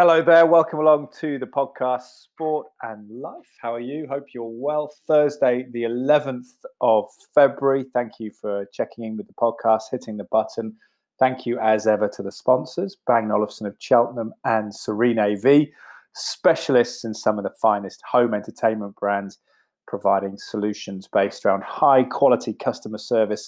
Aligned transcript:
Hello 0.00 0.22
there. 0.22 0.46
Welcome 0.46 0.78
along 0.78 1.08
to 1.20 1.38
the 1.38 1.44
podcast 1.44 2.22
Sport 2.22 2.68
and 2.80 3.06
Life. 3.20 3.50
How 3.60 3.74
are 3.74 3.80
you? 3.80 4.06
Hope 4.08 4.28
you're 4.32 4.48
well. 4.48 4.90
Thursday, 5.06 5.66
the 5.72 5.82
11th 5.82 6.54
of 6.80 7.04
February. 7.34 7.84
Thank 7.92 8.12
you 8.18 8.30
for 8.30 8.64
checking 8.72 9.04
in 9.04 9.18
with 9.18 9.26
the 9.26 9.34
podcast, 9.34 9.90
hitting 9.90 10.16
the 10.16 10.24
button. 10.32 10.74
Thank 11.18 11.44
you, 11.44 11.58
as 11.58 11.86
ever, 11.86 12.08
to 12.16 12.22
the 12.22 12.32
sponsors 12.32 12.96
Bang 13.06 13.30
Olufsen 13.30 13.66
of 13.66 13.76
Cheltenham 13.78 14.32
and 14.46 14.74
Serene 14.74 15.18
AV, 15.18 15.66
specialists 16.14 17.04
in 17.04 17.12
some 17.12 17.36
of 17.36 17.44
the 17.44 17.52
finest 17.60 18.00
home 18.10 18.32
entertainment 18.32 18.96
brands, 18.96 19.38
providing 19.86 20.38
solutions 20.38 21.10
based 21.12 21.44
around 21.44 21.62
high 21.62 22.04
quality 22.04 22.54
customer 22.54 22.96
service 22.96 23.46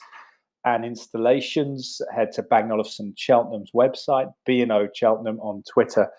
and 0.66 0.84
installations, 0.84 2.02
head 2.14 2.30
to 2.32 2.42
Bang 2.42 2.70
Olufsen 2.70 3.14
Cheltenham's 3.16 3.70
website, 3.74 4.30
B&O 4.44 4.88
Cheltenham 4.94 5.40
on 5.40 5.62
Twitter 5.66 6.10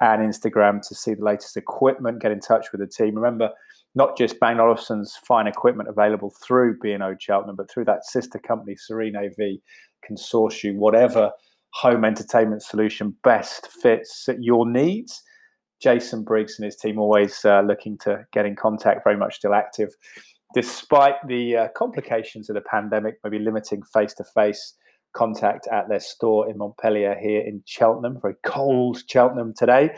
and 0.00 0.22
Instagram 0.22 0.86
to 0.88 0.94
see 0.94 1.14
the 1.14 1.24
latest 1.24 1.56
equipment. 1.56 2.22
Get 2.22 2.32
in 2.32 2.40
touch 2.40 2.72
with 2.72 2.80
the 2.80 2.86
team. 2.86 3.14
Remember, 3.14 3.50
not 3.94 4.16
just 4.16 4.40
Bang 4.40 4.58
Olufsen's 4.58 5.18
fine 5.26 5.46
equipment 5.46 5.88
available 5.88 6.32
through 6.42 6.78
B&O 6.80 7.14
Cheltenham, 7.18 7.56
but 7.56 7.70
through 7.70 7.84
that 7.86 8.04
sister 8.04 8.38
company, 8.38 8.76
Serene 8.76 9.16
AV, 9.16 9.58
you 10.64 10.74
whatever 10.76 11.30
home 11.72 12.04
entertainment 12.04 12.62
solution 12.62 13.14
best 13.22 13.68
fits 13.68 14.28
your 14.40 14.68
needs. 14.68 15.22
Jason 15.80 16.24
Briggs 16.24 16.58
and 16.58 16.64
his 16.64 16.76
team 16.76 16.98
always 16.98 17.44
uh, 17.44 17.60
looking 17.60 17.96
to 17.98 18.24
get 18.32 18.44
in 18.44 18.56
contact, 18.56 19.04
very 19.04 19.16
much 19.16 19.36
still 19.36 19.54
active 19.54 19.90
despite 20.54 21.14
the 21.26 21.56
uh, 21.56 21.68
complications 21.76 22.50
of 22.50 22.54
the 22.54 22.60
pandemic, 22.62 23.18
maybe 23.22 23.38
limiting 23.38 23.82
face 23.82 24.14
to 24.14 24.24
face 24.24 24.74
contact 25.12 25.66
at 25.68 25.88
their 25.88 26.00
store 26.00 26.48
in 26.48 26.58
Montpellier 26.58 27.16
here 27.20 27.40
in 27.40 27.62
Cheltenham. 27.66 28.20
Very 28.20 28.36
cold 28.44 29.02
Cheltenham 29.08 29.54
today. 29.56 29.90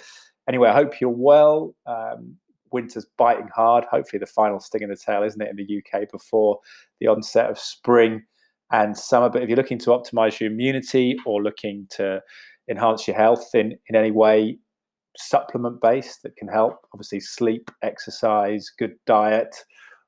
Anyway, 0.48 0.68
I 0.68 0.74
hope 0.74 1.00
you're 1.00 1.10
well. 1.10 1.74
Um, 1.86 2.36
winter's 2.72 3.06
biting 3.18 3.48
hard. 3.54 3.84
Hopefully, 3.84 4.18
the 4.18 4.26
final 4.26 4.60
sting 4.60 4.82
in 4.82 4.90
the 4.90 4.96
tail, 4.96 5.22
isn't 5.22 5.40
it, 5.40 5.50
in 5.50 5.56
the 5.56 5.78
UK 5.78 6.10
before 6.10 6.58
the 7.00 7.06
onset 7.06 7.50
of 7.50 7.58
spring 7.58 8.22
and 8.70 8.96
summer. 8.96 9.28
But 9.28 9.42
if 9.42 9.48
you're 9.48 9.56
looking 9.56 9.78
to 9.80 9.90
optimize 9.90 10.40
your 10.40 10.50
immunity 10.50 11.16
or 11.26 11.42
looking 11.42 11.86
to 11.90 12.20
enhance 12.70 13.06
your 13.06 13.16
health 13.16 13.54
in, 13.54 13.76
in 13.88 13.96
any 13.96 14.10
way, 14.10 14.58
supplement 15.16 15.80
based 15.82 16.22
that 16.22 16.36
can 16.36 16.48
help, 16.48 16.86
obviously, 16.94 17.20
sleep, 17.20 17.70
exercise, 17.82 18.70
good 18.78 18.94
diet 19.06 19.54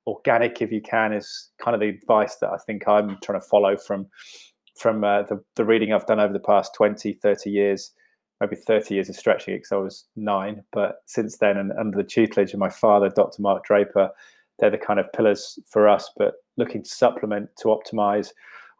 organic 0.07 0.61
if 0.61 0.71
you 0.71 0.83
can 0.83 1.13
is 1.13 1.51
kind 1.59 1.75
of 1.75 1.81
the 1.81 1.89
advice 1.89 2.37
that 2.37 2.51
I 2.51 2.59
think 2.67 2.87
I'm 2.87 3.17
trying 3.23 3.41
to 3.41 3.47
follow 3.47 3.77
from 3.77 4.07
from 4.77 5.05
uh, 5.05 5.23
the, 5.23 5.43
the 5.57 5.65
reading 5.65 5.93
I've 5.93 6.07
done 6.07 6.21
over 6.21 6.33
the 6.33 6.39
past 6.39 6.75
20, 6.75 7.13
30 7.15 7.51
years. 7.51 7.93
Maybe 8.41 8.57
30 8.57 8.95
years 8.95 9.09
of 9.09 9.17
stretching 9.17 9.55
it 9.55 9.59
because 9.59 9.73
I 9.73 9.77
was 9.77 10.05
nine. 10.17 10.65
But 10.73 10.97
since 11.07 11.39
then, 11.39 11.57
and 11.57 11.73
under 11.79 11.97
the 11.97 12.05
tutelage 12.05 12.53
of 12.53 12.59
my 12.59 12.69
father, 12.69 13.09
Dr. 13.09 13.41
Mark 13.41 13.65
Draper, 13.65 14.11
they're 14.59 14.71
the 14.71 14.79
kind 14.79 14.99
of 14.99 15.13
pillars 15.13 15.59
for 15.71 15.89
us. 15.89 16.11
But 16.17 16.35
looking 16.57 16.83
to 16.83 16.91
supplement, 16.91 17.51
to 17.59 17.69
optimize 17.69 18.31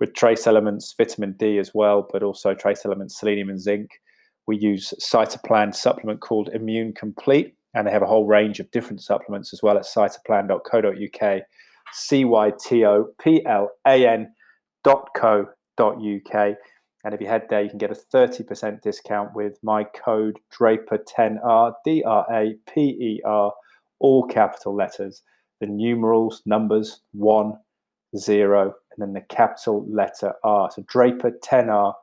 with 0.01 0.15
trace 0.15 0.47
elements, 0.47 0.93
vitamin 0.97 1.35
D 1.39 1.59
as 1.59 1.73
well, 1.73 2.07
but 2.13 2.23
also 2.23 2.53
trace 2.53 2.85
elements, 2.85 3.19
selenium 3.19 3.49
and 3.49 3.61
zinc. 3.61 3.91
We 4.47 4.59
use 4.59 4.93
Cytoplan 5.01 5.75
supplement 5.75 6.21
called 6.21 6.51
Immune 6.53 6.93
Complete 6.93 7.55
and 7.75 7.87
they 7.87 7.91
have 7.91 8.03
a 8.03 8.07
whole 8.07 8.27
range 8.27 8.61
of 8.61 8.71
different 8.71 9.03
supplements 9.03 9.53
as 9.53 9.63
well 9.63 9.77
at 9.77 9.85
cytoplan.co.uk, 9.85 11.43
C 11.93 12.25
Y 12.25 12.53
T 12.61 12.85
O 12.85 13.09
P 13.21 13.45
L 13.45 13.71
A 13.87 14.07
N.co.uk. 15.79 16.57
And 17.05 17.13
if 17.13 17.21
you 17.21 17.27
head 17.27 17.47
there, 17.51 17.63
you 17.63 17.69
can 17.69 17.79
get 17.79 17.91
a 17.91 17.95
30% 17.95 18.81
discount 18.81 19.35
with 19.35 19.59
my 19.63 19.85
code 19.85 20.39
DRAPER10R, 20.59 21.75
D 21.85 22.03
R 22.03 22.27
A 22.33 22.55
P 22.67 22.81
E 22.81 23.21
R, 23.27 23.53
all 24.01 24.27
capital 24.27 24.75
letters, 24.75 25.23
the 25.61 25.67
numerals, 25.67 26.43
numbers, 26.47 27.03
one, 27.13 27.59
zero, 28.17 28.75
and 28.93 28.99
then 28.99 29.13
the 29.13 29.21
capital 29.35 29.87
letter 29.91 30.33
R. 30.45 30.71
So 30.71 30.83
Draper10R 30.83 31.95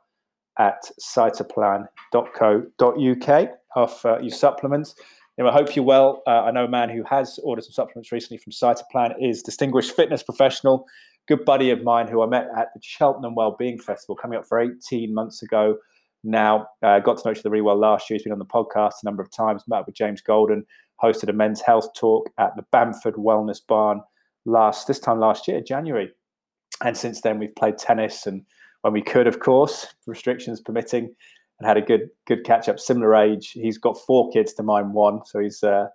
at 0.58 0.82
cytoplan.co.uk 1.00 3.48
of 3.74 4.04
uh, 4.04 4.18
your 4.20 4.30
supplements. 4.30 4.94
I 5.40 5.50
hope 5.50 5.74
you're 5.74 5.84
well. 5.84 6.22
Uh, 6.26 6.42
I 6.42 6.50
know 6.52 6.66
a 6.66 6.68
man 6.68 6.88
who 6.88 7.02
has 7.10 7.40
ordered 7.42 7.64
some 7.64 7.72
supplements 7.72 8.12
recently 8.12 8.36
from 8.36 8.52
Cytoplan 8.52 9.14
is 9.20 9.42
distinguished 9.42 9.96
fitness 9.96 10.22
professional, 10.22 10.86
good 11.28 11.44
buddy 11.44 11.70
of 11.70 11.82
mine 11.82 12.08
who 12.08 12.22
I 12.22 12.26
met 12.26 12.48
at 12.56 12.68
the 12.74 12.80
Cheltenham 12.82 13.34
Wellbeing 13.34 13.78
Festival 13.78 14.16
coming 14.16 14.38
up 14.38 14.46
for 14.46 14.60
18 14.60 15.14
months 15.14 15.42
ago. 15.42 15.76
Now, 16.24 16.68
uh, 16.82 17.00
got 17.00 17.18
to 17.18 17.22
know 17.24 17.32
each 17.32 17.40
other 17.40 17.50
really 17.50 17.62
well 17.62 17.78
last 17.78 18.08
year. 18.08 18.16
He's 18.16 18.24
been 18.24 18.32
on 18.32 18.38
the 18.38 18.44
podcast 18.44 18.92
a 19.02 19.06
number 19.06 19.22
of 19.22 19.30
times, 19.30 19.64
met 19.66 19.86
with 19.86 19.94
James 19.94 20.20
Golden, 20.20 20.64
hosted 21.02 21.28
a 21.28 21.32
men's 21.32 21.60
health 21.60 21.88
talk 21.94 22.30
at 22.38 22.54
the 22.56 22.64
Bamford 22.70 23.14
Wellness 23.14 23.60
Barn 23.66 24.00
last 24.44 24.86
this 24.86 24.98
time 24.98 25.18
last 25.18 25.48
year, 25.48 25.60
January. 25.60 26.10
And 26.84 26.96
since 26.96 27.20
then, 27.20 27.38
we've 27.38 27.54
played 27.54 27.78
tennis 27.78 28.26
and 28.26 28.44
when 28.82 28.92
we 28.92 29.02
could, 29.02 29.26
of 29.26 29.40
course, 29.40 29.86
restrictions 30.06 30.60
permitting 30.60 31.14
and 31.58 31.66
had 31.66 31.76
a 31.76 31.82
good 31.82 32.08
good 32.26 32.44
catch 32.44 32.68
up. 32.68 32.78
Similar 32.78 33.14
age, 33.14 33.50
he's 33.52 33.78
got 33.78 33.98
four 34.06 34.30
kids 34.30 34.52
to 34.54 34.62
mine 34.62 34.92
one, 34.92 35.24
so 35.24 35.38
he's 35.38 35.62
uh, 35.62 35.86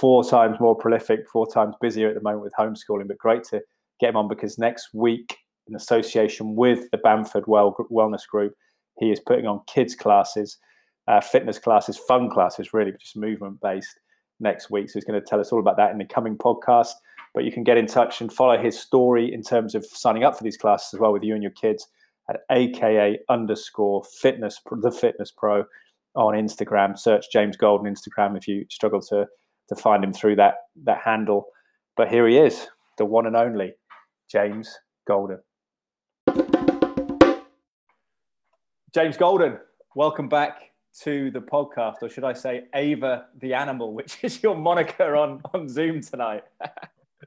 four 0.00 0.22
times 0.22 0.60
more 0.60 0.76
prolific, 0.76 1.20
four 1.32 1.50
times 1.50 1.74
busier 1.80 2.08
at 2.08 2.14
the 2.14 2.20
moment 2.20 2.42
with 2.42 2.52
homeschooling. 2.58 3.08
But 3.08 3.18
great 3.18 3.44
to 3.44 3.62
get 4.00 4.10
him 4.10 4.16
on 4.16 4.28
because 4.28 4.58
next 4.58 4.88
week, 4.94 5.36
in 5.66 5.76
association 5.76 6.56
with 6.56 6.90
the 6.90 6.98
Bamford 6.98 7.44
well, 7.46 7.76
Wellness 7.90 8.26
Group, 8.26 8.54
he 8.98 9.10
is 9.10 9.20
putting 9.20 9.46
on 9.46 9.60
kids 9.66 9.94
classes, 9.94 10.58
uh, 11.08 11.20
fitness 11.20 11.58
classes, 11.58 11.96
fun 11.96 12.30
classes, 12.30 12.72
really, 12.72 12.92
just 12.98 13.16
movement 13.16 13.60
based 13.60 13.98
next 14.40 14.70
week. 14.70 14.88
So 14.88 14.94
he's 14.94 15.04
going 15.04 15.20
to 15.20 15.26
tell 15.26 15.40
us 15.40 15.52
all 15.52 15.60
about 15.60 15.76
that 15.76 15.92
in 15.92 15.98
the 15.98 16.04
coming 16.04 16.36
podcast. 16.36 16.92
But 17.34 17.44
you 17.44 17.52
can 17.52 17.62
get 17.62 17.76
in 17.76 17.86
touch 17.86 18.20
and 18.20 18.32
follow 18.32 18.58
his 18.58 18.78
story 18.78 19.32
in 19.32 19.42
terms 19.42 19.74
of 19.74 19.84
signing 19.86 20.24
up 20.24 20.36
for 20.36 20.42
these 20.42 20.56
classes 20.56 20.94
as 20.94 21.00
well 21.00 21.12
with 21.12 21.22
you 21.22 21.34
and 21.34 21.42
your 21.42 21.52
kids 21.52 21.86
at 22.28 22.40
aka 22.50 23.18
underscore 23.28 24.02
fitness 24.20 24.60
the 24.82 24.90
fitness 24.90 25.32
pro 25.36 25.64
on 26.16 26.34
Instagram. 26.34 26.98
Search 26.98 27.26
James 27.32 27.56
Golden 27.56 27.92
Instagram 27.92 28.36
if 28.36 28.48
you 28.48 28.64
struggle 28.68 29.00
to 29.02 29.26
to 29.68 29.76
find 29.76 30.02
him 30.02 30.12
through 30.12 30.36
that 30.36 30.54
that 30.84 31.00
handle. 31.04 31.46
But 31.96 32.08
here 32.08 32.26
he 32.26 32.38
is, 32.38 32.66
the 32.98 33.04
one 33.04 33.26
and 33.26 33.36
only 33.36 33.74
James 34.30 34.78
Golden. 35.08 35.40
James 38.94 39.16
Golden, 39.16 39.58
welcome 39.96 40.28
back 40.28 40.70
to 41.02 41.32
the 41.32 41.40
podcast, 41.40 41.96
or 42.02 42.08
should 42.08 42.22
I 42.22 42.32
say 42.34 42.64
Ava 42.72 43.26
the 43.40 43.54
Animal, 43.54 43.92
which 43.92 44.18
is 44.22 44.40
your 44.40 44.56
moniker 44.56 45.16
on, 45.16 45.40
on 45.52 45.68
Zoom 45.68 46.00
tonight. 46.00 46.44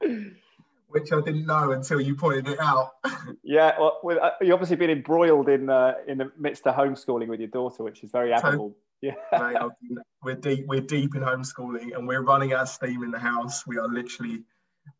which 0.00 1.12
I 1.12 1.20
didn't 1.20 1.44
know 1.44 1.72
until 1.72 2.00
you 2.00 2.14
pointed 2.14 2.48
it 2.48 2.60
out. 2.60 2.92
yeah, 3.42 3.72
well, 3.78 4.00
with, 4.02 4.16
uh, 4.16 4.30
you 4.40 4.54
obviously 4.54 4.76
been 4.76 4.90
embroiled 4.90 5.50
in 5.50 5.68
uh, 5.68 5.94
in 6.08 6.16
the 6.16 6.32
midst 6.38 6.66
of 6.66 6.74
homeschooling 6.74 7.28
with 7.28 7.40
your 7.40 7.50
daughter, 7.50 7.82
which 7.82 8.02
is 8.02 8.10
very 8.10 8.32
admirable. 8.32 8.74
yeah, 9.02 9.12
mate, 9.32 9.58
we're 10.22 10.36
deep. 10.36 10.64
We're 10.66 10.80
deep 10.80 11.14
in 11.14 11.20
homeschooling, 11.20 11.94
and 11.94 12.08
we're 12.08 12.22
running 12.22 12.54
out 12.54 12.62
of 12.62 12.68
steam 12.70 13.02
in 13.02 13.10
the 13.10 13.18
house. 13.18 13.66
We 13.66 13.76
are 13.76 13.88
literally 13.88 14.44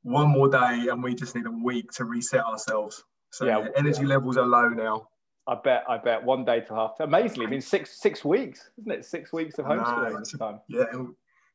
one 0.03 0.29
more 0.29 0.49
day, 0.49 0.89
and 0.91 1.03
we 1.03 1.15
just 1.15 1.35
need 1.35 1.47
a 1.47 1.51
week 1.51 1.91
to 1.93 2.05
reset 2.05 2.45
ourselves. 2.45 3.03
So 3.31 3.47
yeah, 3.47 3.67
energy 3.77 4.03
yeah. 4.03 4.09
levels 4.09 4.37
are 4.37 4.47
low 4.47 4.69
now. 4.69 5.09
I 5.47 5.57
bet. 5.57 5.85
I 5.89 5.99
bet 5.99 6.25
one 6.25 6.45
day 6.45 6.61
to 6.61 6.75
half. 6.75 6.93
Amazingly, 7.01 7.47
I 7.47 7.51
mean 7.51 7.61
six 7.61 8.01
six 8.01 8.25
weeks, 8.25 8.71
isn't 8.81 8.93
it? 8.93 9.05
Six 9.05 9.33
weeks 9.33 9.59
of 9.59 9.67
homeschooling 9.67 10.19
this 10.19 10.33
time. 10.39 10.61
Yeah, 10.69 10.85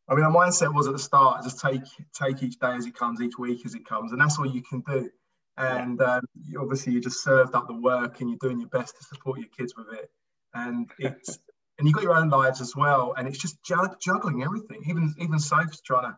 I 0.09 0.15
mean, 0.15 0.25
our 0.25 0.31
mindset 0.31 0.73
was 0.73 0.87
at 0.87 0.93
the 0.93 0.99
start 0.99 1.43
just 1.43 1.59
take 1.59 1.83
take 2.13 2.41
each 2.41 2.59
day 2.59 2.71
as 2.71 2.85
it 2.85 2.95
comes, 2.95 3.21
each 3.21 3.37
week 3.37 3.65
as 3.65 3.75
it 3.75 3.85
comes, 3.85 4.11
and 4.11 4.19
that's 4.19 4.39
all 4.39 4.47
you 4.47 4.61
can 4.61 4.81
do. 4.81 5.09
And 5.57 6.01
um, 6.01 6.21
you, 6.47 6.61
obviously, 6.61 6.93
you 6.93 7.01
just 7.01 7.23
served 7.23 7.53
up 7.53 7.67
the 7.67 7.73
work, 7.73 8.19
and 8.19 8.29
you're 8.29 8.39
doing 8.39 8.59
your 8.59 8.69
best 8.69 8.97
to 8.97 9.03
support 9.03 9.39
your 9.39 9.49
kids 9.55 9.73
with 9.77 9.87
it. 9.93 10.09
And 10.53 10.89
it's 10.97 11.37
and 11.77 11.87
you've 11.87 11.95
got 11.95 12.03
your 12.03 12.15
own 12.15 12.29
lives 12.29 12.59
as 12.59 12.75
well, 12.75 13.13
and 13.17 13.27
it's 13.27 13.37
just 13.37 13.57
juggling 13.63 14.43
everything. 14.43 14.81
Even 14.87 15.13
even 15.19 15.37
Soph's 15.39 15.81
trying 15.81 16.11
to 16.11 16.17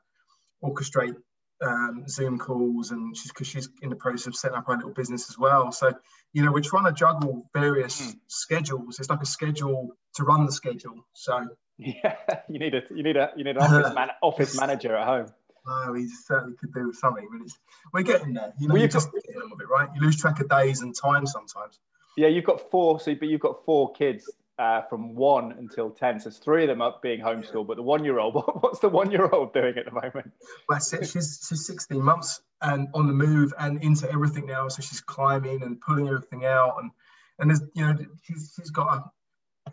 orchestrate 0.63 1.15
um, 1.61 2.05
Zoom 2.07 2.39
calls, 2.39 2.91
and 2.91 3.15
she's 3.15 3.31
because 3.31 3.47
she's 3.47 3.69
in 3.81 3.89
the 3.89 3.95
process 3.95 4.27
of 4.27 4.35
setting 4.35 4.57
up 4.57 4.67
her 4.67 4.75
little 4.75 4.91
business 4.91 5.29
as 5.29 5.37
well. 5.37 5.71
So 5.71 5.93
you 6.33 6.43
know, 6.43 6.51
we're 6.51 6.61
trying 6.61 6.85
to 6.85 6.91
juggle 6.91 7.49
various 7.53 8.01
mm. 8.01 8.15
schedules. 8.27 8.99
It's 8.99 9.09
like 9.09 9.21
a 9.21 9.25
schedule 9.25 9.95
to 10.15 10.23
run 10.23 10.45
the 10.45 10.51
schedule. 10.51 11.05
So 11.13 11.47
yeah, 11.77 12.15
you 12.49 12.59
need 12.59 12.75
a 12.75 12.81
you 12.89 13.03
need 13.03 13.17
a 13.17 13.31
you 13.35 13.43
need 13.43 13.57
an 13.57 13.63
office 13.63 13.93
man, 13.95 14.09
office 14.21 14.59
manager 14.59 14.95
at 14.95 15.07
home. 15.07 15.27
Oh, 15.67 15.93
he 15.93 16.07
certainly 16.07 16.55
could 16.57 16.73
do 16.73 16.87
with 16.87 16.95
something, 16.95 17.27
but 17.31 17.45
it's, 17.45 17.55
we're 17.93 18.01
getting 18.01 18.33
there. 18.33 18.51
You 18.59 18.67
know, 18.67 18.73
well, 18.73 18.81
you 18.81 18.87
just 18.87 19.11
get 19.11 19.35
on 19.35 19.51
with 19.51 19.61
it, 19.61 19.69
right? 19.69 19.89
You 19.93 20.01
lose 20.01 20.19
track 20.19 20.39
of 20.39 20.49
days 20.49 20.81
and 20.81 20.95
time 20.95 21.27
sometimes. 21.27 21.79
Yeah, 22.17 22.29
you've 22.29 22.45
got 22.45 22.71
four. 22.71 22.99
So, 22.99 23.13
but 23.13 23.27
you've 23.27 23.41
got 23.41 23.63
four 23.63 23.93
kids 23.93 24.27
uh, 24.61 24.83
from 24.83 25.15
one 25.15 25.53
until 25.53 25.89
ten. 25.89 26.19
So, 26.19 26.27
it's 26.27 26.37
three 26.37 26.63
of 26.63 26.67
them 26.67 26.81
up 26.81 27.01
being 27.01 27.19
homeschooled. 27.19 27.65
But 27.65 27.77
the 27.77 27.83
one-year-old, 27.83 28.35
what's 28.61 28.79
the 28.79 28.89
one-year-old 28.89 29.53
doing 29.53 29.75
at 29.77 29.85
the 29.85 29.91
moment? 29.91 30.31
Well. 30.69 30.79
She's 30.79 31.11
she's 31.47 31.65
16 31.65 31.99
months 31.99 32.41
and 32.61 32.87
on 32.93 33.07
the 33.07 33.13
move 33.13 33.53
and 33.57 33.83
into 33.83 34.09
everything 34.11 34.45
now. 34.45 34.67
So 34.67 34.83
she's 34.83 35.01
climbing 35.01 35.63
and 35.63 35.81
pulling 35.81 36.07
everything 36.07 36.45
out, 36.45 36.75
and 36.79 36.91
and 37.39 37.49
there's 37.49 37.61
you 37.73 37.83
know 37.83 37.97
she's 38.23 38.53
she's 38.55 38.69
got 38.69 38.93
a 38.93 39.11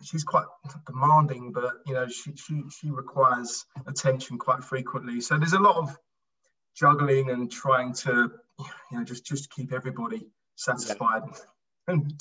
she's 0.03 0.23
quite 0.23 0.45
demanding, 0.87 1.51
but 1.51 1.71
you 1.85 1.93
know 1.93 2.07
she 2.07 2.35
she 2.35 2.63
she 2.69 2.89
requires 2.89 3.65
attention 3.85 4.39
quite 4.39 4.63
frequently. 4.63 5.21
So 5.21 5.37
there's 5.37 5.53
a 5.53 5.59
lot 5.59 5.75
of 5.75 5.95
juggling 6.75 7.29
and 7.29 7.51
trying 7.51 7.93
to 7.93 8.31
you 8.91 8.97
know 8.97 9.03
just 9.03 9.23
just 9.23 9.51
keep 9.51 9.71
everybody 9.71 10.31
satisfied. 10.55 11.21
Yeah. 11.27 11.37
And, 11.89 12.13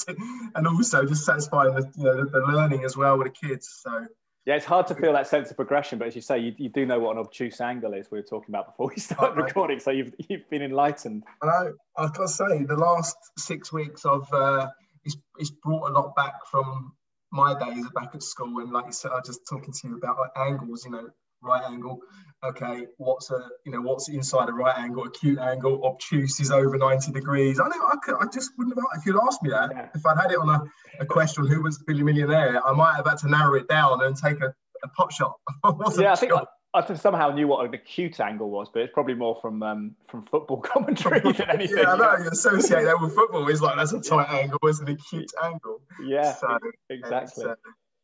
and 0.55 0.67
also 0.67 1.05
just 1.05 1.25
satisfying 1.25 1.75
the, 1.75 1.91
you 1.97 2.05
know, 2.05 2.25
the, 2.25 2.31
the 2.31 2.41
learning 2.41 2.85
as 2.85 2.97
well 2.97 3.19
with 3.19 3.29
the 3.29 3.49
kids. 3.49 3.81
So 3.82 4.06
yeah, 4.47 4.55
it's 4.55 4.65
hard 4.65 4.87
to 4.87 4.94
feel 4.94 5.12
that 5.12 5.26
sense 5.26 5.50
of 5.50 5.56
progression, 5.56 5.99
but 5.99 6.09
as 6.09 6.17
you 6.17 6.23
say, 6.23 6.38
you, 6.38 6.55
you 6.56 6.70
do 6.70 6.87
know 6.87 6.99
what 6.99 7.12
an 7.12 7.19
obtuse 7.19 7.61
angle 7.61 7.93
is. 7.93 8.11
We 8.11 8.19
were 8.19 8.23
talking 8.25 8.49
about 8.49 8.69
before 8.69 8.88
we 8.88 8.99
started 8.99 9.37
recording, 9.37 9.79
so 9.79 9.91
you've 9.91 10.15
you've 10.29 10.49
been 10.49 10.62
enlightened. 10.62 11.25
I 11.43 11.47
know. 11.47 11.75
I've 11.99 12.15
got 12.15 12.23
to 12.23 12.29
say, 12.29 12.65
the 12.65 12.76
last 12.76 13.17
six 13.37 13.70
weeks 13.75 14.06
of 14.06 14.26
uh, 14.32 14.69
it's, 15.05 15.19
it's 15.37 15.50
brought 15.50 15.91
a 15.91 15.93
lot 15.93 16.17
back 16.17 16.32
from 16.50 16.93
my 17.31 17.59
days 17.59 17.85
back 17.94 18.14
at 18.14 18.23
school, 18.23 18.61
and 18.61 18.73
like 18.73 18.87
you 18.87 18.93
said, 18.93 19.11
I 19.11 19.17
was 19.17 19.26
just 19.26 19.41
talking 19.47 19.75
to 19.75 19.88
you 19.88 19.97
about 19.99 20.17
like, 20.19 20.49
angles. 20.49 20.82
You 20.87 20.93
know, 20.93 21.09
right 21.43 21.62
angle. 21.71 22.00
Okay, 22.44 22.87
what's 22.99 23.32
a 23.32 23.49
you 23.67 23.73
know 23.73 23.81
what's 23.81 24.08
inside 24.08 24.49
a 24.49 24.52
right 24.52 24.79
angle? 24.79 25.05
Acute 25.05 25.40
angle, 25.40 25.85
obtuse 25.85 26.38
is 26.38 26.52
over 26.52 26.79
ninety 26.79 27.11
degrees. 27.11 27.58
I 27.58 27.64
know 27.64 27.85
I 27.85 27.96
could, 28.00 28.14
I 28.20 28.26
just 28.32 28.52
wouldn't 28.56 28.76
have 28.76 28.85
if 28.96 29.05
you'd 29.06 29.20
asked 29.20 29.43
me 29.43 29.50
that. 29.50 29.70
Yeah. 29.73 29.88
If 29.93 30.06
I'd 30.06 30.17
had 30.17 30.31
it 30.31 30.38
on 30.38 30.49
a, 30.49 30.62
a 31.00 31.06
question 31.06 31.49
who 31.49 31.62
was 31.62 31.79
the 31.79 31.85
Billy 31.85 32.05
Millionaire, 32.05 32.64
I 32.64 32.73
might 32.75 32.94
have 32.94 33.06
had 33.06 33.19
to 33.19 33.29
narrow 33.29 33.55
it 33.55 33.67
down 33.67 34.05
and 34.05 34.17
take 34.17 34.40
a, 34.40 34.55
a 34.85 34.88
pot 34.96 35.12
shot. 35.12 35.35
yeah, 35.99 36.12
I 36.12 36.14
think 36.14 36.32
I, 36.32 36.44
I, 36.75 36.94
somehow 36.94 37.31
knew 37.31 37.49
what 37.49 37.67
an 37.67 37.75
acute 37.75 38.20
angle 38.20 38.50
was, 38.50 38.69
but 38.73 38.82
it's 38.82 38.93
probably 38.94 39.14
more 39.14 39.37
from 39.43 39.61
um, 39.64 39.96
from 40.06 40.25
football 40.26 40.61
commentary 40.62 41.19
than 41.32 41.50
anything. 41.50 41.79
yeah, 41.79 41.94
I 41.94 41.96
know 41.96 42.17
you 42.23 42.31
associate 42.31 42.85
that 42.85 43.00
with 43.00 43.17
football. 43.17 43.49
It's 43.49 43.61
like 43.61 43.76
that's 43.76 43.93
a 43.93 44.00
tight 44.00 44.31
angle, 44.31 44.61
it's 44.62 44.79
an 44.79 44.88
acute 44.90 45.32
angle. 45.43 45.81
Yeah, 46.05 46.35
so, 46.35 46.56
exactly. 46.88 47.46
Uh, 47.46 47.55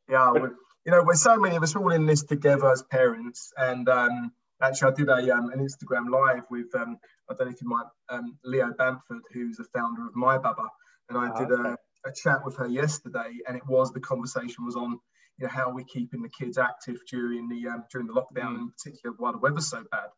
yeah, 0.09 0.33
but, 0.33 0.51
you 0.85 0.93
know, 0.93 1.03
we're 1.03 1.15
so 1.15 1.37
many 1.39 1.57
of 1.57 1.63
us 1.63 1.75
all 1.77 1.91
in 1.93 2.07
this 2.07 2.25
together 2.25 2.71
as 2.71 2.83
parents. 2.83 3.53
And 3.57 3.89
um, 3.89 4.33
actually, 4.63 4.93
I 4.93 4.95
did 4.95 5.09
a 5.09 5.35
um, 5.35 5.51
an 5.51 5.61
Instagram 5.61 6.11
live 6.11 6.45
with 6.51 6.75
um, 6.75 6.99
I 7.31 7.35
don't 7.35 7.49
know 7.49 7.53
if 7.53 7.63
you 7.63 7.69
might 7.69 7.87
um, 8.11 8.39
Leo 8.45 8.73
Bamford, 8.77 9.23
who's 9.33 9.57
the 9.57 9.65
founder 9.75 10.07
of 10.07 10.15
My 10.15 10.39
Baba, 10.39 10.69
and 11.09 11.19
I 11.19 11.39
did 11.39 11.51
okay. 11.51 11.71
a, 11.71 12.09
a 12.09 12.13
chat 12.13 12.45
with 12.45 12.57
her 12.57 12.67
yesterday, 12.67 13.33
and 13.49 13.57
it 13.57 13.67
was 13.67 13.93
the 13.93 14.01
conversation 14.01 14.65
was 14.65 14.77
on 14.77 14.99
you 15.39 15.47
know 15.47 15.49
how 15.49 15.73
we're 15.73 15.85
keeping 15.85 16.23
the 16.23 16.29
kids 16.29 16.59
active 16.59 16.99
during 17.11 17.49
the 17.49 17.69
um, 17.69 17.85
during 17.91 18.07
the 18.07 18.13
lockdown, 18.13 18.57
mm. 18.57 18.59
in 18.59 18.71
particular 18.71 19.15
while 19.19 19.33
the 19.33 19.39
weather's 19.39 19.69
so 19.69 19.85
bad. 19.91 20.09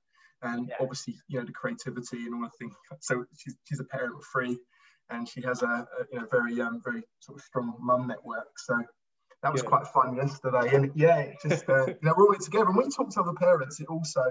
And 0.42 0.68
yeah. 0.68 0.74
obviously, 0.80 1.16
you 1.28 1.38
know, 1.38 1.46
the 1.46 1.52
creativity 1.52 2.26
and 2.26 2.34
all 2.34 2.42
the 2.42 2.50
things. 2.58 2.74
So 3.00 3.24
she's, 3.38 3.56
she's 3.64 3.80
a 3.80 3.84
parent 3.84 4.16
of 4.16 4.24
three, 4.30 4.58
and 5.10 5.28
she 5.28 5.40
has 5.42 5.62
a, 5.62 5.66
a 5.66 5.86
you 6.12 6.18
know 6.18 6.26
very 6.30 6.60
um, 6.60 6.82
very 6.84 7.04
sort 7.20 7.38
of 7.38 7.44
strong 7.44 7.74
mum 7.80 8.08
network. 8.08 8.48
So 8.56 8.82
that 9.46 9.52
was 9.52 9.62
yeah. 9.62 9.68
quite 9.68 9.86
fun 9.86 10.16
yesterday. 10.16 10.74
And 10.74 10.90
yeah, 10.96 11.18
it 11.18 11.36
just 11.40 11.68
uh, 11.68 11.86
you 11.86 11.96
know 12.02 12.14
we're 12.16 12.26
all 12.26 12.34
together. 12.34 12.66
And 12.66 12.76
when 12.76 12.86
you 12.86 12.90
talk 12.90 13.10
to 13.10 13.20
other 13.20 13.32
parents, 13.32 13.78
it 13.80 13.86
also 13.86 14.22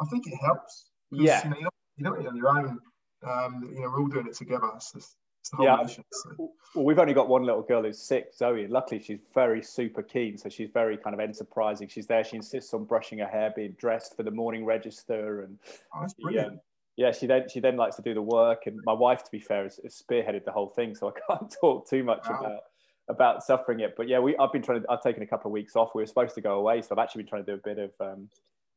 I 0.00 0.04
think 0.06 0.26
it 0.26 0.34
helps. 0.42 0.86
Yeah, 1.10 1.44
you 1.44 1.50
know, 1.50 1.56
you're, 1.60 1.70
you're 1.96 2.10
not 2.10 2.26
on 2.26 2.36
your 2.36 2.48
own. 2.48 2.78
Um, 3.26 3.70
you 3.74 3.82
know, 3.82 3.90
we're 3.90 4.00
all 4.00 4.08
doing 4.08 4.26
it 4.26 4.34
together. 4.34 4.70
It's 4.74 4.92
just, 4.92 5.16
it's 5.40 5.50
yeah. 5.60 5.86
So. 5.86 6.52
Well, 6.74 6.84
we've 6.84 6.98
only 6.98 7.12
got 7.12 7.28
one 7.28 7.44
little 7.44 7.62
girl 7.62 7.82
who's 7.82 8.00
six, 8.00 8.38
Zoe, 8.38 8.66
luckily 8.66 9.00
she's 9.00 9.20
very 9.34 9.62
super 9.62 10.02
keen. 10.02 10.38
So 10.38 10.48
she's 10.48 10.70
very 10.72 10.96
kind 10.96 11.12
of 11.12 11.20
enterprising. 11.20 11.88
She's 11.88 12.06
there. 12.06 12.24
She 12.24 12.36
insists 12.36 12.72
on 12.72 12.84
brushing 12.84 13.18
her 13.18 13.26
hair, 13.26 13.52
being 13.54 13.76
dressed 13.78 14.16
for 14.16 14.22
the 14.22 14.30
morning 14.30 14.64
register, 14.64 15.42
and 15.42 15.58
oh, 15.94 16.06
she, 16.30 16.38
um, 16.38 16.60
yeah, 16.96 17.12
she 17.12 17.26
then 17.26 17.46
she 17.50 17.60
then 17.60 17.76
likes 17.76 17.96
to 17.96 18.02
do 18.02 18.14
the 18.14 18.22
work. 18.22 18.62
And 18.66 18.80
my 18.84 18.94
wife, 18.94 19.22
to 19.24 19.30
be 19.30 19.40
fair, 19.40 19.64
has, 19.64 19.78
has 19.82 20.02
spearheaded 20.02 20.46
the 20.46 20.52
whole 20.52 20.70
thing. 20.70 20.94
So 20.94 21.08
I 21.08 21.12
can't 21.36 21.54
talk 21.60 21.88
too 21.88 22.02
much 22.02 22.26
wow. 22.28 22.38
about 22.40 22.60
about 23.08 23.42
suffering 23.42 23.80
it. 23.80 23.94
But 23.96 24.08
yeah, 24.08 24.18
we 24.18 24.36
I've 24.36 24.52
been 24.52 24.62
trying 24.62 24.82
to. 24.82 24.90
I've 24.90 25.02
taken 25.02 25.22
a 25.22 25.26
couple 25.26 25.48
of 25.48 25.52
weeks 25.52 25.76
off. 25.76 25.90
We 25.94 26.02
were 26.02 26.06
supposed 26.06 26.34
to 26.34 26.40
go 26.40 26.58
away, 26.58 26.82
so 26.82 26.88
I've 26.92 26.98
actually 26.98 27.22
been 27.22 27.28
trying 27.30 27.44
to 27.44 27.52
do 27.52 27.58
a 27.58 27.74
bit 27.74 27.78
of 27.78 27.90
um, 28.00 28.28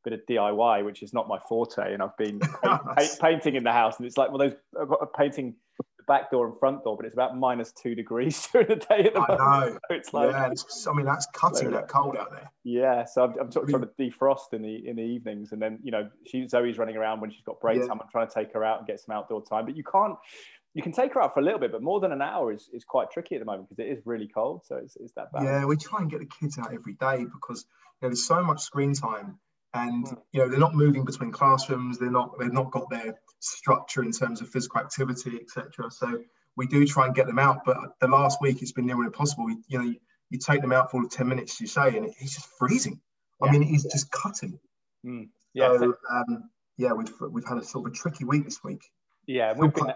bit 0.04 0.14
of 0.14 0.22
DIY, 0.30 0.86
which 0.86 1.04
is 1.04 1.14
not 1.14 1.28
my 1.28 1.40
forte. 1.48 1.94
And 1.94 2.02
I've 2.02 2.18
been 2.18 2.40
paint, 2.64 2.82
paint, 2.98 3.12
painting 3.22 3.56
in 3.56 3.64
the 3.64 3.72
house, 3.72 3.98
and 3.98 4.06
it's 4.06 4.18
like 4.18 4.30
well, 4.30 4.40
those 4.40 4.54
I've 4.80 4.88
got 4.88 5.00
a 5.02 5.08
painting 5.08 5.56
the 5.78 6.04
back 6.08 6.32
door 6.32 6.48
and 6.48 6.58
front 6.60 6.84
door, 6.84 6.96
but 6.96 7.06
it's 7.06 7.14
about 7.14 7.38
minus 7.38 7.72
two 7.72 7.96
degrees 7.96 8.48
during 8.52 8.68
the 8.68 8.76
day 8.76 9.06
at 9.06 9.14
the 9.14 9.20
I 9.20 9.38
moment. 9.38 9.74
Know. 9.74 9.80
So 9.90 9.96
it's 9.96 10.14
like 10.14 10.32
yeah, 10.32 10.52
it's, 10.52 10.88
I 10.88 10.94
mean 10.94 11.06
that's 11.06 11.28
cutting 11.34 11.72
that 11.72 11.88
cold 11.88 12.16
out 12.18 12.32
there. 12.32 12.52
Yeah, 12.64 13.06
so 13.06 13.24
I'm, 13.24 13.34
I'm 13.40 13.52
trying 13.52 13.82
to 13.82 13.90
defrost 14.00 14.54
in 14.54 14.62
the 14.62 14.88
in 14.88 14.98
the 14.98 15.04
evenings, 15.04 15.52
and 15.52 15.62
then 15.62 15.80
you 15.84 15.92
know 15.92 16.10
she 16.28 16.48
Zoe's 16.48 16.78
running 16.78 16.98
around 16.98 17.22
when 17.22 17.32
she's 17.32 17.44
got 17.44 17.60
break 17.60 17.80
yeah. 17.80 17.88
time. 17.88 18.00
I'm 18.02 18.10
trying 18.12 18.28
to 18.28 18.34
take 18.34 18.54
her 18.54 18.64
out 18.64 18.80
and 18.80 18.88
get 18.88 19.00
some 19.00 19.16
outdoor 19.16 19.44
time, 19.44 19.66
but 19.66 19.76
you 19.76 19.84
can't 19.84 20.16
you 20.74 20.84
can 20.84 20.92
take 20.92 21.14
her 21.14 21.22
out 21.22 21.34
for 21.34 21.40
a 21.40 21.44
little 21.44 21.60
bit, 21.60 21.72
but 21.72 21.82
more 21.82 22.00
than 22.00 22.12
an 22.12 22.22
hour 22.22 22.52
is, 22.52 22.70
is 22.74 22.84
quite 22.84 23.10
tricky 23.12 23.36
at 23.36 23.40
the 23.40 23.46
moment 23.46 23.70
because 23.70 23.84
it 23.84 23.90
is 23.90 24.02
really 24.06 24.28
cold. 24.28 24.62
So 24.66 24.76
it's, 24.76 24.96
it's 24.98 25.14
that 25.14 25.32
bad. 25.32 25.44
Yeah, 25.44 25.66
we 25.66 25.78
try 25.78 26.00
and 26.02 26.10
get 26.10 26.20
the 26.20 26.30
kids 26.40 26.58
out 26.60 26.74
every 26.74 26.94
day 26.94 27.26
because 27.26 27.66
you 28.02 28.06
know, 28.06 28.10
there's 28.10 28.26
so 28.26 28.44
much 28.44 28.62
screen 28.62 28.94
time 28.94 29.40
and 29.74 30.08
hmm. 30.08 30.16
you 30.32 30.42
know 30.42 30.50
they're 30.50 30.60
not 30.60 30.74
moving 30.74 31.06
between 31.06 31.32
classrooms 31.32 31.98
they're 31.98 32.12
not 32.12 32.38
they've 32.40 32.54
not 32.54 32.72
got 32.72 32.90
their 32.90 33.14
structure 33.40 34.04
in 34.04 34.12
terms 34.12 34.42
of 34.42 34.50
physical 34.50 34.80
activity 34.80 35.40
etc 35.42 35.90
so 35.92 36.20
we 36.56 36.68
do 36.68 36.86
try 36.86 37.06
and 37.06 37.16
get 37.16 37.28
them 37.28 37.40
out 37.40 37.64
but 37.66 37.78
the 38.02 38.08
last 38.08 38.42
week 38.42 38.62
it's 38.62 38.72
been 38.72 38.86
nearly 38.86 39.06
impossible 39.06 39.46
we, 39.46 39.58
you 39.68 39.78
know 39.78 39.84
you, 39.84 39.96
you, 40.30 40.40
take 40.40 40.62
them 40.62 40.72
out 40.72 40.92
for 40.92 41.08
10 41.08 41.28
minutes 41.28 41.60
you 41.62 41.68
say 41.68 41.96
and 41.96 42.06
it's 42.06 42.36
just 42.36 42.48
freezing 42.58 43.00
i 43.42 43.52
mean 43.52 43.64
it's 43.64 43.86
yeah. 43.86 43.92
just 43.92 44.12
cutting 44.12 44.60
mm. 45.06 45.28
yeah 45.54 45.78
so, 45.78 45.94
um, 46.12 46.50
yeah 46.78 46.92
we've, 46.92 47.12
we've 47.32 47.48
had 47.48 47.58
a 47.58 47.64
sort 47.64 47.86
of 47.86 47.94
a 47.94 47.96
tricky 47.96 48.26
week 48.26 48.46
this 48.46 48.64
week 48.64 48.84
yeah 49.28 49.54
we've 49.56 49.74
been, 49.74 49.94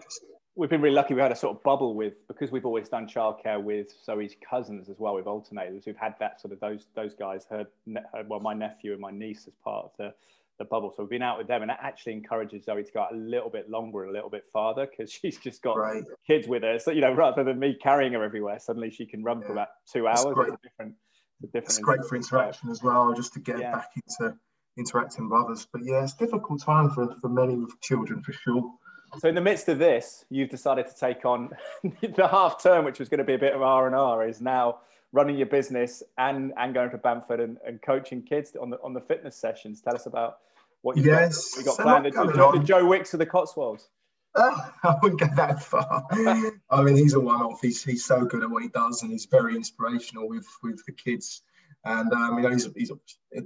we've 0.56 0.70
been 0.70 0.82
really 0.82 0.96
lucky. 0.96 1.14
We 1.14 1.22
had 1.22 1.32
a 1.32 1.36
sort 1.36 1.56
of 1.56 1.64
bubble 1.64 1.96
with 1.96 2.28
because 2.28 2.52
we've 2.52 2.66
always 2.66 2.90
done 2.90 3.08
childcare 3.08 3.62
with 3.62 3.94
Zoe's 4.04 4.36
cousins 4.48 4.90
as 4.90 5.00
well 5.00 5.16
with 5.16 5.26
alternators. 5.26 5.86
We've 5.86 5.98
had 5.98 6.16
that 6.20 6.42
sort 6.42 6.54
of 6.54 6.60
those 6.60 6.88
those 6.96 7.16
guys. 7.16 7.46
Her, 7.50 7.66
her 8.14 8.24
well, 8.28 8.40
my 8.40 8.54
nephew 8.54 8.92
and 8.92 9.02
my 9.02 9.12
niece 9.12 9.48
as 9.48 9.54
part 9.64 9.86
of 9.86 9.92
the 9.98 10.14
the 10.60 10.66
bubble. 10.66 10.94
So 10.96 11.04
we've 11.04 11.10
been 11.10 11.24
out 11.24 11.38
with 11.38 11.48
them, 11.48 11.62
and 11.62 11.70
that 11.70 11.80
actually 11.82 12.14
encourages 12.14 12.66
Zoe 12.66 12.84
to 12.84 12.92
go 12.92 13.02
out 13.02 13.14
a 13.14 13.18
little 13.18 13.50
bit 13.50 13.70
longer 13.70 14.04
and 14.04 14.12
a 14.12 14.14
little 14.14 14.30
bit 14.30 14.46
farther 14.52 14.86
because 14.86 15.12
she's 15.22 15.38
just 15.38 15.62
got 15.62 15.78
right. 15.78 16.04
kids 16.28 16.48
with 16.48 16.64
her. 16.64 16.80
So 16.80 16.92
you 16.92 17.02
know, 17.02 17.14
rather 17.14 17.44
than 17.44 17.60
me 17.60 17.78
carrying 17.82 18.14
her 18.14 18.24
everywhere, 18.24 18.60
suddenly 18.60 18.92
she 18.92 19.06
can 19.06 19.24
run 19.24 19.42
yeah. 19.42 19.48
for 19.48 19.54
about 19.54 19.70
two 19.92 20.08
hours. 20.08 20.26
It's, 20.26 20.34
great. 20.34 20.52
different, 20.62 20.96
different. 21.42 21.66
It's 21.66 21.80
great 21.80 22.06
for 22.06 22.16
interaction 22.16 22.70
as 22.70 22.84
well, 22.84 23.14
just 23.14 23.34
to 23.34 23.40
get 23.40 23.60
yeah. 23.60 23.74
back 23.74 23.90
into 23.96 24.36
interacting 24.78 25.30
with 25.30 25.40
others. 25.40 25.68
But 25.72 25.82
yeah, 25.84 26.04
it's 26.04 26.14
a 26.14 26.18
difficult 26.18 26.62
time 26.62 26.90
for 26.92 27.16
for 27.22 27.30
many 27.30 27.56
with 27.56 27.80
children 27.82 28.22
for 28.22 28.34
sure. 28.34 28.72
So 29.20 29.30
in 29.30 29.36
the 29.36 29.42
midst 29.42 29.70
of 29.70 29.80
this, 29.80 30.26
you've 30.30 30.50
decided 30.50 30.88
to 30.88 30.96
take 30.96 31.26
on 31.26 31.52
the 32.02 32.28
half 32.28 32.62
term, 32.62 32.86
which 32.86 33.00
was 33.00 33.10
going 33.10 33.20
to 33.20 33.24
be 33.24 33.34
a 33.34 33.40
bit 33.40 33.54
of 33.54 33.62
R 33.62 33.88
and 33.88 33.96
R, 33.96 34.28
is 34.28 34.42
now 34.42 34.80
running 35.12 35.38
your 35.38 35.48
business 35.48 36.04
and 36.18 36.54
and 36.58 36.74
going 36.74 36.90
to 36.90 36.98
Bamford 36.98 37.40
and, 37.40 37.58
and 37.66 37.82
coaching 37.82 38.22
kids 38.22 38.56
on 38.60 38.70
the 38.70 38.82
on 38.82 38.94
the 38.94 39.02
fitness 39.02 39.36
sessions. 39.36 39.82
Tell 39.82 39.96
us 39.96 40.06
about 40.06 40.40
what 40.82 40.98
you've 40.98 41.06
yes, 41.06 41.54
got, 41.54 41.58
we 41.58 41.64
got 41.64 41.76
so 41.76 41.84
planned. 41.84 42.06
The, 42.06 42.60
the, 42.60 42.64
Joe 42.64 42.86
Wicks 42.86 43.14
of 43.14 43.20
the 43.20 43.26
Cotswolds. 43.26 43.90
Uh, 44.36 44.70
I 44.84 44.96
wouldn't 45.02 45.20
get 45.20 45.36
that 45.36 45.62
far. 45.62 46.08
I 46.12 46.82
mean, 46.82 46.96
he's 46.96 47.14
a 47.14 47.20
one-off. 47.20 47.62
He's 47.62 47.84
he's 47.84 48.04
so 48.04 48.26
good 48.26 48.44
at 48.44 48.50
what 48.50 48.64
he 48.64 48.70
does, 48.70 49.04
and 49.04 49.12
he's 49.12 49.26
very 49.26 49.56
inspirational 49.56 50.28
with 50.28 50.48
with 50.62 50.84
the 50.86 50.92
kids. 50.92 51.42
And 51.86 52.12
um, 52.14 52.38
you 52.38 52.44
know, 52.44 52.52
he's, 52.52 52.68
he's 52.76 52.92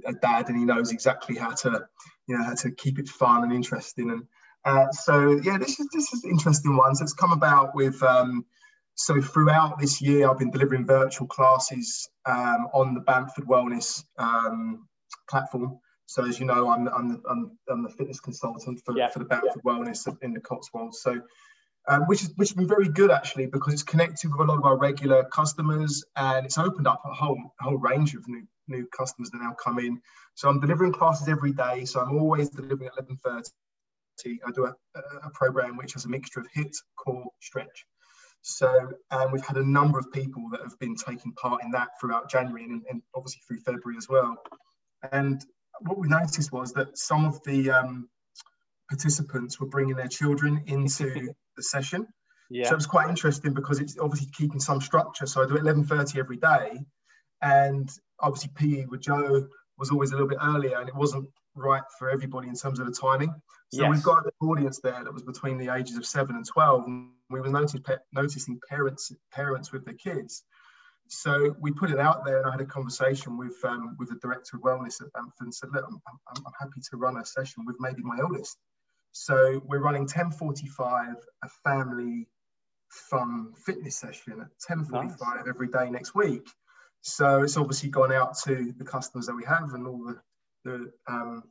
a 0.06 0.12
dad, 0.12 0.48
and 0.48 0.58
he 0.58 0.64
knows 0.64 0.92
exactly 0.92 1.36
how 1.36 1.50
to, 1.50 1.88
you 2.28 2.38
know, 2.38 2.44
how 2.44 2.54
to 2.54 2.70
keep 2.70 2.98
it 2.98 3.08
fun 3.08 3.42
and 3.42 3.52
interesting. 3.52 4.10
And 4.10 4.26
uh, 4.68 4.92
so 4.92 5.40
yeah, 5.42 5.56
this 5.56 5.80
is 5.80 5.88
this 5.92 6.12
is 6.12 6.24
an 6.24 6.30
interesting 6.30 6.76
one. 6.76 6.94
So 6.94 7.02
it's 7.04 7.14
come 7.14 7.32
about 7.32 7.74
with 7.74 8.02
um, 8.02 8.44
so 8.96 9.20
throughout 9.20 9.78
this 9.78 10.02
year, 10.02 10.28
I've 10.28 10.38
been 10.38 10.50
delivering 10.50 10.86
virtual 10.86 11.26
classes 11.26 12.08
um, 12.26 12.68
on 12.74 12.92
the 12.92 13.00
Bamford 13.00 13.46
Wellness 13.46 14.04
um, 14.18 14.86
platform. 15.30 15.78
So 16.04 16.26
as 16.26 16.38
you 16.38 16.44
know, 16.44 16.68
I'm 16.68 16.86
I'm, 16.88 17.22
I'm, 17.30 17.58
I'm 17.70 17.82
the 17.82 17.88
fitness 17.88 18.20
consultant 18.20 18.82
for, 18.84 18.94
yeah. 18.94 19.08
for 19.08 19.20
the 19.20 19.24
Bamford 19.24 19.62
yeah. 19.64 19.72
Wellness 19.72 20.06
in 20.20 20.34
the 20.34 20.40
Cotswolds. 20.40 21.00
So 21.00 21.18
um, 21.88 22.02
which 22.02 22.22
is 22.22 22.32
which 22.36 22.50
has 22.50 22.56
been 22.56 22.68
very 22.68 22.88
good 22.88 23.10
actually 23.10 23.46
because 23.46 23.72
it's 23.72 23.82
connected 23.82 24.30
with 24.30 24.40
a 24.40 24.44
lot 24.44 24.58
of 24.58 24.64
our 24.66 24.76
regular 24.76 25.24
customers 25.24 26.04
and 26.16 26.44
it's 26.44 26.58
opened 26.58 26.86
up 26.86 27.00
a 27.06 27.14
whole 27.14 27.40
whole 27.58 27.78
range 27.78 28.14
of 28.14 28.28
new 28.28 28.46
new 28.66 28.86
customers 28.88 29.30
that 29.30 29.40
now 29.40 29.54
come 29.64 29.78
in. 29.78 30.02
So 30.34 30.50
I'm 30.50 30.60
delivering 30.60 30.92
classes 30.92 31.26
every 31.26 31.52
day. 31.52 31.86
So 31.86 32.00
I'm 32.00 32.18
always 32.18 32.50
delivering 32.50 32.90
at 32.98 33.08
11:30 33.08 33.48
I 34.26 34.50
do 34.50 34.66
a, 34.66 34.74
a 35.24 35.30
program 35.30 35.76
which 35.76 35.92
has 35.94 36.04
a 36.04 36.08
mixture 36.08 36.40
of 36.40 36.46
HIIT, 36.56 36.74
core, 36.96 37.26
stretch. 37.40 37.86
So 38.42 38.92
um, 39.10 39.32
we've 39.32 39.44
had 39.44 39.56
a 39.56 39.64
number 39.64 39.98
of 39.98 40.10
people 40.12 40.48
that 40.52 40.60
have 40.60 40.78
been 40.78 40.94
taking 40.94 41.32
part 41.32 41.62
in 41.64 41.70
that 41.72 41.88
throughout 42.00 42.30
January 42.30 42.64
and, 42.64 42.82
and 42.88 43.02
obviously 43.14 43.42
through 43.46 43.60
February 43.60 43.96
as 43.98 44.08
well. 44.08 44.36
And 45.12 45.44
what 45.80 45.98
we 45.98 46.08
noticed 46.08 46.52
was 46.52 46.72
that 46.72 46.96
some 46.98 47.24
of 47.24 47.42
the 47.44 47.70
um, 47.70 48.08
participants 48.88 49.60
were 49.60 49.66
bringing 49.66 49.96
their 49.96 50.08
children 50.08 50.64
into 50.66 51.32
the 51.56 51.62
session. 51.62 52.06
Yeah. 52.50 52.66
So 52.66 52.72
it 52.72 52.76
was 52.76 52.86
quite 52.86 53.08
interesting 53.08 53.52
because 53.52 53.80
it's 53.80 53.98
obviously 53.98 54.30
keeping 54.32 54.60
some 54.60 54.80
structure. 54.80 55.26
So 55.26 55.42
I 55.42 55.46
do 55.46 55.54
11:30 55.54 56.18
every 56.18 56.38
day, 56.38 56.80
and 57.42 57.90
obviously 58.20 58.50
PE 58.54 58.86
with 58.86 59.02
Joe 59.02 59.46
was 59.76 59.90
always 59.90 60.10
a 60.10 60.14
little 60.14 60.28
bit 60.28 60.38
earlier, 60.42 60.78
and 60.78 60.88
it 60.88 60.94
wasn't 60.94 61.28
right 61.58 61.82
for 61.98 62.10
everybody 62.10 62.48
in 62.48 62.54
terms 62.54 62.78
of 62.78 62.86
the 62.86 62.92
timing. 62.92 63.34
So 63.72 63.82
yes. 63.82 63.90
we've 63.90 64.02
got 64.02 64.24
an 64.24 64.30
audience 64.40 64.80
there 64.80 65.04
that 65.04 65.12
was 65.12 65.22
between 65.22 65.58
the 65.58 65.74
ages 65.74 65.96
of 65.96 66.06
seven 66.06 66.36
and 66.36 66.46
twelve, 66.46 66.86
and 66.86 67.10
we 67.30 67.40
were 67.40 67.48
noticing, 67.48 67.84
noticing 68.12 68.58
parents 68.68 69.12
parents 69.30 69.72
with 69.72 69.84
their 69.84 69.94
kids 69.94 70.44
so 71.08 71.56
we 71.58 71.72
put 71.72 71.90
it 71.90 71.98
out 71.98 72.24
there, 72.24 72.38
and 72.38 72.46
I 72.46 72.50
had 72.52 72.60
a 72.60 72.66
conversation 72.66 73.38
with 73.38 73.56
um, 73.64 73.96
with 73.98 74.10
the 74.10 74.16
director 74.16 74.56
of 74.56 74.62
wellness 74.62 75.00
at 75.00 75.12
Bamford 75.12 75.32
and 75.40 75.54
said, 75.54 75.70
"Look, 75.72 75.84
I'm, 75.86 76.00
I'm, 76.06 76.44
I'm, 76.46 76.52
happy 76.58 76.80
to 76.90 76.96
run 76.96 77.16
a 77.16 77.24
session 77.24 77.64
with 77.66 77.76
maybe 77.80 78.02
my 78.02 78.18
eldest." 78.20 78.58
So 79.12 79.62
we're 79.64 79.80
running 79.80 80.06
10:45, 80.06 81.14
a 81.42 81.48
family 81.64 82.28
fun 82.90 83.52
fitness 83.64 83.96
session 83.96 84.40
at 84.40 84.76
10:45 84.76 84.90
nice. 84.90 85.18
every 85.48 85.68
day 85.68 85.90
next 85.90 86.14
week. 86.14 86.46
So 87.00 87.42
it's 87.42 87.56
obviously 87.56 87.88
gone 87.88 88.12
out 88.12 88.36
to 88.44 88.74
the 88.76 88.84
customers 88.84 89.26
that 89.26 89.34
we 89.34 89.44
have 89.44 89.72
and 89.72 89.86
all 89.86 90.04
the 90.04 90.20
the, 90.64 90.92
um, 91.08 91.44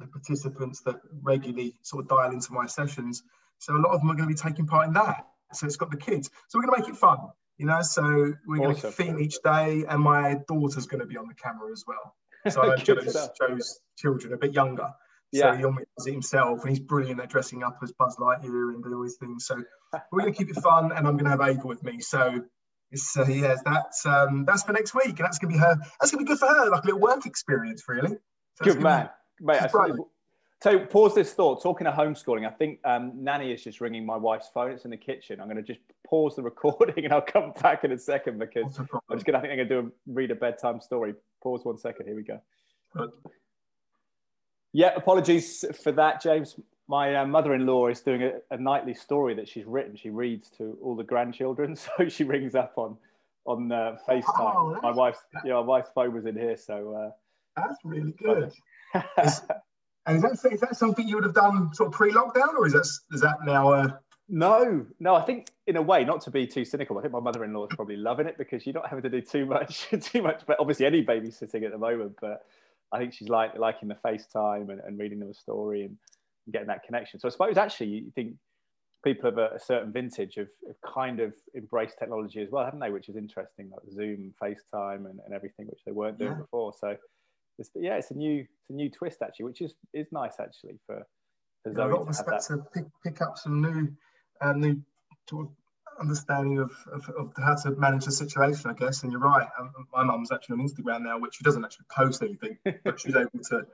the 0.00 0.06
participants 0.06 0.80
that 0.82 0.96
regularly 1.22 1.74
sort 1.82 2.04
of 2.04 2.08
dial 2.08 2.32
into 2.32 2.52
my 2.52 2.66
sessions. 2.66 3.22
So 3.58 3.74
a 3.74 3.78
lot 3.78 3.92
of 3.92 4.00
them 4.00 4.10
are 4.10 4.14
going 4.14 4.28
to 4.28 4.34
be 4.34 4.50
taking 4.50 4.66
part 4.66 4.88
in 4.88 4.94
that. 4.94 5.26
So 5.52 5.66
it's 5.66 5.76
got 5.76 5.90
the 5.90 5.96
kids. 5.96 6.30
So 6.48 6.58
we're 6.58 6.66
going 6.66 6.82
to 6.82 6.88
make 6.88 6.94
it 6.94 6.98
fun 6.98 7.18
you 7.58 7.66
know. 7.66 7.80
So 7.82 8.02
we're 8.46 8.58
awesome. 8.58 8.62
going 8.62 8.76
to 8.76 8.90
theme 8.90 9.18
each 9.18 9.36
day, 9.44 9.84
and 9.88 10.02
my 10.02 10.40
daughter's 10.48 10.86
going 10.86 11.00
to 11.00 11.06
be 11.06 11.16
on 11.16 11.28
the 11.28 11.34
camera 11.34 11.70
as 11.72 11.84
well. 11.86 12.16
So 12.50 12.62
I 12.62 12.76
chose, 12.78 13.28
chose 13.40 13.80
children 13.96 14.32
a 14.32 14.36
bit 14.36 14.52
younger. 14.52 14.90
Yeah. 15.30 15.52
So 15.52 15.58
he 15.58 15.64
almost 15.64 15.86
does 15.96 16.06
it 16.08 16.12
himself, 16.12 16.60
and 16.62 16.70
he's 16.70 16.80
brilliant 16.80 17.20
at 17.20 17.30
dressing 17.30 17.62
up 17.62 17.78
as 17.82 17.92
Buzz 17.92 18.16
Lightyear 18.16 18.74
and 18.74 18.82
doing 18.82 18.94
all 18.94 19.02
these 19.02 19.16
things. 19.16 19.46
So 19.46 19.62
we're 20.10 20.20
going 20.20 20.32
to 20.32 20.38
keep 20.38 20.54
it 20.54 20.60
fun, 20.60 20.92
and 20.92 21.06
I'm 21.06 21.16
going 21.16 21.24
to 21.24 21.30
have 21.30 21.40
Ava 21.40 21.66
with 21.66 21.82
me. 21.82 22.00
So 22.00 22.42
it's 22.90 23.16
uh, 23.16 23.26
yeah, 23.26 23.56
that's 23.64 24.04
um, 24.04 24.44
that's 24.44 24.64
for 24.64 24.72
next 24.72 24.94
week, 24.94 25.18
and 25.18 25.18
that's 25.18 25.38
going 25.38 25.52
to 25.52 25.58
be 25.58 25.64
her. 25.64 25.76
That's 26.00 26.10
going 26.10 26.24
to 26.24 26.28
be 26.28 26.28
good 26.28 26.38
for 26.38 26.48
her, 26.48 26.68
like 26.68 26.82
a 26.82 26.86
little 26.86 27.00
work 27.00 27.24
experience, 27.26 27.84
really. 27.88 28.16
Good 28.62 28.82
man, 28.82 29.10
mate. 29.40 29.60
So 30.62 30.78
pause 30.78 31.16
this 31.16 31.32
thought. 31.32 31.60
Talking 31.60 31.88
of 31.88 31.94
homeschooling, 31.94 32.46
I 32.46 32.50
think 32.50 32.78
um, 32.84 33.12
Nanny 33.16 33.50
is 33.50 33.64
just 33.64 33.80
ringing 33.80 34.06
my 34.06 34.16
wife's 34.16 34.48
phone. 34.54 34.70
It's 34.70 34.84
in 34.84 34.92
the 34.92 34.96
kitchen. 34.96 35.40
I'm 35.40 35.48
going 35.48 35.56
to 35.56 35.62
just 35.62 35.80
pause 36.06 36.36
the 36.36 36.42
recording 36.52 37.04
and 37.04 37.12
I'll 37.12 37.20
come 37.20 37.52
back 37.60 37.82
in 37.82 37.90
a 37.90 37.98
second 37.98 38.38
because 38.38 38.78
I'm 38.78 39.16
just 39.16 39.26
going 39.26 39.32
to. 39.32 39.38
I 39.38 39.40
think 39.40 39.50
I'm 39.50 39.56
going 39.56 39.68
to 39.68 39.82
do 39.82 39.88
a, 39.88 40.12
read 40.12 40.30
a 40.30 40.36
bedtime 40.36 40.80
story. 40.80 41.14
Pause 41.42 41.64
one 41.64 41.78
second. 41.78 42.06
Here 42.06 42.14
we 42.14 42.22
go. 42.22 42.40
Good. 42.96 43.10
Yeah, 44.72 44.94
apologies 44.94 45.64
for 45.82 45.90
that, 45.92 46.22
James. 46.22 46.54
My 46.86 47.16
uh, 47.16 47.26
mother-in-law 47.26 47.88
is 47.88 48.00
doing 48.00 48.22
a, 48.22 48.32
a, 48.52 48.56
nightly 48.56 48.94
story 48.94 49.34
that 49.34 49.48
she's 49.48 49.64
written. 49.64 49.96
She 49.96 50.10
reads 50.10 50.48
to 50.58 50.78
all 50.82 50.94
the 50.94 51.02
grandchildren, 51.04 51.74
so 51.98 52.08
she 52.08 52.22
rings 52.22 52.54
up 52.54 52.74
on 52.76 52.96
on 53.46 53.72
uh, 53.72 53.96
FaceTime. 54.08 54.22
Oh, 54.38 54.78
my 54.80 54.92
wife's 54.92 55.24
yeah, 55.44 55.54
my 55.54 55.60
wife's 55.60 55.90
phone 55.92 56.14
was 56.14 56.26
in 56.26 56.36
here, 56.36 56.56
so 56.56 56.94
uh, 56.94 57.10
that's 57.56 57.76
really 57.84 58.12
good. 58.12 58.52
And 60.06 60.16
is 60.16 60.42
that, 60.42 60.52
is 60.52 60.60
that 60.60 60.76
something 60.76 61.06
you 61.06 61.16
would 61.16 61.24
have 61.24 61.34
done 61.34 61.72
sort 61.74 61.88
of 61.88 61.92
pre-lockdown, 61.92 62.54
or 62.58 62.66
is 62.66 62.72
that 62.72 62.88
is 63.12 63.20
that 63.20 63.44
now? 63.44 63.72
Uh... 63.72 63.88
No, 64.28 64.84
no. 64.98 65.14
I 65.14 65.22
think 65.22 65.48
in 65.66 65.76
a 65.76 65.82
way, 65.82 66.04
not 66.04 66.20
to 66.22 66.30
be 66.30 66.46
too 66.46 66.64
cynical, 66.64 66.98
I 66.98 67.02
think 67.02 67.12
my 67.12 67.20
mother-in-law 67.20 67.66
is 67.66 67.76
probably 67.76 67.96
loving 67.96 68.26
it 68.26 68.36
because 68.36 68.66
you're 68.66 68.74
not 68.74 68.88
having 68.88 69.02
to 69.02 69.10
do 69.10 69.20
too 69.20 69.46
much, 69.46 69.88
too 70.00 70.22
much. 70.22 70.42
But 70.46 70.56
obviously, 70.58 70.86
any 70.86 71.04
babysitting 71.04 71.64
at 71.64 71.70
the 71.70 71.78
moment. 71.78 72.16
But 72.20 72.44
I 72.90 72.98
think 72.98 73.14
she's 73.14 73.28
like 73.28 73.56
liking 73.56 73.88
the 73.88 73.96
FaceTime 74.04 74.70
and, 74.70 74.80
and 74.80 74.98
reading 74.98 75.20
them 75.20 75.30
a 75.30 75.34
story 75.34 75.84
and 75.84 75.96
getting 76.50 76.68
that 76.68 76.82
connection. 76.82 77.20
So 77.20 77.28
I 77.28 77.30
suppose 77.30 77.56
actually, 77.56 77.88
you 77.88 78.12
think 78.14 78.34
people 79.04 79.28
of 79.28 79.38
a, 79.38 79.50
a 79.54 79.60
certain 79.60 79.92
vintage 79.92 80.34
have, 80.36 80.48
have, 80.66 80.76
kind 80.94 81.20
of 81.20 81.32
embraced 81.56 81.98
technology 81.98 82.40
as 82.40 82.50
well, 82.50 82.64
haven't 82.64 82.80
they? 82.80 82.90
Which 82.90 83.08
is 83.08 83.16
interesting, 83.16 83.70
like 83.70 83.82
Zoom, 83.92 84.34
FaceTime, 84.42 85.08
and, 85.08 85.20
and 85.24 85.32
everything, 85.32 85.66
which 85.66 85.80
they 85.86 85.92
weren't 85.92 86.18
doing 86.18 86.32
yeah. 86.32 86.38
before. 86.38 86.72
So 86.80 86.96
it's, 87.58 87.70
yeah, 87.74 87.96
it's 87.96 88.10
a 88.10 88.14
new 88.14 88.40
it's 88.40 88.70
a 88.70 88.72
new 88.72 88.90
twist 88.90 89.22
actually, 89.22 89.46
which 89.46 89.60
is 89.60 89.74
is 89.92 90.06
nice 90.12 90.34
actually 90.40 90.78
for 90.86 91.02
for 91.62 91.72
Zoe. 91.72 91.82
Yeah, 91.82 91.86
a 91.86 91.92
lot 91.92 92.02
of 92.02 92.08
respect 92.08 92.46
to 92.48 92.58
pick, 92.74 92.84
pick 93.04 93.20
up 93.20 93.38
some 93.38 93.60
new 93.60 93.88
uh, 94.40 94.52
new 94.52 94.82
understanding 96.00 96.58
of, 96.58 96.72
of, 96.92 97.08
of, 97.16 97.32
how 97.36 97.54
to 97.54 97.70
manage 97.72 98.06
the 98.06 98.12
situation, 98.12 98.70
I 98.70 98.74
guess. 98.74 99.02
And 99.02 99.12
you're 99.12 99.20
right. 99.20 99.46
Um, 99.58 99.72
my 99.92 100.02
mum's 100.02 100.32
actually 100.32 100.60
on 100.60 100.68
Instagram 100.68 101.02
now, 101.02 101.18
which 101.18 101.36
she 101.36 101.44
doesn't 101.44 101.64
actually 101.64 101.86
post 101.94 102.22
anything, 102.22 102.58
but 102.84 103.00
she's 103.00 103.14
able 103.14 103.38
to 103.50 103.66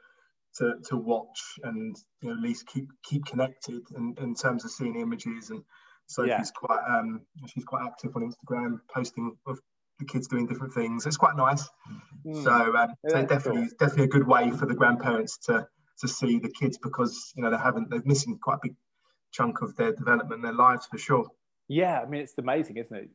to 0.56 0.74
to 0.88 0.96
watch 0.96 1.58
and 1.62 1.96
you 2.20 2.28
know, 2.28 2.34
at 2.34 2.40
least 2.40 2.66
keep 2.66 2.88
keep 3.02 3.24
connected 3.26 3.82
in, 3.96 4.16
in 4.20 4.34
terms 4.34 4.64
of 4.64 4.70
seeing 4.70 4.98
images 5.00 5.50
and 5.50 5.62
so 6.06 6.24
yeah. 6.24 6.38
she's 6.38 6.50
quite 6.50 6.80
um 6.88 7.20
she's 7.46 7.64
quite 7.64 7.86
active 7.86 8.16
on 8.16 8.22
Instagram 8.22 8.80
posting 8.92 9.36
of 9.46 9.60
the 9.98 10.04
kids 10.04 10.26
doing 10.26 10.46
different 10.46 10.72
things. 10.72 11.06
It's 11.06 11.16
quite 11.16 11.36
nice. 11.36 11.68
Mm. 12.26 12.44
So, 12.44 12.52
um, 12.52 12.94
yeah, 13.04 13.10
so 13.10 13.26
definitely, 13.26 13.68
cool. 13.68 13.76
definitely 13.78 14.04
a 14.04 14.08
good 14.08 14.26
way 14.26 14.50
for 14.50 14.66
the 14.66 14.74
grandparents 14.74 15.38
to 15.46 15.66
to 16.00 16.08
see 16.08 16.38
the 16.38 16.48
kids 16.48 16.78
because 16.78 17.32
you 17.34 17.42
know 17.42 17.50
they 17.50 17.56
haven't 17.56 17.90
they're 17.90 18.02
missing 18.04 18.38
quite 18.40 18.56
a 18.56 18.60
big 18.62 18.76
chunk 19.32 19.62
of 19.62 19.76
their 19.76 19.92
development, 19.92 20.42
their 20.42 20.52
lives 20.52 20.86
for 20.86 20.98
sure. 20.98 21.26
Yeah, 21.68 22.00
I 22.00 22.06
mean 22.06 22.22
it's 22.22 22.34
amazing, 22.38 22.76
isn't 22.76 22.96
it? 22.96 23.10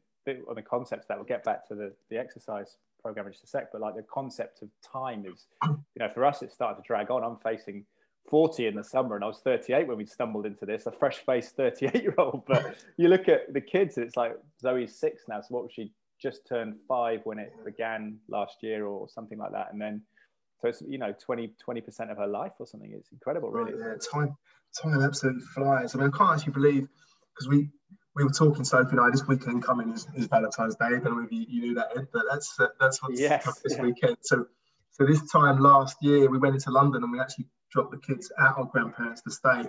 On 0.47 0.55
the 0.55 0.61
concepts 0.61 1.07
that 1.07 1.17
we'll 1.17 1.25
get 1.25 1.43
back 1.43 1.67
to 1.69 1.75
the 1.75 1.93
the 2.09 2.17
exercise 2.17 2.77
program 3.01 3.27
in 3.27 3.33
just 3.33 3.43
a 3.43 3.47
sec, 3.47 3.71
but 3.71 3.81
like 3.81 3.95
the 3.95 4.03
concept 4.03 4.61
of 4.61 4.69
time 4.81 5.25
is, 5.25 5.47
you 5.65 5.99
know, 5.99 6.09
for 6.09 6.25
us 6.25 6.41
it 6.41 6.51
started 6.51 6.81
to 6.81 6.87
drag 6.87 7.11
on. 7.11 7.23
I'm 7.23 7.37
facing 7.37 7.85
40 8.29 8.67
in 8.67 8.75
the 8.75 8.83
summer 8.83 9.15
and 9.15 9.23
I 9.23 9.27
was 9.27 9.39
38 9.43 9.87
when 9.87 9.97
we 9.97 10.05
stumbled 10.05 10.45
into 10.45 10.65
this, 10.65 10.85
a 10.85 10.91
fresh 10.91 11.17
faced 11.25 11.55
38 11.57 11.93
year 12.01 12.15
old. 12.17 12.43
But 12.47 12.77
you 12.97 13.09
look 13.09 13.27
at 13.27 13.53
the 13.53 13.61
kids, 13.61 13.97
it's 13.97 14.15
like 14.15 14.37
Zoe's 14.61 14.95
six 14.95 15.23
now. 15.27 15.41
So 15.41 15.47
what 15.49 15.63
was 15.63 15.73
she 15.73 15.91
just 16.24 16.48
turned 16.48 16.75
five 16.88 17.20
when 17.25 17.38
it 17.38 17.53
began 17.65 18.18
last 18.30 18.56
year 18.62 18.86
or 18.86 19.10
something 19.10 19.38
like 19.38 19.51
that. 19.51 19.68
And 19.72 19.80
then, 19.80 20.01
so 20.62 20.70
it's, 20.70 20.82
you 20.88 20.98
know, 20.98 21.13
20, 21.20 21.53
20% 21.70 22.12
of 22.12 22.18
her 22.18 22.27
life 22.27 22.53
or 22.60 22.65
something. 22.65 22.94
It's 22.98 23.12
incredible, 23.12 23.51
really. 23.51 23.74
yeah, 23.77 23.96
time, 24.12 24.36
time 24.82 25.01
absolutely 25.01 25.42
flies. 25.42 25.94
I 25.94 26.00
mean, 26.00 26.12
I 26.13 26.18
can't 26.18 26.39
actually 26.39 26.53
believe, 26.53 26.88
because 27.34 27.50
we, 27.50 27.70
we 28.15 28.24
were 28.24 28.32
talking, 28.32 28.63
Sophie 28.63 28.92
and 28.92 29.01
I, 29.01 29.10
this 29.12 29.27
weekend 29.27 29.63
coming 29.63 29.92
is, 29.92 30.08
is 30.15 30.27
Valentine's 30.27 30.75
Day. 30.75 30.86
I 30.86 31.00
don't 31.00 31.18
know 31.18 31.24
if 31.24 31.32
you, 31.32 31.46
you 31.50 31.62
knew 31.62 31.75
that, 31.75 31.89
Ed, 31.98 32.08
but 32.13 32.24
that's, 32.32 32.58
uh, 32.60 32.68
that's 32.80 33.03
what's 33.03 33.20
yes, 33.20 33.46
this 33.63 33.75
yeah. 33.75 33.82
weekend. 33.82 34.18
So, 34.22 34.46
so 34.92 35.06
this 35.06 35.30
time 35.30 35.60
last 35.60 35.98
year, 36.01 36.30
we 36.30 36.38
went 36.38 36.56
into 36.56 36.72
London 36.72 37.03
and 37.03 37.12
we 37.12 37.20
actually 37.20 37.48
dropped 37.72 37.92
the 37.92 37.98
kids 37.98 38.32
at 38.39 38.58
our 38.58 38.65
grandparents 38.65 39.22
to 39.24 39.32
stay. 39.32 39.63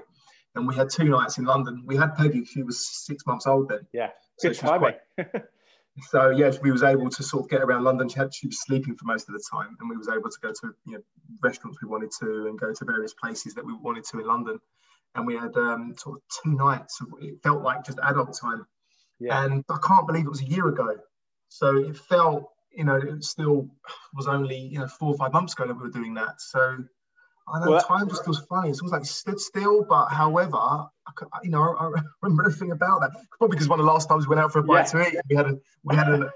And 0.55 0.69
we 0.69 0.77
had 0.77 0.89
two 0.89 1.05
nights 1.05 1.39
in 1.39 1.45
London. 1.45 1.83
We 1.85 1.97
had 1.97 2.15
Peggy, 2.15 2.45
she 2.45 2.63
was 2.63 2.87
six 3.05 3.27
months 3.27 3.47
old 3.47 3.71
then. 3.71 3.81
Yeah, 3.93 4.11
good 4.41 4.55
so 4.55 4.69
timing. 4.69 4.95
so 6.03 6.31
yes, 6.31 6.59
we 6.61 6.73
was 6.73 6.83
able 6.83 7.09
to 7.09 7.23
sort 7.23 7.45
of 7.45 7.51
get 7.51 7.63
around 7.63 7.85
London. 7.85 8.09
She, 8.09 8.19
had, 8.19 8.35
she 8.35 8.49
was 8.49 8.61
sleeping 8.63 8.97
for 8.97 9.05
most 9.05 9.29
of 9.29 9.35
the 9.35 9.45
time, 9.51 9.77
and 9.81 9.89
we 9.89 9.97
was 9.97 10.09
able 10.09 10.29
to 10.29 10.39
go 10.43 10.51
to 10.51 10.75
you 10.87 10.93
know 10.95 11.01
restaurants 11.43 11.79
we 11.81 11.89
wanted 11.89 12.11
to 12.21 12.47
and 12.49 12.59
go 12.59 12.73
to 12.73 12.85
various 12.85 13.15
places 13.15 13.55
that 13.55 13.65
we 13.65 13.75
wanted 13.75 14.05
to 14.05 14.21
in 14.21 14.27
London. 14.27 14.59
And 15.15 15.27
we 15.27 15.37
had 15.37 15.57
um, 15.57 15.95
sort 15.97 16.17
of 16.17 16.23
two 16.43 16.57
nights. 16.57 17.01
Of, 17.01 17.09
it 17.21 17.41
felt 17.45 17.63
like 17.63 17.85
just 17.85 18.01
adult 18.03 18.37
time, 18.41 18.67
yeah. 19.21 19.45
and 19.45 19.65
I 19.71 19.79
can't 19.87 20.07
believe 20.07 20.27
it 20.27 20.31
was 20.31 20.43
a 20.43 20.47
year 20.47 20.67
ago. 20.67 20.97
So 21.49 21.77
it 21.77 21.97
felt 21.97 22.51
you 22.73 22.85
know 22.85 22.97
it 22.97 23.23
still 23.23 23.69
was 24.15 24.27
only 24.27 24.59
you 24.59 24.81
know 24.81 24.89
four 24.89 25.11
or 25.11 25.17
five 25.17 25.33
months 25.33 25.53
ago 25.53 25.69
that 25.69 25.75
we 25.75 25.83
were 25.83 25.91
doing 25.91 26.15
that. 26.15 26.41
So 26.41 26.79
I 27.47 27.61
know 27.61 27.73
well, 27.73 27.83
time 27.83 28.09
just 28.09 28.25
feels 28.25 28.41
funny. 28.47 28.71
It 28.71 28.77
feels 28.79 28.93
like 28.93 29.05
stood 29.05 29.39
still, 29.39 29.85
but 29.85 30.09
however, 30.09 30.57
I, 30.57 30.89
you 31.43 31.51
know, 31.51 31.63
I, 31.63 31.87
I 31.99 32.03
remember 32.23 32.45
everything 32.47 32.71
about 32.71 33.01
that. 33.01 33.11
Probably 33.39 33.57
because 33.57 33.69
one 33.69 33.81
of 33.81 33.87
the 33.87 33.93
last 33.93 34.09
times 34.09 34.27
we 34.27 34.31
went 34.35 34.41
out 34.41 34.53
for 34.53 34.61
a 34.61 34.63
bite 34.63 34.93
yeah. 34.95 35.05
to 35.05 35.09
eat, 35.09 35.21
we 35.29 35.37
had 35.37 35.47
a 35.47 35.59
we 35.83 35.95
had 35.97 36.09
a, 36.09 36.33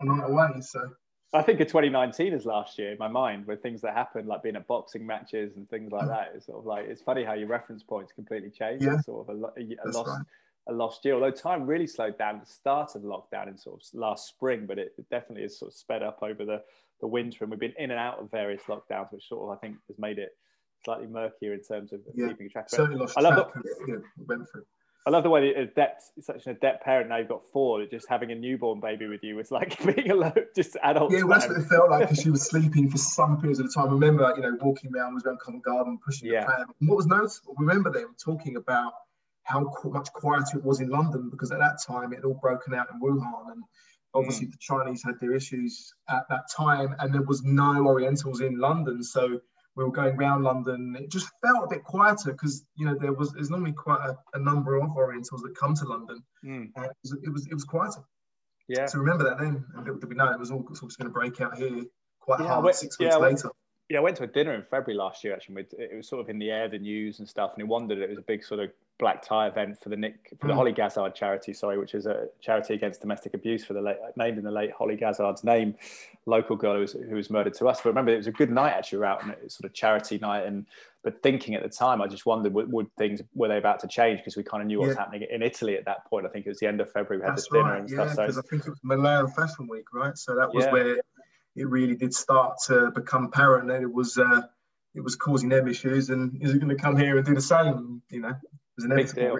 a 0.00 0.04
night 0.04 0.28
away. 0.28 0.60
So 0.60 0.90
I 1.34 1.42
think 1.42 1.60
of 1.60 1.66
2019 1.66 2.32
as 2.32 2.46
last 2.46 2.78
year 2.78 2.92
in 2.92 2.98
my 2.98 3.08
mind, 3.08 3.46
with 3.46 3.62
things 3.62 3.80
that 3.82 3.94
happened, 3.94 4.28
like 4.28 4.42
being 4.42 4.56
at 4.56 4.66
boxing 4.66 5.06
matches 5.06 5.56
and 5.56 5.68
things 5.68 5.90
like 5.92 6.04
mm. 6.04 6.08
that. 6.08 6.32
It's 6.34 6.46
sort 6.46 6.58
of 6.58 6.66
like 6.66 6.86
it's 6.86 7.02
funny 7.02 7.24
how 7.24 7.34
your 7.34 7.48
reference 7.48 7.82
points 7.82 8.12
completely 8.12 8.50
change. 8.50 8.82
Yeah. 8.82 9.00
Sort 9.00 9.28
of 9.28 9.36
a, 9.36 9.46
a, 9.60 9.76
a 9.84 9.90
lost 9.90 10.08
right. 10.08 10.26
a 10.68 10.72
lost 10.72 11.04
year. 11.04 11.14
Although 11.14 11.32
time 11.32 11.66
really 11.66 11.86
slowed 11.88 12.16
down 12.16 12.36
at 12.36 12.46
the 12.46 12.52
start 12.52 12.94
of 12.94 13.02
lockdown 13.02 13.48
in 13.48 13.58
sort 13.58 13.82
of 13.82 13.86
last 13.92 14.28
spring, 14.28 14.66
but 14.66 14.78
it, 14.78 14.94
it 14.96 15.10
definitely 15.10 15.42
has 15.42 15.58
sort 15.58 15.72
of 15.72 15.76
sped 15.76 16.02
up 16.02 16.20
over 16.22 16.44
the 16.44 16.62
the 17.00 17.06
winter, 17.06 17.38
and 17.42 17.50
we've 17.50 17.60
been 17.60 17.74
in 17.78 17.90
and 17.90 18.00
out 18.00 18.18
of 18.18 18.30
various 18.30 18.62
lockdowns, 18.62 19.12
which 19.12 19.28
sort 19.28 19.42
of 19.42 19.56
I 19.56 19.60
think 19.60 19.76
has 19.88 19.98
made 19.98 20.18
it 20.18 20.30
slightly 20.84 21.06
murkier 21.06 21.54
in 21.54 21.62
terms 21.62 21.92
of 21.92 22.00
yeah, 22.14 22.28
keeping 22.28 22.50
track. 22.50 22.70
Certainly 22.70 22.98
lost 22.98 23.18
I 23.18 23.20
love 23.22 23.52
track. 23.52 23.64
The, 23.86 23.94
of, 23.94 24.02
went 24.26 24.48
through. 24.50 24.64
I 25.06 25.10
love 25.10 25.22
the 25.22 25.30
way 25.30 25.52
that 25.52 25.60
adept, 25.60 26.02
such 26.20 26.44
an 26.44 26.52
adept 26.52 26.84
parent 26.84 27.08
now 27.08 27.16
you've 27.16 27.28
got 27.28 27.48
four, 27.50 27.82
just 27.86 28.06
having 28.10 28.30
a 28.30 28.34
newborn 28.34 28.78
baby 28.78 29.06
with 29.06 29.24
you 29.24 29.36
was 29.36 29.50
like 29.50 29.82
being 29.96 30.10
alone, 30.10 30.34
just 30.54 30.76
adult. 30.82 31.12
Yeah, 31.12 31.22
well, 31.22 31.38
that's 31.38 31.48
what 31.48 31.58
it 31.58 31.64
felt 31.64 31.90
like 31.90 32.02
because 32.02 32.22
she 32.22 32.28
was 32.28 32.42
sleeping 32.42 32.90
for 32.90 32.98
some 32.98 33.40
periods 33.40 33.58
of 33.58 33.68
the 33.68 33.72
time. 33.72 33.88
I 33.88 33.92
remember, 33.92 34.30
you 34.36 34.42
know, 34.42 34.58
walking 34.60 34.94
around 34.94 35.14
was 35.14 35.24
around 35.24 35.40
Covent 35.40 35.64
Garden 35.64 35.98
pushing 36.04 36.30
yeah. 36.30 36.40
the 36.40 36.46
pram. 36.46 36.66
And 36.80 36.88
what 36.88 36.96
was 36.96 37.06
noticeable, 37.06 37.54
remember 37.56 37.90
them 37.90 38.14
talking 38.22 38.56
about 38.56 38.92
how 39.44 39.72
much 39.84 40.12
quieter 40.12 40.58
it 40.58 40.64
was 40.64 40.80
in 40.80 40.90
London 40.90 41.30
because 41.30 41.52
at 41.52 41.58
that 41.58 41.78
time 41.86 42.12
it 42.12 42.16
had 42.16 42.26
all 42.26 42.38
broken 42.42 42.74
out 42.74 42.88
in 42.92 43.00
Wuhan 43.00 43.52
and 43.52 43.64
obviously 44.14 44.46
mm. 44.46 44.52
the 44.52 44.58
Chinese 44.58 45.02
had 45.04 45.14
their 45.20 45.34
issues 45.34 45.92
at 46.08 46.24
that 46.30 46.50
time 46.54 46.94
and 46.98 47.12
there 47.12 47.22
was 47.22 47.42
no 47.42 47.86
Orientals 47.86 48.40
in 48.40 48.58
London. 48.58 49.02
So 49.02 49.40
we 49.76 49.84
were 49.84 49.92
going 49.92 50.16
around 50.16 50.42
London. 50.42 50.96
It 50.98 51.10
just 51.10 51.30
felt 51.44 51.64
a 51.64 51.68
bit 51.68 51.84
quieter 51.84 52.32
because 52.32 52.64
you 52.76 52.84
know 52.84 52.96
there 53.00 53.12
was 53.12 53.32
there's 53.32 53.50
normally 53.50 53.72
quite 53.72 54.00
a, 54.00 54.16
a, 54.34 54.40
number 54.40 54.76
of 54.76 54.90
Orientals 54.96 55.42
that 55.42 55.56
come 55.56 55.74
to 55.74 55.84
London. 55.84 56.22
Mm. 56.44 56.70
it, 56.76 56.90
was, 57.04 57.12
it 57.22 57.32
was 57.32 57.46
it 57.46 57.54
was 57.54 57.64
quieter. 57.64 58.02
Yeah. 58.66 58.86
So 58.86 58.98
remember 58.98 59.24
that 59.24 59.38
then, 59.38 59.64
and 59.76 59.84
little 59.84 59.98
did 59.98 60.08
we 60.08 60.16
know 60.16 60.30
it 60.30 60.38
was 60.38 60.50
all 60.50 60.66
sort 60.74 60.92
of 60.92 60.98
going 60.98 61.08
to 61.08 61.14
break 61.14 61.40
out 61.40 61.56
here 61.56 61.84
quite 62.20 62.40
yeah, 62.40 62.48
hard 62.48 62.64
went, 62.64 62.76
six 62.76 62.98
weeks 62.98 63.14
yeah, 63.14 63.18
later. 63.18 63.50
Yeah, 63.88 63.98
I 63.98 64.00
went 64.00 64.16
to 64.18 64.24
a 64.24 64.26
dinner 64.26 64.54
in 64.54 64.62
February 64.62 64.94
last 64.94 65.24
year 65.24 65.32
actually. 65.32 65.64
It 65.78 65.96
was 65.96 66.08
sort 66.08 66.20
of 66.20 66.28
in 66.28 66.38
the 66.38 66.50
air, 66.50 66.68
the 66.68 66.78
news 66.78 67.20
and 67.20 67.28
stuff, 67.28 67.52
and 67.54 67.62
it 67.62 67.68
wondered 67.68 67.98
it 67.98 68.08
was 68.08 68.18
a 68.18 68.22
big 68.22 68.44
sort 68.44 68.60
of 68.60 68.70
black 68.98 69.22
tie 69.22 69.46
event 69.46 69.80
for 69.80 69.88
the 69.88 69.96
Nick 69.96 70.34
for 70.40 70.48
the 70.48 70.52
mm. 70.52 70.56
Holly 70.56 70.72
Gazzard 70.72 71.14
charity, 71.14 71.52
sorry, 71.52 71.78
which 71.78 71.94
is 71.94 72.06
a 72.06 72.26
charity 72.40 72.74
against 72.74 73.00
domestic 73.00 73.34
abuse 73.34 73.64
for 73.64 73.72
the 73.72 73.80
late 73.80 73.96
named 74.16 74.38
in 74.38 74.44
the 74.44 74.50
late 74.50 74.72
Holly 74.72 74.96
Gazzard's 74.96 75.44
name, 75.44 75.74
local 76.26 76.56
girl 76.56 76.74
who 76.74 76.80
was, 76.80 76.92
who 76.92 77.14
was 77.14 77.30
murdered 77.30 77.54
to 77.54 77.68
us. 77.68 77.80
But 77.80 77.90
remember, 77.90 78.12
it 78.12 78.16
was 78.16 78.26
a 78.26 78.32
good 78.32 78.50
night 78.50 78.72
actually. 78.72 78.98
We 78.98 79.00
were 79.00 79.06
out 79.06 79.22
on 79.22 79.30
a 79.30 79.50
sort 79.50 79.66
of 79.66 79.72
charity 79.72 80.18
night, 80.18 80.46
and 80.46 80.66
but 81.04 81.22
thinking 81.22 81.54
at 81.54 81.62
the 81.62 81.68
time, 81.68 82.02
I 82.02 82.08
just 82.08 82.26
wondered 82.26 82.52
would, 82.54 82.72
would 82.72 82.94
things 82.96 83.22
were 83.34 83.48
they 83.48 83.58
about 83.58 83.80
to 83.80 83.88
change 83.88 84.18
because 84.18 84.36
we 84.36 84.42
kind 84.42 84.62
of 84.62 84.66
knew 84.66 84.80
what 84.80 84.88
was 84.88 84.96
happening 84.96 85.26
in 85.30 85.42
Italy 85.42 85.76
at 85.76 85.84
that 85.84 86.04
point. 86.06 86.26
I 86.26 86.30
think 86.30 86.46
it 86.46 86.50
was 86.50 86.58
the 86.58 86.66
end 86.66 86.80
of 86.80 86.90
February. 86.90 87.18
We 87.18 87.22
had 87.22 87.32
That's 87.32 87.44
this 87.44 87.52
dinner 87.52 87.72
right. 87.72 87.80
and 87.80 87.90
yeah, 87.90 87.96
stuff. 87.96 88.14
So 88.14 88.22
because 88.22 88.38
I 88.38 88.42
think 88.42 88.66
it 88.66 88.70
was 88.70 88.80
Milan 88.82 89.28
Fashion 89.28 89.68
Week, 89.68 89.86
right? 89.92 90.18
So 90.18 90.34
that 90.34 90.52
was 90.52 90.64
yeah. 90.64 90.72
where 90.72 90.96
it 91.56 91.68
really 91.68 91.94
did 91.94 92.12
start 92.14 92.56
to 92.66 92.90
become 92.90 93.26
apparent 93.26 93.68
that 93.68 93.82
it 93.82 93.92
was. 93.92 94.18
Uh, 94.18 94.42
it 94.94 95.04
was 95.04 95.14
causing 95.14 95.48
them 95.50 95.68
issues, 95.68 96.10
and 96.10 96.42
is 96.42 96.54
it 96.54 96.58
going 96.58 96.74
to 96.74 96.82
come 96.82 96.96
here 96.96 97.18
and 97.18 97.24
do 97.24 97.34
the 97.34 97.40
same? 97.40 98.02
You 98.10 98.20
know, 98.20 98.34
was 98.78 98.84
inevitable. 98.84 99.38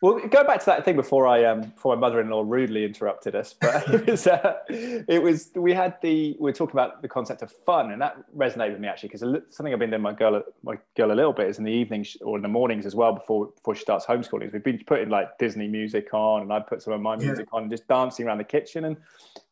Well, 0.00 0.20
go 0.28 0.44
back 0.44 0.60
to 0.60 0.66
that 0.66 0.84
thing 0.84 0.94
before 0.94 1.26
I 1.26 1.44
um 1.44 1.62
before 1.62 1.96
my 1.96 2.00
mother-in-law 2.00 2.44
rudely 2.46 2.84
interrupted 2.84 3.34
us, 3.34 3.54
but 3.60 3.88
it 3.92 4.06
was 4.06 4.26
uh, 4.28 4.54
it 4.68 5.20
was 5.20 5.50
we 5.56 5.72
had 5.72 5.96
the 6.02 6.36
we 6.38 6.50
were 6.50 6.52
talking 6.52 6.74
about 6.74 7.02
the 7.02 7.08
concept 7.08 7.42
of 7.42 7.50
fun, 7.66 7.90
and 7.90 8.00
that 8.00 8.16
resonated 8.36 8.72
with 8.72 8.80
me 8.80 8.86
actually 8.86 9.08
because 9.08 9.24
something 9.50 9.72
I've 9.72 9.80
been 9.80 9.90
doing 9.90 10.02
my 10.02 10.12
girl 10.12 10.40
my 10.62 10.78
girl 10.96 11.10
a 11.10 11.14
little 11.14 11.32
bit 11.32 11.48
is 11.48 11.58
in 11.58 11.64
the 11.64 11.72
evenings 11.72 12.16
or 12.20 12.36
in 12.36 12.42
the 12.42 12.48
mornings 12.48 12.86
as 12.86 12.94
well 12.94 13.12
before 13.12 13.46
before 13.46 13.74
she 13.74 13.80
starts 13.80 14.06
homeschooling. 14.06 14.46
Is 14.46 14.52
we've 14.52 14.62
been 14.62 14.84
putting 14.86 15.08
like 15.08 15.36
Disney 15.38 15.66
music 15.66 16.14
on, 16.14 16.42
and 16.42 16.52
I 16.52 16.60
put 16.60 16.80
some 16.80 16.92
of 16.92 17.00
my 17.00 17.16
music 17.16 17.48
yeah. 17.52 17.56
on, 17.56 17.62
and 17.62 17.70
just 17.70 17.88
dancing 17.88 18.24
around 18.24 18.38
the 18.38 18.44
kitchen, 18.44 18.84
and 18.84 18.96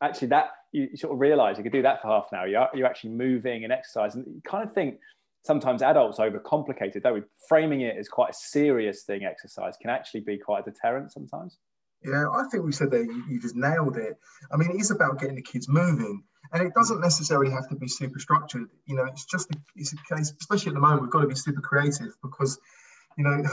actually 0.01 0.29
that 0.29 0.51
you, 0.71 0.87
you 0.91 0.97
sort 0.97 1.11
of 1.11 1.19
realize 1.19 1.57
you 1.57 1.63
could 1.63 1.73
do 1.73 1.81
that 1.81 2.01
for 2.01 2.07
half 2.07 2.29
an 2.31 2.39
hour. 2.39 2.47
You're, 2.47 2.69
you're 2.73 2.87
actually 2.87 3.09
moving 3.09 3.65
and 3.65 3.73
exercise, 3.73 4.15
and 4.15 4.25
you 4.25 4.41
kind 4.45 4.65
of 4.65 4.73
think 4.73 4.99
sometimes 5.47 5.81
adults 5.81 6.19
overcomplicate 6.19 6.95
it, 6.95 7.03
we? 7.13 7.23
Framing 7.49 7.81
it 7.81 7.97
as 7.97 8.07
quite 8.07 8.31
a 8.31 8.33
serious 8.33 9.03
thing, 9.03 9.23
exercise 9.23 9.75
can 9.81 9.89
actually 9.89 10.21
be 10.21 10.37
quite 10.37 10.67
a 10.67 10.71
deterrent 10.71 11.11
sometimes. 11.11 11.57
Yeah, 12.03 12.29
I 12.29 12.43
think 12.51 12.63
we 12.63 12.71
said 12.71 12.91
that 12.91 13.03
you, 13.05 13.23
you 13.27 13.41
just 13.41 13.55
nailed 13.55 13.97
it. 13.97 14.17
I 14.51 14.57
mean, 14.57 14.69
it 14.69 14.79
is 14.79 14.91
about 14.91 15.19
getting 15.19 15.35
the 15.35 15.41
kids 15.41 15.67
moving, 15.67 16.23
and 16.53 16.61
it 16.61 16.73
doesn't 16.75 17.01
necessarily 17.01 17.49
have 17.51 17.67
to 17.69 17.75
be 17.75 17.87
super 17.87 18.19
structured. 18.19 18.69
You 18.85 18.95
know, 18.95 19.05
it's 19.05 19.25
just 19.25 19.49
it's 19.75 19.93
a 19.93 20.15
case, 20.15 20.31
especially 20.39 20.69
at 20.69 20.75
the 20.75 20.81
moment, 20.81 21.01
we've 21.01 21.11
got 21.11 21.21
to 21.21 21.27
be 21.27 21.35
super 21.35 21.61
creative 21.61 22.13
because, 22.21 22.59
you 23.17 23.23
know, 23.23 23.43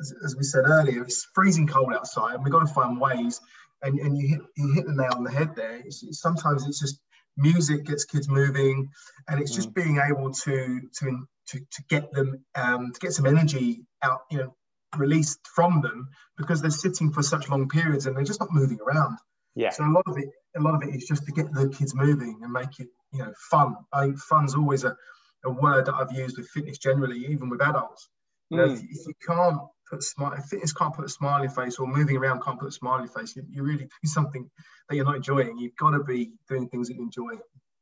as, 0.00 0.14
as 0.24 0.36
we 0.36 0.44
said 0.44 0.64
earlier, 0.66 1.02
it's 1.02 1.26
freezing 1.34 1.66
cold 1.66 1.92
outside, 1.92 2.34
and 2.34 2.44
we've 2.44 2.52
got 2.52 2.66
to 2.66 2.72
find 2.72 3.00
ways. 3.00 3.40
And, 3.80 3.96
and 4.00 4.18
you 4.18 4.26
hit 4.26 4.40
you 4.56 4.72
hit 4.72 4.86
the 4.86 4.92
nail 4.92 5.12
on 5.14 5.22
the 5.22 5.30
head 5.30 5.54
there. 5.54 5.76
It's, 5.84 6.02
it's, 6.02 6.20
sometimes 6.20 6.66
it's 6.66 6.80
just 6.80 7.00
music 7.38 7.86
gets 7.86 8.04
kids 8.04 8.28
moving, 8.28 8.90
and 9.28 9.40
it's 9.40 9.54
just 9.54 9.70
mm. 9.70 9.74
being 9.74 9.98
able 9.98 10.32
to 10.32 10.80
to 10.98 11.26
to, 11.48 11.58
to 11.58 11.82
get 11.88 12.12
them 12.12 12.44
um, 12.54 12.92
to 12.92 13.00
get 13.00 13.12
some 13.12 13.26
energy 13.26 13.86
out, 14.02 14.20
you 14.30 14.38
know, 14.38 14.54
released 14.96 15.40
from 15.46 15.80
them 15.80 16.08
because 16.36 16.60
they're 16.60 16.70
sitting 16.70 17.12
for 17.12 17.22
such 17.22 17.48
long 17.48 17.68
periods 17.68 18.06
and 18.06 18.16
they're 18.16 18.24
just 18.24 18.40
not 18.40 18.52
moving 18.52 18.78
around. 18.80 19.18
Yeah. 19.54 19.70
So 19.70 19.84
a 19.84 19.90
lot 19.90 20.04
of 20.06 20.16
it, 20.18 20.28
a 20.56 20.60
lot 20.60 20.74
of 20.74 20.82
it 20.82 20.94
is 20.94 21.04
just 21.04 21.24
to 21.26 21.32
get 21.32 21.52
the 21.52 21.68
kids 21.68 21.94
moving 21.94 22.40
and 22.42 22.52
make 22.52 22.78
it, 22.78 22.88
you 23.12 23.20
know, 23.20 23.32
fun. 23.50 23.76
I 23.92 24.06
think 24.06 24.18
fun's 24.18 24.54
always 24.54 24.84
a, 24.84 24.96
a 25.44 25.50
word 25.50 25.86
that 25.86 25.94
I've 25.94 26.12
used 26.12 26.38
with 26.38 26.48
fitness 26.48 26.78
generally, 26.78 27.18
even 27.26 27.48
with 27.48 27.62
adults. 27.62 28.08
You 28.50 28.58
know, 28.58 28.64
if, 28.64 28.80
mm. 28.80 28.86
if, 28.90 29.06
you 29.06 29.14
can't 29.26 29.58
put 29.90 30.02
smile, 30.02 30.36
fitness 30.48 30.72
can't 30.72 30.94
put 30.94 31.04
a 31.04 31.08
smiley 31.08 31.48
face 31.48 31.78
or 31.78 31.86
moving 31.86 32.16
around 32.16 32.42
can't 32.42 32.58
put 32.58 32.68
a 32.68 32.72
smiley 32.72 33.08
face, 33.08 33.36
you, 33.36 33.44
you 33.50 33.62
really 33.62 33.84
do 33.84 34.08
something 34.08 34.48
that 34.88 34.96
you're 34.96 35.04
not 35.04 35.16
enjoying. 35.16 35.58
You've 35.58 35.76
got 35.76 35.90
to 35.90 36.02
be 36.04 36.32
doing 36.48 36.68
things 36.68 36.88
that 36.88 36.94
you 36.94 37.02
enjoy. 37.02 37.38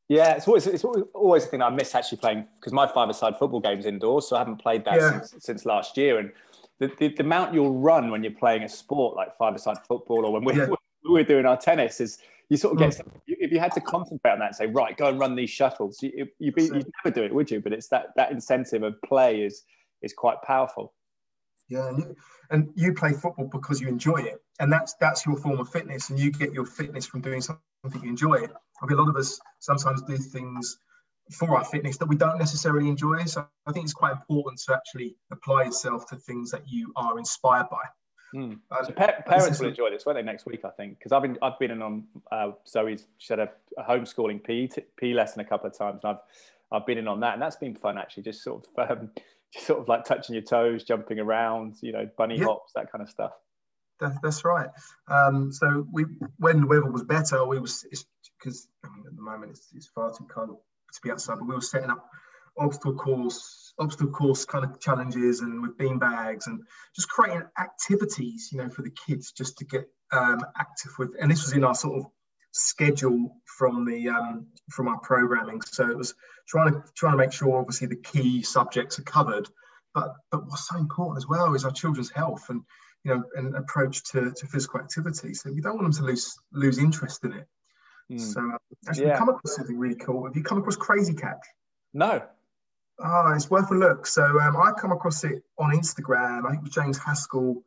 Yeah, 0.09 0.35
it's 0.35 0.47
always 0.47 0.67
it's 0.69 0.85
always 0.85 1.45
a 1.45 1.47
thing 1.49 1.63
I 1.63 1.71
miss 1.71 1.95
actually 1.95 2.19
playing 2.19 2.47
because 2.61 2.73
my 2.73 2.87
five-a-side 2.87 3.37
football 3.39 3.61
game's 3.61 3.87
indoors, 3.87 4.29
so 4.29 4.37
I 4.37 4.39
haven't 4.39 4.59
played 4.59 4.85
that 4.85 5.01
yeah. 5.01 5.11
since, 5.11 5.35
since 5.45 5.67
last 5.67 5.97
year. 5.97 6.19
And 6.21 6.31
the, 6.79 6.93
the, 6.99 7.09
the, 7.09 7.25
amount 7.25 7.55
you'll 7.55 7.75
run 7.75 8.11
when 8.11 8.23
you're 8.23 8.33
playing 8.33 8.63
a 8.63 8.69
sport 8.69 9.17
like 9.17 9.37
five-a-side 9.37 9.79
football 9.89 10.25
or 10.25 10.33
when 10.33 10.45
we're, 10.45 10.69
yeah. 10.69 10.75
we're 11.05 11.25
doing 11.25 11.45
our 11.45 11.57
tennis 11.57 12.01
is 12.01 12.19
you 12.49 12.57
sort 12.57 12.75
of 12.75 12.79
get 12.79 12.93
mm. 13.05 13.21
if 13.27 13.51
you 13.51 13.59
had 13.59 13.73
to 13.73 13.81
concentrate 13.81 14.31
on 14.31 14.39
that 14.39 14.47
and 14.47 14.57
say 14.57 14.67
right 14.67 14.97
go 14.97 15.09
and 15.09 15.19
run 15.19 15.35
these 15.35 15.51
shuttles 15.51 16.01
you, 16.03 16.27
you'd 16.39 16.57
never 16.57 17.15
do 17.15 17.23
it 17.23 17.35
would 17.35 17.51
you 17.51 17.61
but 17.61 17.73
it's 17.73 17.89
that 17.89 18.09
that 18.17 18.31
incentive 18.31 18.83
of 18.83 19.01
play 19.03 19.41
is 19.41 19.65
is 20.03 20.13
quite 20.13 20.41
powerful 20.43 20.93
yeah 21.69 21.89
and 21.89 21.99
you, 21.99 22.17
and 22.51 22.71
you 22.75 22.95
play 22.95 23.13
football 23.13 23.47
because 23.47 23.81
you 23.81 23.89
enjoy 23.89 24.17
it 24.17 24.43
and 24.61 24.73
that's 24.73 24.95
that's 24.95 25.27
your 25.27 25.37
form 25.37 25.59
of 25.59 25.69
fitness 25.69 26.11
and 26.11 26.19
you 26.19 26.31
get 26.31 26.53
your 26.53 26.67
fitness 26.67 27.07
from 27.07 27.21
doing 27.21 27.41
something 27.41 27.61
you 28.03 28.09
enjoy 28.09 28.47
I 28.83 28.87
mean, 28.87 28.99
a 28.99 29.03
lot 29.03 29.09
of 29.09 29.17
us 29.17 29.41
sometimes 29.59 30.03
do 30.03 30.17
things 30.17 30.79
for 31.33 31.57
our 31.57 31.65
fitness 31.65 31.97
that 31.99 32.07
we 32.07 32.17
don't 32.17 32.39
necessarily 32.39 32.89
enjoy. 32.89 33.25
So 33.25 33.47
I 33.67 33.73
think 33.73 33.85
it's 33.85 33.95
quite 33.95 34.13
important 34.13 34.61
to 34.67 34.75
actually 34.75 35.17
apply 35.33 35.65
yourself 35.65 36.07
to 36.11 36.17
things 36.17 36.51
that 36.51 36.63
you 36.69 36.93
are 36.97 37.19
inspired 37.19 37.69
by. 37.71 37.83
Mm. 38.35 38.59
Um, 38.71 38.85
so 38.85 38.93
pa- 38.93 39.23
parents 39.27 39.61
will 39.61 39.69
enjoy 39.69 39.91
this, 39.91 40.05
won't 40.05 40.19
they? 40.19 40.23
Next 40.23 40.47
week, 40.47 40.65
I 40.65 40.71
think, 40.71 40.99
because 40.99 41.13
I've 41.13 41.23
been 41.23 41.39
I've 41.43 41.59
been 41.59 41.71
in 41.71 41.81
on 41.81 42.05
uh, 42.31 42.51
Zoe's 42.69 43.07
she 43.19 43.33
had 43.33 43.39
a, 43.39 43.51
a 43.79 43.85
homeschooling 43.85 44.43
PE, 44.43 44.67
t- 44.67 44.83
PE 44.99 45.15
lesson 45.15 45.41
a 45.41 45.45
couple 45.45 45.69
of 45.69 45.79
times, 45.79 46.01
and 46.03 46.13
I've 46.13 46.19
I've 46.73 46.87
been 46.87 46.99
in 46.99 47.07
on 47.07 47.21
that, 47.21 47.35
and 47.35 47.43
that's 47.43 47.57
been 47.57 47.77
fun 47.77 47.99
actually. 47.99 48.25
Just 48.25 48.43
sort 48.43 48.67
of 48.77 48.91
um, 48.99 49.11
just 49.53 49.67
sort 49.67 49.81
of 49.81 49.89
like 49.89 50.05
touching 50.05 50.35
your 50.35 50.45
toes, 50.45 50.85
jumping 50.85 51.19
around, 51.19 51.77
you 51.83 51.93
know, 51.93 52.09
bunny 52.17 52.39
yeah. 52.39 52.45
hops, 52.45 52.73
that 52.75 52.91
kind 52.91 53.03
of 53.03 53.11
stuff. 53.11 53.33
That, 54.01 54.19
that's 54.23 54.45
right. 54.45 54.69
Um, 55.09 55.53
so 55.53 55.87
we 55.91 56.05
when 56.39 56.61
the 56.63 56.67
weather 56.67 56.91
was 56.91 57.05
better, 57.05 57.45
we 57.47 57.59
was 57.59 57.85
because 58.39 58.69
I 58.85 58.89
mean, 58.89 59.05
at 59.07 59.17
the 59.17 59.23
moment 59.23 59.53
it's, 59.53 59.69
it's 59.75 59.87
far 59.87 60.13
too 60.13 60.27
cold 60.33 60.59
to 60.93 61.01
be 61.03 61.11
outside, 61.11 61.39
but 61.39 61.49
we 61.49 61.55
were 61.55 61.61
setting 61.61 61.91
up 61.91 62.07
obstacle 62.59 62.95
course, 62.95 63.75
obstacle 63.79 64.13
course 64.13 64.45
kind 64.45 64.65
of 64.65 64.81
challenges 64.81 65.41
and 65.41 65.63
with 65.63 65.79
bean 65.79 65.99
bags 65.99 66.47
and 66.47 66.63
just 66.95 67.09
creating 67.09 67.43
activities, 67.59 68.51
you 68.53 68.59
know, 68.59 68.69
for 68.69 68.83
the 68.83 68.95
kids 69.07 69.33
just 69.33 69.59
to 69.59 69.65
get 69.65 69.89
um, 70.13 70.41
active 70.59 70.93
with. 70.99 71.11
And 71.21 71.31
this 71.31 71.43
was 71.43 71.53
in 71.53 71.65
our 71.65 71.75
sort 71.75 71.99
of 71.99 72.07
schedule 72.57 73.37
from 73.45 73.85
the 73.85 74.09
um, 74.09 74.47
from 74.71 74.89
our 74.89 74.99
programming. 74.99 75.61
So 75.63 75.89
it 75.89 75.97
was 75.97 76.15
trying 76.49 76.73
to 76.73 76.83
trying 76.95 77.13
to 77.13 77.19
make 77.19 77.33
sure 77.33 77.59
obviously 77.59 77.87
the 77.87 77.97
key 77.97 78.43
subjects 78.43 78.99
are 78.99 79.03
covered. 79.03 79.49
But 79.95 80.15
but 80.31 80.47
what's 80.47 80.69
so 80.69 80.77
important 80.77 81.19
as 81.19 81.29
well 81.29 81.55
is 81.55 81.65
our 81.65 81.71
children's 81.71 82.11
health 82.11 82.49
and 82.49 82.63
you 83.05 83.15
know 83.15 83.25
an 83.37 83.55
approach 83.55 84.03
to, 84.13 84.33
to 84.33 84.47
physical 84.47 84.81
activity. 84.81 85.35
So 85.35 85.53
we 85.53 85.61
don't 85.61 85.75
want 85.75 85.95
them 85.95 86.05
to 86.05 86.11
lose 86.11 86.39
lose 86.53 86.79
interest 86.79 87.25
in 87.25 87.33
it. 87.35 87.47
Mm. 88.11 88.21
So 88.21 88.41
uh, 88.41 88.59
actually, 88.89 89.07
yeah. 89.07 89.19
come 89.19 89.29
across 89.29 89.57
something 89.57 89.79
really 89.79 89.97
cool. 89.97 90.27
Have 90.27 90.37
you 90.37 90.43
come 90.43 90.59
across 90.59 90.77
Crazy 90.77 91.15
Catch? 91.15 91.47
No. 91.93 92.23
Oh, 92.99 93.33
it's 93.35 93.51
worth 93.51 93.71
a 93.71 93.75
look. 93.75 94.07
So 94.07 94.25
um, 94.41 94.57
I 94.57 94.73
come 94.73 94.93
across 94.93 95.23
it 95.25 95.43
on 95.59 95.73
Instagram. 95.73 96.47
I 96.47 96.51
think 96.51 96.61
it 96.61 96.65
was 96.65 96.73
James 96.73 96.99
Haskell 96.99 97.63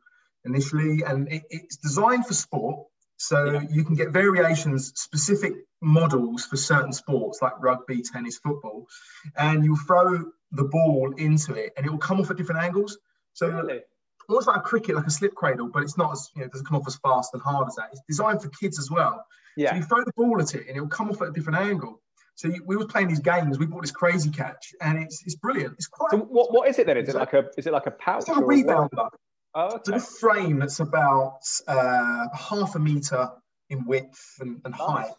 initially, 0.46 1.04
and 1.04 1.32
it, 1.32 1.44
it's 1.52 1.78
designed 1.78 2.26
for 2.26 2.34
sport. 2.34 2.88
So 3.20 3.52
yeah. 3.52 3.62
you 3.70 3.84
can 3.84 3.96
get 3.96 4.12
variations, 4.12 4.94
specific 4.96 5.54
models 5.82 6.46
for 6.46 6.56
certain 6.56 6.94
sports 6.94 7.40
like 7.42 7.52
rugby, 7.60 8.02
tennis, 8.02 8.38
football, 8.38 8.88
and 9.36 9.66
you 9.66 9.76
throw 9.76 10.24
the 10.54 10.64
ball 10.64 11.14
into 11.18 11.54
it, 11.54 11.74
and 11.76 11.86
it 11.86 11.90
will 11.90 12.00
come 12.00 12.22
off 12.22 12.32
at 12.32 12.38
different 12.38 12.62
angles. 12.62 12.98
So 13.34 13.50
really? 13.50 13.82
almost 14.30 14.48
like 14.48 14.56
a 14.56 14.62
cricket, 14.62 14.96
like 14.96 15.06
a 15.06 15.12
slip 15.12 15.36
cradle, 15.36 15.68
but 15.68 15.84
it's 15.84 15.98
not 15.98 16.14
as 16.14 16.30
you 16.34 16.40
know, 16.40 16.46
it 16.46 16.52
doesn't 16.54 16.66
come 16.66 16.78
off 16.78 16.88
as 16.88 16.96
fast 16.96 17.34
and 17.34 17.42
hard 17.42 17.68
as 17.68 17.76
that. 17.76 17.90
It's 17.92 18.02
designed 18.08 18.42
for 18.42 18.48
kids 18.50 18.80
as 18.80 18.90
well. 18.90 19.26
Yeah. 19.58 19.72
So 19.72 19.76
you 19.76 19.84
throw 19.84 20.04
the 20.06 20.14
ball 20.16 20.40
at 20.40 20.56
it 20.56 20.68
and 20.68 20.78
it'll 20.78 20.88
come 20.88 21.10
off 21.10 21.22
at 21.22 21.28
a 21.28 21.32
different 21.32 21.60
angle. 21.60 22.02
So 22.36 22.48
you, 22.48 22.64
we 22.66 22.78
were 22.78 22.88
playing 22.88 23.10
these 23.10 23.20
games. 23.20 23.60
We 23.60 23.66
bought 23.66 23.82
this 23.82 23.92
crazy 23.92 24.30
catch, 24.30 24.74
and 24.80 24.98
it's 24.98 25.22
it's 25.26 25.36
brilliant. 25.36 25.74
It's 25.74 25.88
quite. 25.88 26.12
So 26.12 26.20
what, 26.20 26.54
what 26.54 26.70
is 26.70 26.80
it 26.80 26.88
then? 26.88 26.96
Is 26.96 27.10
it 27.10 27.16
like 27.16 27.34
a 27.34 27.50
is 27.58 27.68
it 27.68 27.74
like 27.74 27.86
a 27.86 27.92
pouch? 27.92 28.20
It's 28.20 28.30
like 28.30 28.38
a 28.38 28.42
rebounder. 28.42 29.10
Oh, 29.56 29.76
okay. 29.76 29.76
It's 29.78 29.90
a 29.90 30.00
frame 30.20 30.60
that's 30.60 30.80
about 30.80 31.40
uh, 31.68 32.28
half 32.34 32.76
a 32.76 32.80
meter 32.80 33.30
in 33.70 33.86
width 33.86 34.36
and, 34.40 34.62
and 34.66 34.74
nice. 34.78 34.80
height, 34.80 35.12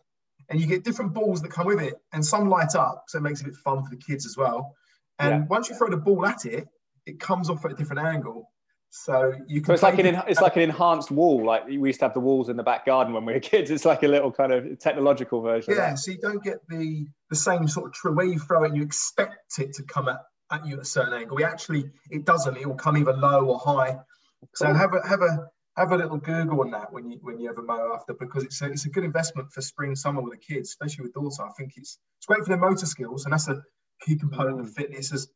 and 0.49 0.61
you 0.61 0.67
get 0.67 0.85
different 0.85 1.15
balls 1.15 1.43
that 1.43 1.51
come 1.51 1.67
with 1.67 1.81
it, 1.81 1.95
and 2.13 2.25
some 2.25 2.49
light 2.49 2.75
up, 2.75 3.05
so 3.09 3.19
it 3.19 3.23
makes 3.23 3.41
it 3.41 3.47
a 3.47 3.51
bit 3.51 3.57
fun 3.57 3.83
for 3.83 3.91
the 3.91 3.97
kids 3.97 4.27
as 4.27 4.37
well. 4.37 4.75
And 5.19 5.31
yeah. 5.31 5.47
once 5.49 5.69
you 5.69 5.77
throw 5.77 5.91
the 5.91 5.97
ball 5.97 6.25
at 6.27 6.47
it, 6.47 6.67
it 7.07 7.21
comes 7.21 7.51
off 7.51 7.65
at 7.65 7.73
a 7.73 7.75
different 7.75 8.07
angle, 8.07 8.51
so 8.91 9.33
you 9.47 9.61
can. 9.61 9.67
So 9.67 9.73
it's 9.75 9.83
like 9.83 9.99
an 9.99 10.23
it's 10.27 10.41
like 10.41 10.57
an 10.57 10.63
enhanced 10.63 11.11
wall. 11.13 11.45
Like 11.47 11.67
we 11.67 11.77
used 11.77 12.01
to 12.01 12.07
have 12.07 12.15
the 12.15 12.21
walls 12.21 12.49
in 12.49 12.57
the 12.57 12.65
back 12.65 12.85
garden 12.85 13.15
when 13.15 13.25
we 13.25 13.33
were 13.33 13.41
kids. 13.41 13.71
It's 13.71 13.85
like 13.85 14.03
a 14.03 14.09
little 14.09 14.33
kind 14.33 14.53
of 14.53 14.79
technological 14.81 15.41
version. 15.41 15.75
Yeah. 15.77 15.95
So 15.95 16.11
you 16.11 16.19
don't 16.19 16.43
get 16.43 16.59
the 16.69 17.07
the 17.31 17.37
same 17.37 17.69
sort 17.69 17.87
of 17.87 17.93
true 17.93 18.15
where 18.15 18.27
you 18.27 18.39
throw 18.39 18.65
it. 18.65 18.69
and 18.69 18.77
You 18.77 18.83
expect 18.83 19.59
it 19.59 19.75
to 19.75 19.85
come 19.85 20.09
at, 20.09 20.19
at 20.51 20.67
you 20.67 20.75
at 20.75 20.81
a 20.81 20.85
certain 20.85 21.15
angle. 21.15 21.37
We 21.37 21.45
actually 21.45 21.91
it 22.11 22.25
doesn't. 22.25 22.57
It 22.57 22.67
will 22.67 22.75
come 22.75 22.97
either 22.97 23.13
low 23.13 23.47
or 23.47 23.59
high. 23.59 23.99
Cool. 24.41 24.49
So 24.69 24.75
have 24.75 24.95
a 24.95 25.07
have 25.07 25.23
a 25.23 25.51
have 25.77 25.93
a 25.93 25.97
little 25.97 26.19
Google 26.19 26.61
on 26.61 26.71
that 26.73 26.93
when 26.93 27.11
you 27.11 27.19
when 27.23 27.39
you 27.39 27.49
have 27.49 27.59
a 27.59 27.63
mow 27.63 27.93
after 27.95 28.15
because 28.15 28.45
it's 28.45 28.61
a 28.63 28.67
it's 28.71 28.87
a 28.87 28.91
good 28.91 29.05
investment 29.05 29.53
for 29.53 29.61
spring 29.61 29.95
summer 29.95 30.21
with 30.21 30.33
the 30.33 30.55
kids, 30.55 30.71
especially 30.71 31.05
with 31.05 31.15
daughter. 31.15 31.43
I 31.43 31.53
think 31.57 31.73
it's 31.77 31.99
it's 32.19 32.27
great 32.27 32.41
for 32.41 32.49
their 32.49 32.59
motor 32.59 32.87
skills 32.87 33.25
and 33.25 33.33
that's 33.33 33.49
a 33.49 33.63
key 34.05 34.17
component 34.17 34.59
mm. 34.59 34.61
of 34.61 34.73
fitness 34.73 35.13
as 35.13 35.29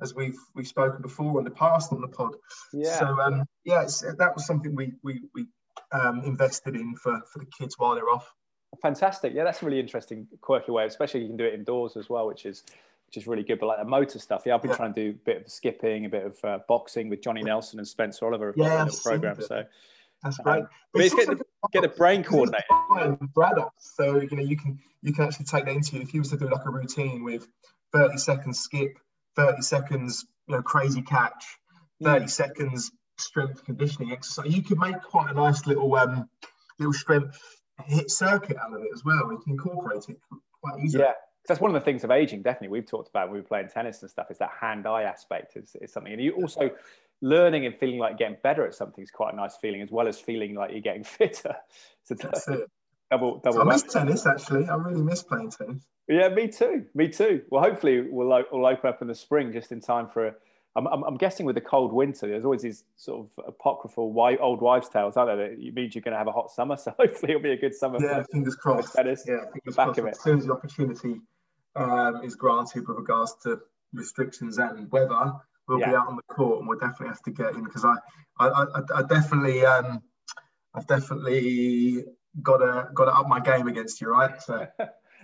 as 0.00 0.14
we've 0.14 0.38
we've 0.54 0.68
spoken 0.68 1.02
before 1.02 1.38
in 1.38 1.44
the 1.44 1.50
past 1.50 1.92
on 1.92 2.00
the 2.00 2.08
pod. 2.08 2.34
Yeah. 2.72 2.98
So 2.98 3.06
um, 3.20 3.44
yeah, 3.64 3.86
that 4.18 4.34
was 4.34 4.46
something 4.46 4.74
we 4.74 4.92
we, 5.02 5.20
we 5.34 5.46
um, 5.92 6.22
invested 6.24 6.74
in 6.76 6.94
for 6.96 7.20
for 7.32 7.38
the 7.38 7.46
kids 7.46 7.76
while 7.78 7.94
they're 7.94 8.10
off. 8.10 8.32
Fantastic. 8.82 9.32
Yeah, 9.34 9.44
that's 9.44 9.62
a 9.62 9.64
really 9.64 9.80
interesting, 9.80 10.26
quirky 10.40 10.70
way. 10.72 10.84
Especially 10.84 11.22
you 11.22 11.28
can 11.28 11.36
do 11.36 11.44
it 11.44 11.54
indoors 11.54 11.96
as 11.96 12.08
well, 12.08 12.26
which 12.26 12.44
is 12.44 12.64
which 13.08 13.16
is 13.16 13.26
really 13.26 13.42
good. 13.42 13.58
But 13.58 13.66
like 13.66 13.78
the 13.78 13.84
motor 13.86 14.18
stuff, 14.18 14.42
yeah, 14.44 14.54
I've 14.54 14.60
been 14.62 14.70
Yeah. 14.70 14.76
trying 14.76 14.92
to 14.94 15.02
do 15.04 15.10
a 15.10 15.24
bit 15.24 15.36
of 15.42 15.50
skipping, 15.50 16.04
a 16.04 16.08
bit 16.10 16.26
of 16.26 16.44
uh, 16.44 16.58
boxing 16.68 17.08
with 17.08 17.22
Johnny 17.22 17.42
Nelson 17.42 17.78
and 17.78 17.88
Spencer 17.88 18.26
Oliver. 18.26 18.52
Yeah, 18.54 18.84
I've 18.84 19.02
program. 19.02 19.40
So 19.40 19.64
That's 20.22 20.36
great. 20.38 20.60
Um, 20.60 20.68
but 20.92 21.02
it's 21.04 21.14
get 21.14 21.28
get 21.72 21.82
the 21.82 21.88
brain 21.88 22.22
coordinated. 22.22 22.66
so 23.78 24.20
you 24.20 24.36
know 24.36 24.42
you 24.42 24.56
can 24.58 24.78
you 25.00 25.14
can 25.14 25.24
actually 25.24 25.46
take 25.46 25.64
that 25.64 25.74
into 25.74 25.96
if 26.00 26.12
you 26.12 26.20
was 26.20 26.28
to 26.30 26.36
do 26.36 26.50
like 26.50 26.66
a 26.66 26.70
routine 26.70 27.24
with 27.24 27.48
30 27.94 28.18
seconds 28.18 28.60
skip, 28.60 28.98
30 29.36 29.62
seconds 29.62 30.26
you 30.46 30.56
know 30.56 30.62
crazy 30.62 31.00
catch, 31.00 31.44
30 32.02 32.26
Mm. 32.26 32.30
seconds 32.30 32.90
strength 33.16 33.64
conditioning 33.64 34.12
exercise. 34.12 34.54
You 34.54 34.62
could 34.62 34.78
make 34.78 35.00
quite 35.02 35.30
a 35.30 35.34
nice 35.34 35.66
little 35.66 35.94
um 35.96 36.28
little 36.78 36.92
strength 36.92 37.40
HIIT 37.88 38.10
circuit 38.10 38.56
out 38.58 38.74
of 38.74 38.82
it 38.82 38.90
as 38.92 39.02
well. 39.02 39.32
You 39.32 39.38
can 39.38 39.52
incorporate 39.52 40.08
it 40.10 40.18
quite 40.62 40.80
easily. 40.84 41.04
Yeah, 41.04 41.12
that's 41.46 41.60
one 41.60 41.74
of 41.74 41.80
the 41.80 41.84
things 41.84 42.04
of 42.04 42.10
aging. 42.10 42.42
Definitely, 42.42 42.68
we've 42.68 42.86
talked 42.86 43.08
about 43.08 43.28
when 43.28 43.34
we 43.34 43.40
were 43.40 43.46
playing 43.46 43.68
tennis 43.68 44.02
and 44.02 44.10
stuff. 44.10 44.30
Is 44.30 44.38
that 44.38 44.50
hand-eye 44.60 45.02
aspect 45.04 45.56
is, 45.56 45.76
is 45.80 45.92
something, 45.92 46.12
and 46.12 46.22
you 46.22 46.32
also 46.32 46.70
learning 47.20 47.66
and 47.66 47.74
feeling 47.76 47.98
like 47.98 48.18
getting 48.18 48.36
better 48.42 48.66
at 48.66 48.74
something 48.74 49.02
is 49.02 49.10
quite 49.10 49.32
a 49.32 49.36
nice 49.36 49.56
feeling, 49.56 49.82
as 49.82 49.90
well 49.90 50.08
as 50.08 50.18
feeling 50.18 50.54
like 50.54 50.70
you're 50.72 50.80
getting 50.80 51.04
fitter. 51.18 51.54
So 52.04 52.14
That's 52.14 52.48
it. 52.48 52.70
double 53.10 53.38
double. 53.38 53.60
I 53.62 53.64
miss 53.64 53.84
whammy. 53.84 53.92
tennis 53.92 54.26
actually. 54.26 54.68
I 54.68 54.76
really 54.76 55.02
miss 55.02 55.22
playing 55.22 55.50
tennis. 55.50 55.84
Yeah, 56.08 56.28
me 56.28 56.48
too. 56.48 56.86
Me 56.94 57.08
too. 57.08 57.42
Well, 57.50 57.62
hopefully 57.62 58.00
we'll, 58.00 58.28
we'll 58.50 58.66
open 58.66 58.88
up 58.88 59.02
in 59.02 59.08
the 59.08 59.14
spring 59.14 59.52
just 59.52 59.72
in 59.72 59.80
time 59.80 60.08
for. 60.08 60.28
A, 60.28 60.34
I'm, 60.76 60.86
I'm, 60.86 61.02
I'm 61.02 61.16
guessing 61.16 61.46
with 61.46 61.54
the 61.54 61.60
cold 61.60 61.92
winter, 61.92 62.28
there's 62.28 62.44
always 62.44 62.62
these 62.62 62.84
sort 62.96 63.26
of 63.26 63.44
apocryphal 63.48 64.14
old 64.40 64.60
wives' 64.60 64.88
tales, 64.88 65.16
aren't 65.16 65.36
there? 65.36 65.48
That 65.48 65.58
it 65.58 65.74
means 65.74 65.94
you're 65.94 66.02
going 66.02 66.12
to 66.12 66.18
have 66.18 66.28
a 66.28 66.32
hot 66.32 66.50
summer. 66.50 66.76
So 66.88 66.94
hopefully 66.98 67.32
it'll 67.32 67.42
be 67.42 67.52
a 67.52 67.56
good 67.56 67.74
summer. 67.74 67.98
Yeah, 68.00 68.22
fingers 68.30 68.54
crossed. 68.54 68.94
tennis. 68.94 69.24
Yeah, 69.26 69.40
fingers 69.52 69.76
back 69.76 69.86
crossed. 69.86 69.98
of 69.98 70.06
it. 70.06 70.10
As 70.10 70.20
soon 70.20 70.38
as 70.38 70.46
the 70.46 70.52
opportunity 70.52 71.20
um, 71.74 72.22
is 72.22 72.36
granted 72.36 72.86
with 72.86 72.96
regards 72.96 73.34
to 73.42 73.60
restrictions 73.92 74.58
and 74.58 74.90
weather, 74.92 75.32
we'll 75.66 75.78
be 75.78 75.84
out 75.84 76.08
on 76.08 76.16
the 76.16 76.34
court 76.34 76.60
and 76.60 76.68
we'll 76.68 76.78
definitely 76.78 77.08
have 77.08 77.22
to 77.22 77.30
get 77.30 77.54
in 77.54 77.64
because 77.64 77.84
I, 77.84 77.94
I, 78.38 78.48
I, 78.48 78.80
I 78.96 79.02
definitely, 79.02 79.64
um, 79.66 80.02
I've 80.74 80.86
definitely 80.86 82.04
got 82.42 82.58
to 82.58 82.88
got 82.94 83.06
to 83.06 83.12
up 83.12 83.28
my 83.28 83.40
game 83.40 83.66
against 83.68 84.00
you, 84.00 84.08
right? 84.08 84.40
So 84.40 84.66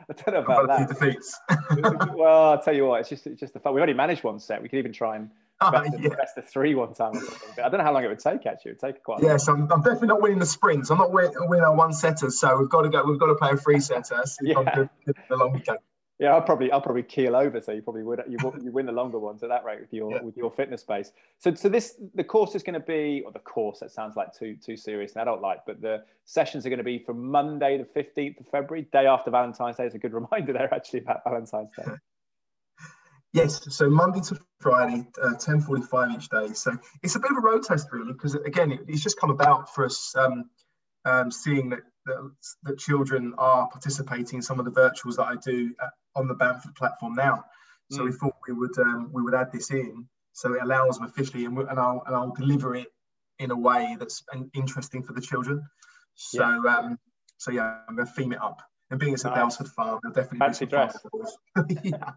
I 0.11 0.13
don't 0.13 0.35
know 0.35 0.53
about 0.53 0.69
that. 0.69 0.89
defeats. 0.89 1.39
well, 2.15 2.53
I'll 2.53 2.63
tell 2.63 2.75
you 2.75 2.87
what, 2.87 3.01
it's 3.01 3.09
just 3.09 3.27
it's 3.27 3.41
just 3.41 3.55
the 3.55 3.61
fun. 3.61 3.75
We've 3.75 3.83
only 3.83 3.95
managed 3.95 4.25
one 4.25 4.39
set. 4.39 4.63
We 4.63 4.69
could 4.69 4.79
even 4.79 4.93
try 4.93 5.17
and 5.17 5.31
oh, 5.61 5.71
best, 5.71 5.95
of, 5.95 6.01
yeah. 6.01 6.09
best 6.11 6.39
of 6.39 6.49
three 6.49 6.75
one 6.75 6.95
time 6.95 7.17
or 7.17 7.21
something. 7.21 7.49
But 7.57 7.65
I 7.65 7.69
don't 7.69 7.79
know 7.79 7.85
how 7.85 7.93
long 7.93 8.05
it 8.05 8.09
would 8.09 8.19
take. 8.19 8.47
Actually, 8.47 8.73
it 8.73 8.83
would 8.83 8.95
take 8.95 9.03
quite. 9.03 9.23
a 9.23 9.25
Yes, 9.25 9.49
I'm, 9.49 9.71
I'm 9.73 9.83
definitely 9.83 10.09
not 10.09 10.23
winning 10.23 10.39
the 10.39 10.47
sprints. 10.47 10.91
I'm 10.91 10.99
not 10.99 11.13
win, 11.13 11.31
winning 11.37 11.65
our 11.65 11.75
one 11.75 11.93
setters, 11.93 12.39
so 12.39 12.59
we've 12.59 12.69
got 12.69 12.83
to 12.83 12.91
go. 12.91 13.03
We've 13.05 13.19
got 13.19 13.27
to 13.27 13.35
play 13.35 13.51
a 13.51 13.57
three 13.57 13.81
setter. 13.81 14.21
See 14.25 14.49
Yeah. 14.49 14.75
good, 14.75 14.91
good 15.07 15.17
for 15.17 15.37
the 15.37 15.37
long 15.37 15.63
game. 15.65 15.77
Yeah, 16.21 16.33
I'll 16.35 16.43
probably 16.43 16.71
I'll 16.71 16.81
probably 16.81 17.03
keel 17.03 17.35
over. 17.35 17.61
So 17.61 17.73
you 17.73 17.83
probably 17.83 18.05
would 18.05 18.23
you, 18.29 18.39
you 18.63 18.71
win 18.71 18.87
the 18.87 18.93
longer 18.93 19.19
ones 19.19 19.43
at 19.43 19.49
that 19.49 19.65
rate 19.65 19.81
with 19.81 19.93
your 19.93 20.13
Yeah. 20.13 20.23
with 20.23 20.37
your 20.37 20.51
fitness 20.51 20.85
base. 20.85 21.11
So 21.39 21.53
so 21.55 21.69
this 21.69 22.01
the 22.15 22.23
course 22.23 22.55
is 22.55 22.63
going 22.63 22.75
to 22.81 22.87
be 22.87 23.23
or 23.27 23.33
the 23.33 23.41
course 23.41 23.81
that 23.81 23.91
sounds 23.91 24.15
like 24.15 24.33
too 24.33 24.57
too 24.57 24.77
serious 24.77 25.13
and 25.15 25.23
adult 25.23 25.41
like, 25.41 25.61
but 25.67 25.81
the 25.81 26.05
sessions 26.25 26.65
are 26.65 26.69
going 26.69 26.79
to 26.79 26.85
be 26.85 27.01
from 27.01 27.31
Monday 27.31 27.79
the 27.79 27.85
fifteenth 27.85 28.39
of 28.39 28.47
February, 28.47 28.87
day 28.93 29.07
after 29.07 29.31
Valentine's 29.33 29.77
Day. 29.77 29.87
It's 29.87 29.97
a 29.97 29.99
good 29.99 30.13
reminder 30.23 30.53
there 30.53 30.73
actually 30.73 31.01
about 31.01 31.23
Valentine's 31.25 31.71
Day. 31.77 31.85
Yes, 33.33 33.67
so 33.75 33.91
Monday 33.91 34.21
to 34.29 34.39
Friday, 34.61 35.09
uh, 35.21 35.35
ten 35.35 35.61
forty-five 35.61 36.13
each 36.13 36.29
day. 36.29 36.53
So 36.53 36.71
it's 37.03 37.17
a 37.17 37.19
bit 37.19 37.33
of 37.33 37.39
a 37.39 37.41
road 37.41 37.65
test, 37.65 37.89
really, 37.91 38.13
because 38.13 38.37
again, 38.37 38.71
it, 38.71 38.83
it's 38.87 39.03
just 39.03 39.19
come 39.19 39.31
about 39.31 39.75
for 39.75 39.85
us 39.85 40.15
um, 40.17 40.49
um, 41.05 41.33
seeing 41.33 41.69
that, 41.71 41.81
that 42.07 42.31
that 42.63 42.79
children 42.79 43.35
are 43.37 43.67
participating 43.69 44.37
in 44.37 44.43
some 44.43 44.61
of 44.61 44.65
the 44.65 44.71
virtuals 44.71 45.17
that 45.17 45.25
I 45.25 45.35
do 45.35 45.75
uh, 45.83 45.89
on 46.17 46.29
the 46.29 46.35
Bamford 46.35 46.75
platform 46.75 47.15
now. 47.15 47.45
So 47.91 48.05
we 48.05 48.13
thought 48.13 48.35
we 48.49 48.55
would 48.55 48.77
um, 48.79 49.11
we 49.13 49.23
would 49.23 49.35
add 49.35 49.53
this 49.53 49.71
in, 49.71 50.09
so 50.33 50.55
it 50.55 50.63
allows 50.63 50.99
them 50.99 51.07
officially, 51.07 51.45
and, 51.45 51.57
and 51.59 51.79
I'll 51.79 52.03
and 52.07 52.17
I'll 52.17 52.33
deliver 52.33 52.75
it 52.75 52.89
in 53.39 53.51
a 53.51 53.57
way 53.57 53.97
that's 53.99 54.25
an- 54.33 54.51
interesting 54.55 55.03
for 55.03 55.13
the 55.13 55.21
children. 55.21 55.63
So 56.15 56.45
um, 56.67 56.99
so 57.37 57.53
yeah, 57.53 57.79
I'm 57.87 57.95
going 57.95 58.07
to 58.09 58.13
theme 58.13 58.33
it 58.33 58.43
up. 58.43 58.63
And 58.91 58.99
being 58.99 59.13
it's 59.15 59.25
a 59.25 59.29
Nice. 59.29 59.37
Belford 59.37 59.69
farm, 59.69 60.01
there'll 60.03 60.15
definitely 60.15 60.39
Fancy 60.39 60.67
dress. 60.67 60.99
yeah. 61.85 62.13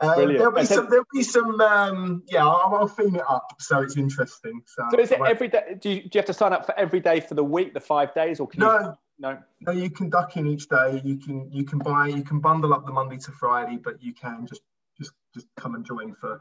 Um, 0.00 0.28
there'll 0.28 0.52
be 0.52 0.64
so- 0.64 0.76
some. 0.76 0.90
There'll 0.90 1.04
be 1.12 1.22
some. 1.22 1.60
Um, 1.60 2.22
yeah, 2.28 2.46
I'll, 2.46 2.76
I'll 2.76 2.88
theme 2.88 3.16
it 3.16 3.24
up 3.28 3.46
so 3.58 3.80
it's 3.80 3.96
interesting. 3.96 4.62
So, 4.66 4.84
So 4.92 4.98
is 5.00 5.10
it 5.10 5.20
every 5.20 5.48
day? 5.48 5.76
Do 5.80 5.90
you, 5.90 6.02
do 6.02 6.10
you 6.12 6.18
have 6.18 6.26
to 6.26 6.34
sign 6.34 6.52
up 6.52 6.66
for 6.66 6.78
every 6.78 7.00
day 7.00 7.20
for 7.20 7.34
the 7.34 7.44
week, 7.44 7.74
the 7.74 7.80
five 7.80 8.14
days, 8.14 8.38
or 8.38 8.46
can 8.46 8.60
you? 8.60 8.66
No, 8.66 8.96
No. 9.18 9.38
no. 9.60 9.72
You 9.72 9.90
can 9.90 10.10
duck 10.10 10.36
in 10.36 10.46
each 10.46 10.68
day. 10.68 11.00
You 11.04 11.16
can 11.16 11.50
you 11.52 11.64
can 11.64 11.78
buy. 11.78 12.06
You 12.08 12.22
can 12.22 12.40
bundle 12.40 12.72
up 12.72 12.86
the 12.86 12.92
Monday 12.92 13.18
to 13.18 13.32
Friday, 13.32 13.76
but 13.76 14.02
you 14.02 14.14
can 14.14 14.46
just 14.46 14.62
just 14.98 15.12
just 15.34 15.46
come 15.56 15.74
and 15.74 15.84
join 15.84 16.14
for 16.14 16.40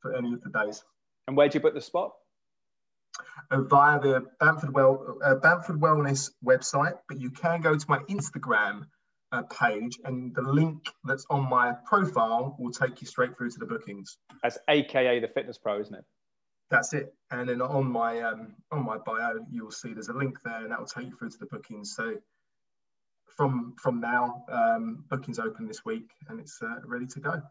for 0.00 0.14
any 0.14 0.32
of 0.32 0.42
the 0.42 0.50
days 0.50 0.82
And 1.28 1.36
where 1.36 1.48
do 1.48 1.58
you 1.58 1.62
book 1.62 1.74
the 1.74 1.80
spot? 1.80 2.12
uh, 3.50 3.60
via 3.62 4.00
the 4.00 4.26
Bamford 4.40 4.74
Well 4.74 5.18
uh, 5.24 5.34
Bamford 5.36 5.80
Wellness 5.80 6.30
website. 6.44 6.94
But 7.08 7.20
you 7.20 7.30
can 7.30 7.60
go 7.60 7.76
to 7.76 7.86
my 7.88 7.98
Instagram 8.10 8.86
uh, 9.32 9.42
page, 9.42 9.98
and 10.04 10.34
the 10.34 10.42
link 10.42 10.88
that's 11.04 11.26
on 11.30 11.48
my 11.48 11.72
profile 11.86 12.56
will 12.58 12.70
take 12.72 13.00
you 13.00 13.06
straight 13.06 13.36
through 13.36 13.50
to 13.50 13.58
the 13.58 13.66
bookings. 13.66 14.16
That's 14.42 14.58
AKA 14.68 15.20
the 15.20 15.28
Fitness 15.28 15.58
Pro, 15.58 15.80
isn't 15.80 15.94
it? 15.94 16.04
That's 16.72 16.94
it. 16.94 17.14
And 17.30 17.50
then 17.50 17.60
on 17.60 17.86
my 17.92 18.20
um, 18.22 18.54
on 18.72 18.84
my 18.84 18.96
bio, 18.96 19.46
you 19.50 19.64
will 19.64 19.70
see 19.70 19.92
there's 19.92 20.08
a 20.08 20.14
link 20.14 20.38
there, 20.42 20.62
and 20.62 20.70
that 20.70 20.78
will 20.80 20.86
take 20.86 21.04
you 21.04 21.14
through 21.14 21.28
to 21.28 21.38
the 21.38 21.46
bookings. 21.46 21.94
So 21.94 22.16
from 23.26 23.74
from 23.78 24.00
now, 24.00 24.44
um, 24.50 25.04
bookings 25.10 25.38
open 25.38 25.66
this 25.66 25.84
week, 25.84 26.08
and 26.28 26.40
it's 26.40 26.60
uh, 26.62 26.80
ready 26.86 27.06
to 27.06 27.20
go. 27.20 27.42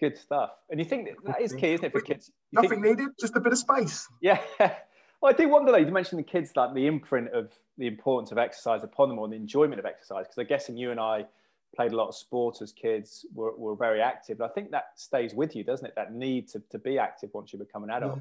Good 0.00 0.16
stuff. 0.16 0.50
And 0.70 0.80
you 0.80 0.86
think 0.86 1.08
that, 1.08 1.16
that 1.26 1.42
is 1.42 1.52
key, 1.52 1.74
isn't 1.74 1.84
it, 1.84 1.92
for 1.92 2.00
kids? 2.00 2.30
You 2.50 2.62
Nothing 2.62 2.82
think, 2.82 2.98
needed, 2.98 3.12
just 3.20 3.36
a 3.36 3.40
bit 3.40 3.52
of 3.52 3.58
space. 3.58 4.08
yeah. 4.20 4.40
Well, 5.22 5.32
I 5.32 5.36
do 5.38 5.48
wonder 5.48 5.72
though. 5.72 5.78
You 5.78 5.86
mentioned 5.86 6.18
the 6.18 6.24
kids, 6.24 6.50
like 6.54 6.74
the 6.74 6.86
imprint 6.86 7.28
of 7.32 7.50
the 7.78 7.86
importance 7.86 8.30
of 8.30 8.36
exercise 8.36 8.84
upon 8.84 9.08
them, 9.08 9.18
or 9.18 9.26
the 9.26 9.36
enjoyment 9.36 9.78
of 9.78 9.86
exercise. 9.86 10.26
Because 10.26 10.38
I 10.38 10.42
guess, 10.42 10.68
in 10.68 10.76
you 10.76 10.90
and 10.90 11.00
I 11.00 11.24
played 11.74 11.92
a 11.92 11.96
lot 11.96 12.08
of 12.08 12.14
sports 12.14 12.60
as 12.60 12.72
kids, 12.72 13.24
were, 13.32 13.56
were 13.56 13.74
very 13.74 14.02
active. 14.02 14.36
But 14.36 14.50
I 14.50 14.52
think 14.52 14.70
that 14.72 14.88
stays 14.96 15.32
with 15.32 15.56
you, 15.56 15.64
doesn't 15.64 15.86
it? 15.86 15.94
That 15.96 16.12
need 16.12 16.48
to, 16.48 16.62
to 16.70 16.78
be 16.78 16.98
active 16.98 17.30
once 17.32 17.54
you 17.54 17.58
become 17.58 17.84
an 17.84 17.90
adult. 17.90 18.16
Yeah, 18.16 18.20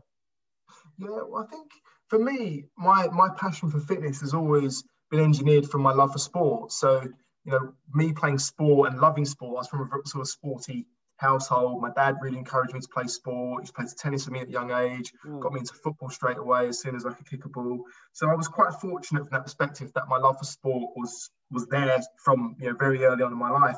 well, 1.00 1.46
I 1.48 1.52
think 1.52 1.72
for 2.08 2.20
me, 2.20 2.66
my 2.78 3.08
my 3.08 3.30
passion 3.38 3.70
for 3.70 3.80
fitness 3.80 4.22
has 4.22 4.34
always 4.34 4.84
been 5.10 5.20
engineered 5.20 5.70
from 5.70 5.82
my 5.82 5.94
love 5.94 6.14
for 6.14 6.20
sport. 6.20 6.72
So 6.72 7.02
you 7.46 7.52
know, 7.52 7.74
me 7.94 8.14
playing 8.14 8.40
sport 8.40 8.92
and 8.92 9.00
loving 9.02 9.26
sport. 9.26 9.56
I 9.56 9.60
was 9.60 9.68
from 9.68 9.82
a 9.82 10.08
sort 10.08 10.22
of 10.22 10.30
sporty 10.30 10.86
household. 11.18 11.82
My 11.82 11.92
dad 11.96 12.18
really 12.22 12.38
encouraged 12.38 12.74
me 12.74 12.80
to 12.80 12.88
play 12.88 13.08
sport. 13.08 13.66
He 13.66 13.72
played 13.72 13.90
tennis 13.98 14.26
with 14.26 14.34
me 14.34 14.40
at 14.42 14.48
a 14.48 14.52
young 14.52 14.72
age. 14.72 15.12
Mm. 15.26 15.40
got 15.40 15.54
me 15.54 15.60
into 15.60 15.74
football 15.74 16.10
straight 16.10 16.38
away 16.38 16.68
as 16.68 16.80
soon 16.80 16.96
as 16.96 17.06
I 17.06 17.14
could 17.14 17.30
kick 17.30 17.46
a 17.46 17.50
ball. 17.50 17.84
So 18.14 18.30
I 18.30 18.36
was 18.36 18.48
quite 18.48 18.74
fortunate 18.74 19.22
from 19.22 19.30
that 19.32 19.44
perspective 19.44 19.92
that 19.94 20.08
my 20.08 20.18
love 20.18 20.38
for 20.38 20.46
sport 20.46 20.92
was 20.96 21.30
was 21.52 21.68
there 21.68 22.02
from 22.24 22.56
you 22.60 22.68
know 22.68 22.76
very 22.78 23.04
early 23.04 23.24
on 23.24 23.32
in 23.32 23.38
my 23.38 23.50
life. 23.50 23.78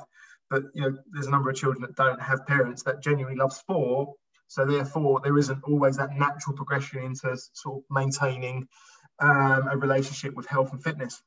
But 0.49 0.63
you 0.73 0.81
know, 0.81 0.97
there's 1.11 1.27
a 1.27 1.31
number 1.31 1.49
of 1.49 1.55
children 1.55 1.81
that 1.81 1.95
don't 1.95 2.21
have 2.21 2.45
parents 2.45 2.83
that 2.83 3.01
genuinely 3.01 3.37
love 3.37 3.53
sport. 3.53 4.09
So 4.47 4.65
therefore, 4.65 5.21
there 5.23 5.37
isn't 5.37 5.63
always 5.63 5.97
that 5.97 6.11
natural 6.13 6.55
progression 6.55 7.03
into 7.03 7.35
sort 7.53 7.77
of 7.77 7.83
maintaining 7.89 8.67
um, 9.19 9.67
a 9.71 9.77
relationship 9.77 10.35
with 10.35 10.45
health 10.47 10.71
and 10.71 10.83
fitness. 10.83 11.21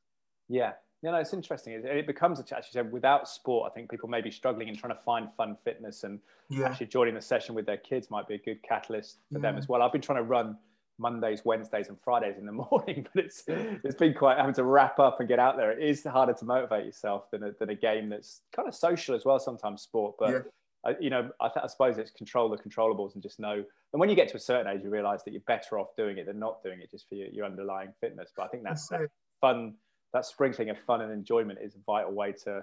Yeah. 0.47 0.73
You 1.01 1.11
know, 1.11 1.17
it's 1.17 1.33
interesting. 1.33 1.73
It, 1.73 1.85
it 1.85 2.07
becomes. 2.07 2.39
As 2.39 2.49
you 2.49 2.71
said, 2.71 2.91
without 2.91 3.27
sport, 3.27 3.71
I 3.71 3.73
think 3.73 3.89
people 3.89 4.09
may 4.09 4.21
be 4.21 4.31
struggling 4.31 4.67
and 4.67 4.77
trying 4.77 4.93
to 4.93 5.01
find 5.01 5.29
fun 5.37 5.57
fitness 5.63 6.03
and 6.03 6.19
Yeah, 6.49 6.67
actually 6.67 6.87
joining 6.87 7.15
the 7.15 7.21
session 7.21 7.55
with 7.55 7.65
their 7.65 7.77
kids 7.77 8.11
might 8.11 8.27
be 8.27 8.35
a 8.35 8.39
good 8.39 8.61
catalyst 8.63 9.19
for 9.31 9.39
them 9.39 9.57
as 9.57 9.69
well. 9.69 9.81
I've 9.81 9.93
been 9.93 10.01
trying 10.01 10.17
to 10.17 10.23
run 10.23 10.57
Mondays, 10.97 11.45
Wednesdays, 11.45 11.87
and 11.87 11.97
Fridays 12.01 12.37
in 12.37 12.45
the 12.45 12.51
morning, 12.71 13.07
but 13.13 13.23
it's 13.25 13.43
it's 13.47 13.95
been 13.95 14.13
quite 14.13 14.37
having 14.37 14.53
to 14.55 14.65
wrap 14.65 14.99
up 14.99 15.21
and 15.21 15.29
get 15.29 15.39
out 15.39 15.55
there. 15.55 15.71
It 15.71 15.87
is 15.87 16.03
harder 16.03 16.33
to 16.33 16.45
motivate 16.45 16.85
yourself 16.85 17.31
than 17.31 17.43
a, 17.43 17.51
than 17.53 17.69
a 17.69 17.75
game 17.75 18.09
that's 18.09 18.41
kind 18.53 18.67
of 18.67 18.75
social 18.75 19.15
as 19.15 19.23
well. 19.23 19.39
Sometimes 19.39 19.81
sport, 19.81 20.15
but 20.19 20.29
Yeah. 20.29 20.39
I, 20.85 20.95
you 20.99 21.09
know, 21.09 21.29
I, 21.41 21.49
th- 21.49 21.63
I 21.63 21.67
suppose 21.67 21.97
it's 21.97 22.11
control 22.11 22.49
the 22.49 22.57
controllables 22.57 23.13
and 23.13 23.21
just 23.21 23.39
know. 23.39 23.53
And 23.53 23.99
when 23.99 24.09
you 24.09 24.15
get 24.15 24.29
to 24.29 24.37
a 24.37 24.39
certain 24.39 24.71
age, 24.71 24.81
you 24.83 24.89
realise 24.89 25.23
that 25.23 25.31
you're 25.31 25.41
better 25.47 25.77
off 25.77 25.87
doing 25.97 26.17
it 26.17 26.25
than 26.25 26.39
not 26.39 26.63
doing 26.63 26.79
it, 26.81 26.89
just 26.91 27.07
for 27.09 27.15
your, 27.15 27.27
your 27.27 27.45
underlying 27.45 27.93
fitness. 27.99 28.31
But 28.35 28.43
I 28.43 28.47
think 28.47 28.63
that's, 28.63 28.87
that's 28.87 29.01
that 29.03 29.09
fun, 29.41 29.75
that 30.13 30.25
sprinkling 30.25 30.69
of 30.69 30.77
fun 30.87 31.01
and 31.01 31.11
enjoyment 31.11 31.59
is 31.61 31.75
a 31.75 31.79
vital 31.85 32.13
way 32.13 32.33
to 32.45 32.61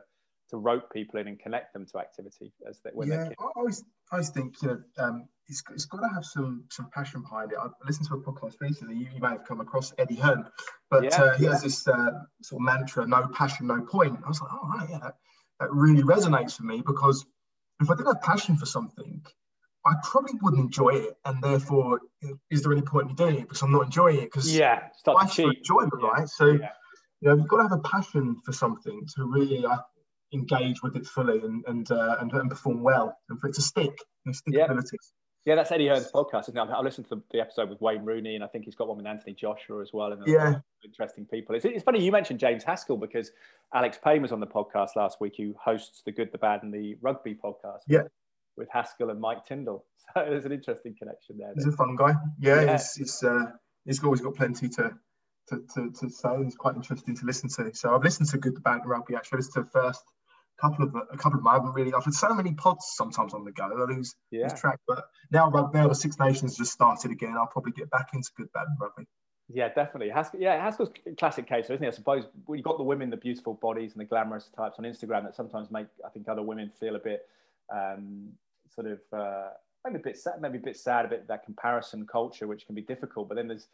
to 0.50 0.56
rope 0.56 0.92
people 0.92 1.18
in 1.18 1.26
and 1.26 1.40
connect 1.40 1.72
them 1.72 1.84
to 1.84 1.98
activity 1.98 2.52
as 2.68 2.78
they 2.84 2.90
when 2.92 3.08
they're 3.08 3.24
kids. 3.24 3.34
I 3.40 3.46
always, 3.56 3.82
I 4.12 4.16
always 4.16 4.28
think 4.30 4.54
you 4.62 4.68
know, 4.68 5.04
um, 5.04 5.28
it's, 5.48 5.62
it's 5.74 5.86
got 5.86 6.00
to 6.02 6.08
have 6.14 6.24
some 6.24 6.64
some 6.70 6.88
passion 6.94 7.22
behind 7.22 7.52
it. 7.52 7.58
I 7.60 7.66
listened 7.84 8.08
to 8.08 8.14
a 8.14 8.20
podcast 8.22 8.54
recently. 8.60 8.94
You, 8.94 9.08
you 9.12 9.20
may 9.20 9.30
have 9.30 9.44
come 9.44 9.60
across 9.60 9.92
Eddie 9.98 10.14
Hearn, 10.16 10.46
but 10.88 11.04
Yeah. 11.04 11.20
uh, 11.20 11.36
he 11.36 11.46
has 11.46 11.62
this 11.62 11.86
uh, 11.88 12.10
sort 12.42 12.60
of 12.60 12.64
mantra: 12.64 13.06
"No 13.06 13.26
passion, 13.34 13.66
no 13.66 13.80
point." 13.82 14.18
I 14.24 14.28
was 14.28 14.40
like, 14.40 14.50
"Oh, 14.52 14.68
right, 14.68 14.88
yeah, 14.88 14.98
that, 15.00 15.14
that 15.58 15.72
really 15.72 16.02
resonates 16.04 16.56
for 16.56 16.62
me 16.62 16.80
because 16.86 17.26
if 17.80 17.90
I 17.90 17.94
didn't 17.94 18.06
have 18.14 18.22
passion 18.22 18.56
for 18.56 18.66
something, 18.66 19.24
I 19.84 19.94
probably 20.02 20.34
wouldn't 20.42 20.62
enjoy 20.62 20.90
it, 20.90 21.14
and 21.24 21.42
therefore, 21.42 22.00
is 22.50 22.62
there 22.62 22.72
any 22.72 22.82
point 22.82 23.10
in 23.10 23.16
doing 23.16 23.36
it 23.36 23.42
because 23.42 23.62
I'm 23.62 23.72
not 23.72 23.84
enjoying 23.84 24.18
it? 24.18 24.24
Because 24.24 24.56
Yeah, 24.56 24.88
life's 25.06 25.36
for 25.36 25.52
enjoyment, 25.52 25.92
Yeah. 26.02 26.08
right? 26.08 26.28
So 26.28 26.46
Yeah. 26.46 26.72
you 27.20 27.28
know, 27.28 27.36
you've 27.36 27.48
got 27.48 27.58
to 27.58 27.62
have 27.62 27.72
a 27.72 27.82
passion 27.82 28.36
for 28.44 28.52
something 28.52 29.06
to 29.16 29.24
really, 29.24 29.64
I, 29.64 29.78
engage 30.32 30.82
with 30.82 30.96
it 30.96 31.06
fully 31.06 31.40
and 31.40 31.64
and, 31.68 31.88
uh, 31.90 32.16
and, 32.20 32.32
and 32.32 32.50
perform 32.50 32.82
well 32.82 33.16
and 33.28 33.40
for 33.40 33.46
it 33.48 33.54
to 33.54 33.62
stick 33.62 33.96
and 34.24 34.34
stickability. 34.34 34.92
Yeah. 34.92 34.98
Yeah, 35.46 35.54
that's 35.54 35.70
Eddie 35.70 35.86
Hearn's 35.86 36.10
podcast. 36.10 36.48
Isn't 36.48 36.58
it? 36.58 36.72
I 36.72 36.80
listened 36.80 37.08
to 37.08 37.22
the 37.30 37.40
episode 37.40 37.70
with 37.70 37.80
Wayne 37.80 38.04
Rooney, 38.04 38.34
and 38.34 38.42
I 38.42 38.48
think 38.48 38.64
he's 38.64 38.74
got 38.74 38.88
one 38.88 38.96
with 38.96 39.06
Anthony 39.06 39.32
Joshua 39.32 39.80
as 39.80 39.92
well. 39.92 40.12
And 40.12 40.26
yeah, 40.26 40.56
interesting 40.84 41.24
people. 41.24 41.54
It's, 41.54 41.64
it's, 41.64 41.84
funny 41.84 42.04
you 42.04 42.10
mentioned 42.10 42.40
James 42.40 42.64
Haskell 42.64 42.96
because 42.96 43.30
Alex 43.72 43.96
Payne 44.02 44.22
was 44.22 44.32
on 44.32 44.40
the 44.40 44.46
podcast 44.46 44.96
last 44.96 45.20
week, 45.20 45.34
who 45.38 45.54
hosts 45.62 46.02
the 46.04 46.10
Good, 46.10 46.32
the 46.32 46.38
Bad, 46.38 46.64
and 46.64 46.74
the 46.74 46.96
Rugby 47.00 47.34
podcast. 47.34 47.82
Yeah, 47.86 48.02
with 48.56 48.68
Haskell 48.72 49.10
and 49.10 49.20
Mike 49.20 49.46
Tindall, 49.46 49.84
So 50.14 50.24
there's 50.28 50.44
an 50.44 50.52
interesting 50.52 50.94
connection 50.98 51.38
there. 51.38 51.52
He's 51.54 51.66
a 51.66 51.72
fun 51.72 51.96
guy. 51.96 52.14
Yeah, 52.38 52.62
yeah. 52.62 52.72
he's 52.72 52.94
he's, 52.94 53.22
uh, 53.22 53.46
he's 53.84 54.02
always 54.02 54.20
got 54.20 54.34
plenty 54.34 54.68
to, 54.68 54.94
to, 55.48 55.62
to, 55.74 55.92
to 55.92 56.10
say. 56.10 56.44
He's 56.44 56.56
quite 56.56 56.74
interesting 56.74 57.16
to 57.16 57.26
listen 57.26 57.48
to. 57.50 57.74
So 57.74 57.94
I've 57.94 58.02
listened 58.02 58.28
to 58.30 58.38
Good, 58.38 58.56
the 58.56 58.60
Bad, 58.60 58.80
and 58.80 58.90
Rugby. 58.90 59.14
Actually, 59.14 59.36
I 59.36 59.38
listened 59.38 59.54
to 59.54 59.62
the 59.62 59.80
first 59.80 60.02
couple 60.60 60.84
of 60.84 60.94
a 60.94 61.16
couple 61.16 61.38
of 61.38 61.44
them. 61.44 61.48
I 61.48 61.54
haven't 61.54 61.72
really. 61.72 61.92
I've 61.92 62.04
had 62.04 62.14
so 62.14 62.34
many 62.34 62.54
pods 62.54 62.92
sometimes 62.94 63.34
on 63.34 63.44
the 63.44 63.52
go. 63.52 63.64
I 63.64 63.92
lose, 63.92 64.14
yeah. 64.30 64.44
lose 64.44 64.60
track. 64.60 64.80
But 64.86 65.04
now, 65.30 65.50
now 65.72 65.88
the 65.88 65.94
Six 65.94 66.18
Nations 66.18 66.56
just 66.56 66.72
started 66.72 67.10
again. 67.10 67.34
I'll 67.36 67.46
probably 67.46 67.72
get 67.72 67.90
back 67.90 68.10
into 68.14 68.30
Good, 68.36 68.52
Bad, 68.52 68.66
Rugby. 68.80 69.06
Yeah, 69.48 69.68
definitely. 69.68 70.10
Haskell, 70.10 70.40
yeah, 70.40 70.60
Haskell's 70.60 70.90
classic 71.18 71.48
case, 71.48 71.66
isn't 71.66 71.84
it? 71.84 71.88
I 71.88 71.90
suppose 71.90 72.24
we 72.48 72.62
got 72.62 72.78
the 72.78 72.84
women, 72.84 73.10
the 73.10 73.16
beautiful 73.16 73.54
bodies 73.54 73.92
and 73.92 74.00
the 74.00 74.04
glamorous 74.04 74.50
types 74.56 74.78
on 74.78 74.84
Instagram 74.84 75.22
that 75.24 75.36
sometimes 75.36 75.70
make 75.70 75.86
I 76.04 76.08
think 76.08 76.28
other 76.28 76.42
women 76.42 76.70
feel 76.80 76.96
a 76.96 77.00
bit 77.00 77.28
um, 77.72 78.30
sort 78.74 78.88
of 78.88 79.00
uh, 79.12 79.50
maybe 79.84 80.00
a 80.00 80.02
bit 80.02 80.18
sad, 80.18 80.34
maybe 80.40 80.58
a 80.58 80.62
bit 80.62 80.76
sad, 80.76 81.04
a 81.04 81.08
bit 81.08 81.28
that 81.28 81.44
comparison 81.44 82.06
culture, 82.06 82.46
which 82.46 82.66
can 82.66 82.74
be 82.74 82.82
difficult. 82.82 83.28
But 83.28 83.36
then 83.36 83.48
there's 83.48 83.68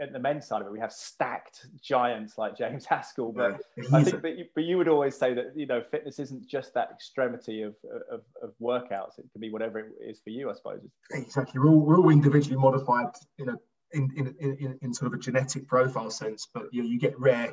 at 0.00 0.12
the 0.12 0.18
men's 0.18 0.46
side 0.46 0.62
of 0.62 0.66
it, 0.66 0.72
we 0.72 0.80
have 0.80 0.92
stacked 0.92 1.66
giants 1.82 2.38
like 2.38 2.56
James 2.56 2.84
Haskell. 2.90 3.32
But 3.32 3.60
yeah, 3.76 3.84
I 3.92 4.04
think, 4.04 4.22
but 4.22 4.38
you, 4.38 4.44
but 4.54 4.64
you 4.64 4.78
would 4.78 4.88
always 4.88 5.16
say 5.16 5.34
that 5.34 5.52
you 5.54 5.66
know 5.66 5.82
fitness 5.90 6.18
isn't 6.18 6.46
just 6.46 6.74
that 6.74 6.90
extremity 6.92 7.62
of, 7.62 7.74
of, 8.10 8.22
of 8.42 8.52
workouts. 8.60 9.18
It 9.18 9.26
can 9.32 9.40
be 9.40 9.50
whatever 9.50 9.78
it 9.78 9.92
is 10.00 10.20
for 10.20 10.30
you, 10.30 10.50
I 10.50 10.54
suppose. 10.54 10.80
Exactly. 11.12 11.60
We're 11.60 11.68
all, 11.68 11.80
we're 11.80 11.98
all 11.98 12.10
individually 12.10 12.56
modified, 12.56 13.08
you 13.38 13.46
know, 13.46 13.56
in, 13.92 14.10
in, 14.16 14.34
in, 14.40 14.78
in 14.82 14.94
sort 14.94 15.12
of 15.12 15.18
a 15.18 15.22
genetic 15.22 15.68
profile 15.68 16.10
sense. 16.10 16.48
But 16.52 16.64
yeah, 16.72 16.82
you 16.82 16.98
get 16.98 17.18
rare, 17.18 17.52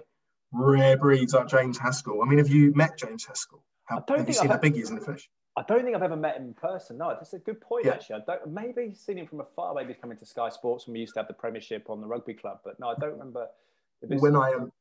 rare 0.52 0.98
breeds 0.98 1.34
like 1.34 1.48
James 1.48 1.78
Haskell. 1.78 2.22
I 2.22 2.26
mean, 2.26 2.40
have 2.40 2.50
you 2.50 2.74
met 2.74 2.98
James 2.98 3.26
Haskell? 3.26 3.64
Don't 3.90 4.18
have 4.18 4.26
think 4.26 4.28
you 4.30 4.34
seen 4.34 4.50
how 4.50 4.58
big 4.58 4.76
he 4.76 4.82
is 4.82 4.90
in 4.90 4.96
the 4.96 5.02
flesh? 5.02 5.30
I 5.56 5.64
don't 5.68 5.84
think 5.84 5.96
I've 5.96 6.04
ever 6.04 6.16
met 6.16 6.38
him 6.38 6.48
in 6.48 6.54
person. 6.54 6.98
No, 6.98 7.10
that's 7.10 7.34
a 7.34 7.40
good 7.40 7.62
point, 7.62 7.86
yeah. 7.86 7.94
actually. 7.94 8.16
I 8.16 8.20
don't, 8.26 8.48
maybe 8.54 8.94
seen 8.96 9.18
him 9.18 9.28
from 9.28 9.42
afar. 9.42 9.76
Maybe 9.76 9.94
he's 9.94 10.02
coming 10.02 10.18
to 10.18 10.26
Sky 10.26 10.50
Sports 10.50 10.88
when 10.88 10.94
we 10.94 11.02
used 11.02 11.14
to 11.14 11.20
have 11.20 11.28
the 11.28 11.34
Premiership 11.34 11.90
on 11.90 12.02
the 12.02 12.08
rugby 12.08 12.34
club. 12.34 12.60
But 12.64 12.80
no, 12.80 12.90
I 12.90 12.96
don't 13.00 13.12
remember. 13.12 13.48
When 14.02 14.36
I 14.36 14.54
um, 14.54 14.72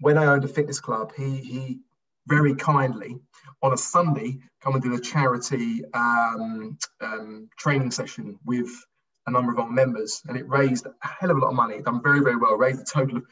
when 0.00 0.18
I 0.18 0.26
owned 0.26 0.44
a 0.44 0.48
fitness 0.48 0.80
club, 0.80 1.12
he 1.16 1.36
he 1.36 1.80
very 2.26 2.54
kindly 2.54 3.20
on 3.62 3.72
a 3.72 3.76
Sunday 3.76 4.40
come 4.60 4.74
and 4.74 4.82
do 4.82 4.94
a 4.94 5.00
charity 5.00 5.82
um, 5.94 6.76
um, 7.00 7.48
training 7.56 7.90
session 7.90 8.38
with 8.44 8.68
a 9.26 9.30
number 9.30 9.52
of 9.52 9.58
our 9.58 9.70
members, 9.70 10.20
and 10.26 10.36
it 10.36 10.48
raised 10.48 10.84
a 10.84 10.92
hell 11.00 11.30
of 11.30 11.36
a 11.36 11.40
lot 11.40 11.48
of 11.48 11.54
money. 11.54 11.80
Done 11.80 12.02
very 12.02 12.20
very 12.20 12.36
well. 12.36 12.56
Raised 12.56 12.80
a 12.80 12.84
total 12.84 13.18
of 13.18 13.24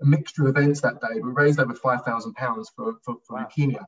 a 0.00 0.06
mixture 0.06 0.46
of 0.46 0.56
events 0.56 0.82
that 0.82 1.00
day. 1.00 1.20
We 1.20 1.32
raised 1.32 1.58
over 1.58 1.74
five 1.74 2.02
thousand 2.02 2.34
pounds 2.34 2.70
for 2.74 2.94
for, 3.04 3.16
for 3.26 3.36
wow. 3.36 3.48
leukemia. 3.48 3.84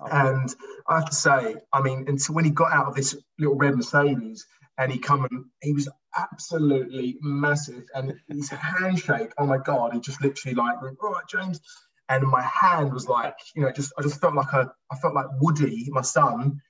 Oh. 0.00 0.08
And 0.10 0.54
I 0.88 0.96
have 0.96 1.08
to 1.08 1.14
say, 1.14 1.56
I 1.72 1.80
mean, 1.80 2.04
until 2.08 2.34
when 2.34 2.44
he 2.44 2.50
got 2.50 2.72
out 2.72 2.86
of 2.86 2.94
this 2.94 3.16
little 3.38 3.54
red 3.54 3.76
Mercedes 3.76 4.46
and 4.78 4.90
he 4.90 4.98
come 4.98 5.24
and 5.24 5.44
he 5.62 5.72
was 5.72 5.88
absolutely 6.16 7.16
massive. 7.20 7.84
And 7.94 8.14
his 8.28 8.48
handshake, 8.50 9.32
oh 9.38 9.46
my 9.46 9.58
God, 9.58 9.94
he 9.94 10.00
just 10.00 10.22
literally 10.22 10.54
like, 10.54 10.76
all 10.82 11.10
right, 11.10 11.24
James. 11.28 11.60
And 12.08 12.24
my 12.24 12.42
hand 12.42 12.92
was 12.92 13.08
like, 13.08 13.34
you 13.54 13.62
know, 13.62 13.72
just 13.72 13.92
I 13.98 14.02
just 14.02 14.20
felt 14.20 14.34
like 14.34 14.52
a, 14.52 14.70
I 14.90 14.96
felt 14.96 15.14
like 15.14 15.26
Woody, 15.40 15.88
my 15.90 16.02
son. 16.02 16.60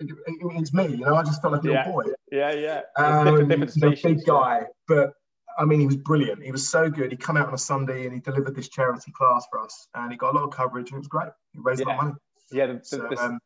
It 0.00 0.08
It's 0.26 0.72
me, 0.72 0.88
you 0.88 1.04
know. 1.04 1.14
I 1.14 1.22
just 1.22 1.40
felt 1.40 1.52
like 1.52 1.64
a 1.64 1.68
yeah. 1.68 1.86
little 1.86 1.92
boy. 1.92 2.10
Yeah, 2.32 2.52
yeah. 2.52 2.80
Um, 2.96 3.24
different, 3.26 3.48
different 3.48 3.70
species, 3.70 4.02
big 4.02 4.24
guy, 4.26 4.62
but 4.88 5.12
I 5.58 5.64
mean, 5.64 5.80
he 5.80 5.86
was 5.86 5.96
brilliant. 5.96 6.42
He 6.42 6.50
was 6.50 6.68
so 6.68 6.90
good. 6.90 7.12
He 7.12 7.16
come 7.16 7.36
out 7.36 7.46
on 7.46 7.54
a 7.54 7.58
Sunday 7.58 8.06
and 8.06 8.14
he 8.14 8.20
delivered 8.20 8.56
this 8.56 8.68
charity 8.68 9.12
class 9.12 9.46
for 9.50 9.60
us, 9.60 9.86
and 9.94 10.10
he 10.10 10.16
got 10.16 10.34
a 10.34 10.38
lot 10.38 10.44
of 10.44 10.50
coverage, 10.50 10.90
and 10.90 10.96
it 10.96 11.00
was 11.00 11.08
great. 11.08 11.28
He 11.52 11.60
raised 11.60 11.80
yeah. 11.80 11.86
a 11.86 11.88
lot 11.88 11.98
of 11.98 12.04
money. 12.04 12.14
Yeah, 12.52 12.66
the, 12.66 12.80
so, 12.82 12.98
the, 12.98 13.18
um, 13.18 13.38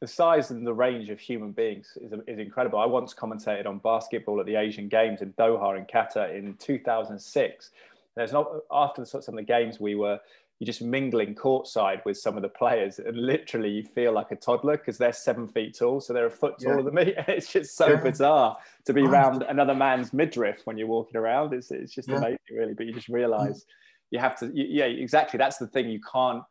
the, 0.00 0.06
size 0.06 0.50
and 0.50 0.66
the 0.66 0.74
range 0.74 1.10
of 1.10 1.18
human 1.18 1.52
beings 1.52 1.96
is, 2.00 2.12
is 2.26 2.38
incredible. 2.38 2.78
I 2.78 2.86
once 2.86 3.14
commentated 3.14 3.66
on 3.66 3.78
basketball 3.78 4.40
at 4.40 4.46
the 4.46 4.56
Asian 4.56 4.88
Games 4.88 5.22
in 5.22 5.32
Doha 5.34 5.78
in 5.78 5.86
Qatar 5.86 6.36
in 6.36 6.54
2006. 6.54 7.70
There's 8.16 8.32
not 8.32 8.48
after 8.70 9.04
some 9.04 9.20
of 9.26 9.34
the 9.34 9.42
games 9.42 9.80
we 9.80 9.94
were 9.94 10.20
you're 10.60 10.66
just 10.66 10.82
mingling 10.82 11.34
courtside 11.34 12.04
with 12.04 12.16
some 12.16 12.36
of 12.36 12.42
the 12.42 12.48
players, 12.48 13.00
and 13.00 13.16
literally 13.16 13.70
you 13.70 13.82
feel 13.82 14.12
like 14.12 14.30
a 14.30 14.36
toddler 14.36 14.76
because 14.76 14.96
they're 14.96 15.12
seven 15.12 15.48
feet 15.48 15.76
tall, 15.76 16.00
so 16.00 16.12
they're 16.12 16.26
a 16.26 16.30
foot 16.30 16.54
taller 16.62 16.78
yeah. 16.78 16.82
than 16.82 16.94
me. 16.94 17.14
It's 17.28 17.52
just 17.52 17.76
so 17.76 17.88
yeah. 17.88 17.96
bizarre 17.96 18.56
to 18.86 18.92
be 18.92 19.02
around 19.02 19.42
another 19.42 19.74
man's 19.74 20.12
midriff 20.12 20.60
when 20.64 20.78
you're 20.78 20.86
walking 20.86 21.16
around. 21.16 21.52
It's 21.52 21.70
it's 21.70 21.92
just 21.92 22.08
yeah. 22.08 22.18
amazing, 22.18 22.38
really. 22.52 22.74
But 22.74 22.86
you 22.86 22.92
just 22.92 23.08
realise 23.08 23.64
you 24.10 24.20
have 24.20 24.38
to. 24.38 24.50
yeah, 24.54 24.84
exactly. 24.84 25.38
That's 25.38 25.56
the 25.56 25.66
thing. 25.66 25.88
You 25.90 26.00
can't 26.00 26.44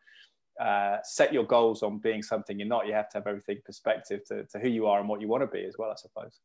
uh, 0.59 0.97
set 1.03 1.33
your 1.33 1.45
goals 1.45 1.83
on 1.83 1.99
being 1.99 2.21
something 2.21 2.59
you're 2.59 2.67
not. 2.67 2.87
You 2.87 2.93
have 2.93 3.09
to 3.09 3.17
have 3.17 3.27
everything 3.27 3.57
perspective 3.65 4.21
to, 4.27 4.45
to 4.45 4.59
who 4.59 4.69
you 4.69 4.87
are 4.87 4.99
and 4.99 5.09
what 5.09 5.21
you 5.21 5.27
want 5.27 5.41
to 5.41 5.47
be 5.47 5.65
as 5.65 5.75
well, 5.77 5.91
I 5.91 5.95
suppose. 5.95 6.39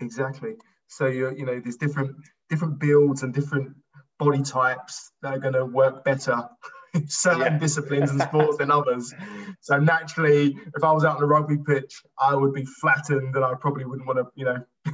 Exactly. 0.00 0.54
So 0.86 1.06
you 1.06 1.30
you 1.36 1.46
know 1.46 1.60
there's 1.60 1.76
different 1.76 2.16
different 2.48 2.80
builds 2.80 3.22
and 3.22 3.32
different 3.32 3.76
body 4.18 4.42
types 4.42 5.12
that 5.22 5.34
are 5.34 5.38
going 5.38 5.54
to 5.54 5.64
work 5.64 6.04
better 6.04 6.48
in 6.94 7.08
certain 7.08 7.54
yeah. 7.54 7.58
disciplines 7.58 8.10
and 8.10 8.20
sports 8.28 8.58
than 8.58 8.70
others. 8.70 9.12
So 9.60 9.78
naturally, 9.78 10.58
if 10.76 10.84
I 10.84 10.92
was 10.92 11.04
out 11.04 11.16
on 11.16 11.20
the 11.20 11.26
rugby 11.26 11.58
pitch, 11.66 12.02
I 12.18 12.34
would 12.34 12.52
be 12.52 12.64
flattened 12.64 13.34
and 13.34 13.44
I 13.44 13.54
probably 13.60 13.84
wouldn't 13.84 14.06
want 14.06 14.18
to, 14.18 14.26
you 14.34 14.44
know, 14.44 14.92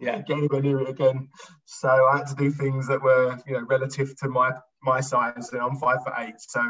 yeah. 0.00 0.22
get 0.26 0.38
anywhere 0.38 0.62
near 0.62 0.80
it 0.80 0.88
again. 0.88 1.28
So 1.64 1.88
I 1.88 2.18
had 2.18 2.26
to 2.28 2.34
do 2.34 2.50
things 2.50 2.88
that 2.88 3.02
were, 3.02 3.38
you 3.46 3.54
know, 3.54 3.64
relative 3.68 4.16
to 4.18 4.28
my 4.28 4.52
my 4.82 5.00
size. 5.00 5.50
And 5.52 5.60
I'm 5.60 5.76
five 5.76 5.98
foot 6.04 6.14
eight, 6.18 6.34
so 6.38 6.60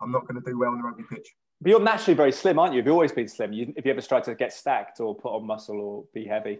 I'm 0.00 0.12
not 0.12 0.26
going 0.26 0.42
to 0.42 0.50
do 0.50 0.58
well 0.58 0.70
on 0.70 0.78
the 0.78 0.84
rugby 0.84 1.04
pitch. 1.08 1.28
But 1.60 1.70
you're 1.70 1.80
naturally 1.80 2.14
very 2.14 2.32
slim, 2.32 2.58
aren't 2.58 2.72
you? 2.72 2.78
You've 2.78 2.86
you 2.86 2.92
always 2.92 3.12
been 3.12 3.28
slim? 3.28 3.52
You, 3.52 3.72
have 3.76 3.84
you 3.84 3.92
ever 3.92 4.00
tried 4.00 4.24
to 4.24 4.34
get 4.34 4.52
stacked 4.52 5.00
or 5.00 5.14
put 5.14 5.34
on 5.34 5.46
muscle 5.46 5.80
or 5.80 6.04
be 6.14 6.24
heavy? 6.24 6.58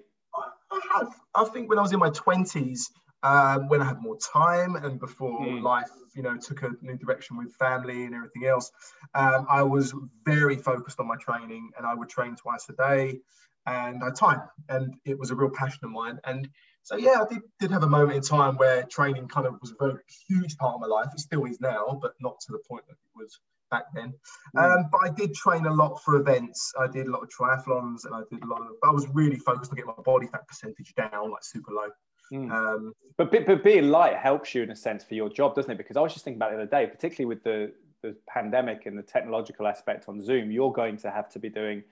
I 0.71 0.81
have. 0.95 1.09
I 1.35 1.45
think 1.45 1.69
when 1.69 1.79
I 1.79 1.83
was 1.83 1.93
in 1.93 1.99
my 1.99 2.11
20s, 2.11 2.81
um, 3.23 3.69
when 3.69 3.81
I 3.81 3.85
had 3.85 4.01
more 4.01 4.17
time 4.19 4.77
and 4.77 4.99
before 4.99 5.41
mm. 5.41 5.63
life, 5.63 5.91
you 6.15 6.23
know, 6.23 6.37
took 6.37 6.63
a 6.63 6.71
new 6.83 6.97
direction 6.97 7.37
with 7.37 7.55
family 7.55 8.05
and 8.05 8.15
everything 8.15 8.47
else, 8.47 8.71
um, 9.15 9.47
I 9.49 9.63
was 9.63 9.95
very 10.25 10.57
focused 10.57 11.01
on 11.01 11.07
my 11.07 11.17
training 11.17 11.71
and 11.77 11.87
I 11.87 11.95
would 11.95 12.09
train 12.09 12.37
twice 12.37 12.69
a 12.69 12.75
day 12.75 13.21
and 13.67 14.03
I 14.03 14.11
time 14.11 14.43
and 14.69 14.95
it 15.05 15.19
was 15.19 15.31
a 15.31 15.35
real 15.35 15.51
passion 15.51 15.81
of 15.85 15.91
mine. 15.91 16.19
And 16.25 16.49
so 16.89 16.97
yeah, 16.97 17.21
I 17.21 17.27
did, 17.29 17.43
did 17.61 17.71
have 17.71 17.83
a 17.83 17.87
moment 17.87 18.17
in 18.17 18.23
time 18.23 18.57
where 18.57 18.83
training 18.85 19.29
kind 19.29 19.47
of 19.47 19.61
was 19.61 19.73
a 19.73 19.75
very 19.79 20.01
huge 20.27 20.57
part 20.57 20.77
of 20.77 20.81
my 20.81 20.87
life. 20.87 21.09
It 21.13 21.21
still 21.21 21.45
is 21.45 21.61
now, 21.61 21.99
but 22.01 22.15
not 22.19 22.41
to 22.47 22.53
the 22.53 22.61
point 22.67 22.87
that 22.87 22.95
it 22.95 23.11
was 23.15 23.41
back 23.71 23.85
then. 23.95 24.15
Mm. 24.57 24.63
Um, 24.65 24.89
but 24.91 25.01
I 25.05 25.11
did 25.11 25.35
train 25.35 25.67
a 25.67 25.71
lot 25.75 25.97
for 26.03 26.17
events. 26.17 26.73
I 26.81 26.87
did 26.87 27.07
a 27.07 27.11
lot 27.11 27.23
of 27.23 27.29
triathlons 27.29 28.07
and 28.07 28.15
I 28.15 28.23
did 28.31 28.43
a 28.43 28.47
lot 28.47 28.63
of, 28.63 28.69
I 28.83 28.91
was 28.91 29.07
really 29.13 29.37
focused 29.37 29.71
on 29.71 29.77
getting 29.77 29.93
my 29.95 30.03
body 30.03 30.29
fat 30.29 30.49
percentage 30.49 30.95
down, 30.95 31.31
like 31.31 31.45
super 31.45 31.73
low. 31.73 31.89
Mm. 32.33 32.51
Um, 32.51 32.95
but, 33.19 33.31
but 33.33 33.63
being 33.63 33.91
light 33.91 34.17
helps 34.17 34.55
you 34.55 34.63
in 34.63 34.71
a 34.71 34.77
sense 34.77 35.05
for 35.05 35.13
your 35.13 35.29
job, 35.29 35.57
doesn't 35.57 35.71
it? 35.71 35.77
Because 35.77 35.99
I 35.99 36.01
was 36.01 36.15
just 36.15 36.25
thinking 36.25 36.39
about 36.39 36.53
the 36.53 36.57
other 36.57 36.71
day, 36.71 36.87
particularly 36.87 37.27
with 37.27 37.45
the, 37.45 37.71
the 38.03 38.17
pandemic 38.27 38.87
and 38.87 38.97
the 38.97 39.03
technological 39.03 39.67
aspect 39.67 40.09
on 40.09 40.23
Zoom, 40.23 40.51
you're 40.51 40.73
going 40.73 40.97
to 40.97 41.11
have 41.11 41.29
to 41.33 41.39
be 41.39 41.51
doing 41.51 41.83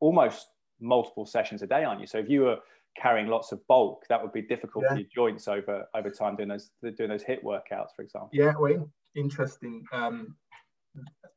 almost 0.00 0.46
multiple 0.80 1.26
sessions 1.26 1.60
a 1.60 1.66
day, 1.66 1.84
aren't 1.84 2.00
you? 2.00 2.06
So 2.06 2.16
if 2.16 2.30
you 2.30 2.42
were 2.42 2.58
carrying 3.00 3.28
lots 3.28 3.52
of 3.52 3.66
bulk, 3.66 4.04
that 4.08 4.22
would 4.22 4.32
be 4.32 4.42
difficult 4.42 4.84
yeah. 4.84 4.94
for 4.94 5.00
your 5.00 5.08
joints 5.14 5.48
over 5.48 5.84
over 5.94 6.10
time 6.10 6.36
doing 6.36 6.48
those 6.48 6.70
doing 6.82 7.10
those 7.10 7.24
HIIT 7.24 7.42
workouts, 7.42 7.90
for 7.94 8.02
example. 8.02 8.30
Yeah, 8.32 8.54
well, 8.58 8.90
interesting. 9.14 9.84
Um, 9.92 10.36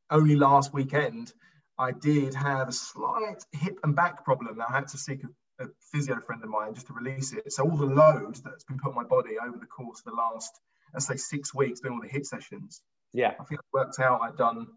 only 0.09 0.35
last 0.35 0.73
weekend, 0.73 1.33
I 1.77 1.91
did 1.91 2.33
have 2.33 2.69
a 2.69 2.71
slight 2.71 3.43
hip 3.51 3.79
and 3.83 3.95
back 3.95 4.23
problem. 4.23 4.59
I 4.61 4.71
had 4.71 4.87
to 4.89 4.97
seek 4.97 5.21
a, 5.23 5.63
a 5.63 5.67
physio 5.91 6.19
friend 6.21 6.43
of 6.43 6.49
mine 6.49 6.73
just 6.73 6.87
to 6.87 6.93
release 6.93 7.33
it. 7.33 7.51
So 7.51 7.63
all 7.63 7.77
the 7.77 7.85
load 7.85 8.39
that's 8.43 8.63
been 8.63 8.79
put 8.79 8.89
on 8.89 8.95
my 8.95 9.03
body 9.03 9.35
over 9.41 9.57
the 9.57 9.65
course 9.65 9.99
of 9.99 10.05
the 10.05 10.17
last, 10.17 10.59
let's 10.93 11.07
say, 11.07 11.17
six 11.17 11.53
weeks, 11.53 11.79
doing 11.81 11.95
all 11.95 12.01
the 12.01 12.07
HIIT 12.07 12.25
sessions. 12.25 12.81
Yeah, 13.13 13.33
I 13.39 13.43
think 13.43 13.59
I 13.59 13.63
worked 13.73 13.99
out 13.99 14.21
I'd 14.21 14.37
done 14.37 14.67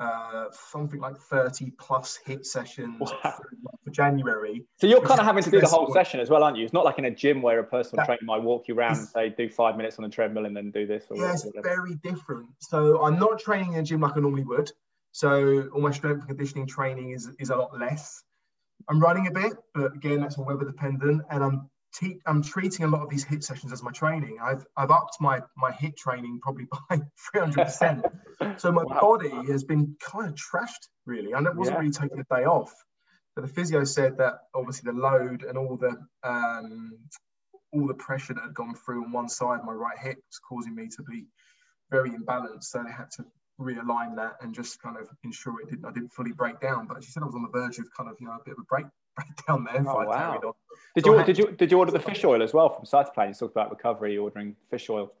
uh, 0.00 0.46
something 0.52 1.00
like 1.00 1.16
30 1.16 1.72
plus 1.78 2.18
HIIT 2.26 2.46
sessions 2.46 3.00
wow. 3.00 3.34
for, 3.84 3.90
January. 3.90 4.64
So 4.76 4.86
you're 4.86 5.00
kind 5.00 5.18
of 5.18 5.26
having 5.26 5.42
to 5.42 5.50
do 5.50 5.60
the 5.60 5.66
whole 5.66 5.92
session 5.92 6.20
as 6.20 6.28
well, 6.28 6.44
aren't 6.44 6.56
you? 6.56 6.64
It's 6.64 6.74
not 6.74 6.84
like 6.84 6.98
in 6.98 7.06
a 7.06 7.10
gym 7.10 7.42
where 7.42 7.58
a 7.58 7.64
personal 7.64 8.04
that, 8.04 8.06
trainer 8.06 8.20
might 8.22 8.42
walk 8.42 8.68
you 8.68 8.74
around 8.74 8.98
and 8.98 9.08
say, 9.08 9.30
do 9.30 9.48
five 9.48 9.76
minutes 9.76 9.98
on 9.98 10.04
the 10.04 10.10
treadmill 10.10 10.44
and 10.44 10.56
then 10.56 10.70
do 10.70 10.86
this. 10.86 11.04
Or 11.10 11.16
yeah, 11.16 11.32
it's 11.32 11.46
very 11.62 11.94
different. 12.02 12.48
So 12.60 13.02
I'm 13.02 13.18
not 13.18 13.40
training 13.40 13.72
in 13.72 13.80
a 13.80 13.82
gym 13.82 14.00
like 14.00 14.16
I 14.16 14.20
normally 14.20 14.44
would. 14.44 14.70
So 15.12 15.68
all 15.74 15.80
my 15.80 15.90
strength 15.90 16.20
and 16.20 16.28
conditioning 16.28 16.66
training 16.66 17.10
is, 17.12 17.30
is 17.40 17.50
a 17.50 17.56
lot 17.56 17.78
less. 17.78 18.22
I'm 18.88 19.00
running 19.00 19.26
a 19.26 19.30
bit, 19.30 19.54
but 19.74 19.94
again, 19.96 20.20
that's 20.20 20.38
all 20.38 20.44
weather 20.44 20.64
dependent. 20.64 21.22
And 21.30 21.42
I'm 21.42 21.70
te- 21.94 22.20
I'm 22.26 22.42
treating 22.42 22.84
a 22.84 22.88
lot 22.88 23.02
of 23.02 23.10
these 23.10 23.24
HIIT 23.24 23.42
sessions 23.42 23.72
as 23.72 23.82
my 23.82 23.90
training. 23.90 24.38
I've 24.42 24.64
I've 24.76 24.90
upped 24.90 25.16
my 25.20 25.40
my 25.56 25.72
HIIT 25.72 25.96
training 25.96 26.40
probably 26.42 26.66
by 26.88 27.00
300 27.32 27.64
percent 27.64 28.04
So 28.58 28.72
my 28.72 28.84
wow. 28.84 29.00
body 29.00 29.30
has 29.50 29.64
been 29.64 29.96
kind 30.00 30.28
of 30.28 30.34
trashed, 30.34 30.88
really. 31.06 31.32
And 31.32 31.46
it 31.46 31.54
wasn't 31.54 31.76
yeah. 31.76 31.80
really 31.80 31.92
taking 31.92 32.18
a 32.18 32.24
day 32.24 32.44
off. 32.44 32.74
But 33.34 33.42
the 33.42 33.48
physio 33.48 33.84
said 33.84 34.18
that 34.18 34.40
obviously 34.54 34.90
the 34.90 34.98
load 34.98 35.44
and 35.44 35.56
all 35.56 35.76
the 35.76 35.96
um, 36.24 36.98
all 37.72 37.86
the 37.86 37.94
pressure 37.94 38.34
that 38.34 38.42
had 38.42 38.54
gone 38.54 38.74
through 38.74 39.04
on 39.04 39.12
one 39.12 39.28
side, 39.28 39.60
my 39.64 39.72
right 39.72 39.98
hip, 39.98 40.16
was 40.16 40.40
causing 40.48 40.74
me 40.74 40.88
to 40.96 41.02
be 41.02 41.26
very 41.90 42.10
imbalanced. 42.10 42.64
So 42.64 42.82
they 42.82 42.90
had 42.90 43.10
to 43.12 43.24
realign 43.60 44.16
that 44.16 44.36
and 44.40 44.54
just 44.54 44.80
kind 44.80 44.96
of 44.96 45.08
ensure 45.24 45.60
it 45.60 45.70
didn't 45.70 45.84
I 45.84 45.92
didn't 45.92 46.12
fully 46.12 46.32
break 46.32 46.60
down. 46.60 46.86
But 46.86 47.04
she 47.04 47.10
said 47.10 47.22
I 47.22 47.26
was 47.26 47.34
on 47.34 47.42
the 47.42 47.48
verge 47.48 47.78
of 47.78 47.86
kind 47.96 48.10
of 48.10 48.16
you 48.20 48.26
know 48.26 48.32
a 48.32 48.44
bit 48.44 48.52
of 48.52 48.58
a 48.58 48.64
break 48.64 48.86
breakdown 49.16 49.64
there. 49.64 49.84
Oh, 49.86 50.04
wow. 50.04 50.54
Did 50.94 51.06
you 51.06 51.24
did 51.24 51.38
you 51.38 51.52
did 51.52 51.70
you 51.70 51.78
order 51.78 51.92
the 51.92 52.00
fish 52.00 52.24
oil 52.24 52.42
as 52.42 52.52
well 52.52 52.68
from 52.70 52.86
Cytoplan? 52.86 53.28
You 53.28 53.34
talked 53.34 53.52
about 53.52 53.70
recovery, 53.70 54.18
ordering 54.18 54.56
fish 54.70 54.90
oil. 54.90 55.12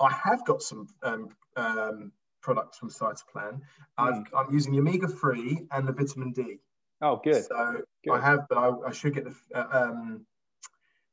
I 0.00 0.12
have 0.12 0.44
got 0.44 0.60
some 0.60 0.88
um, 1.02 1.28
um, 1.56 2.12
products 2.44 2.78
from 2.78 2.90
Cytoplan. 2.90 3.60
Mm. 3.98 4.24
i 4.36 4.40
am 4.40 4.52
using 4.52 4.72
the 4.72 4.78
omega 4.78 5.08
three 5.08 5.66
and 5.72 5.88
the 5.88 5.92
vitamin 5.92 6.32
D. 6.32 6.58
Oh, 7.00 7.20
good. 7.24 7.44
So 7.44 7.82
good. 8.04 8.12
I 8.12 8.20
have, 8.20 8.40
but 8.48 8.58
I, 8.58 8.70
I 8.88 8.92
should 8.92 9.14
get 9.14 9.24
the. 9.24 9.34
Uh, 9.54 9.66
um, 9.72 10.26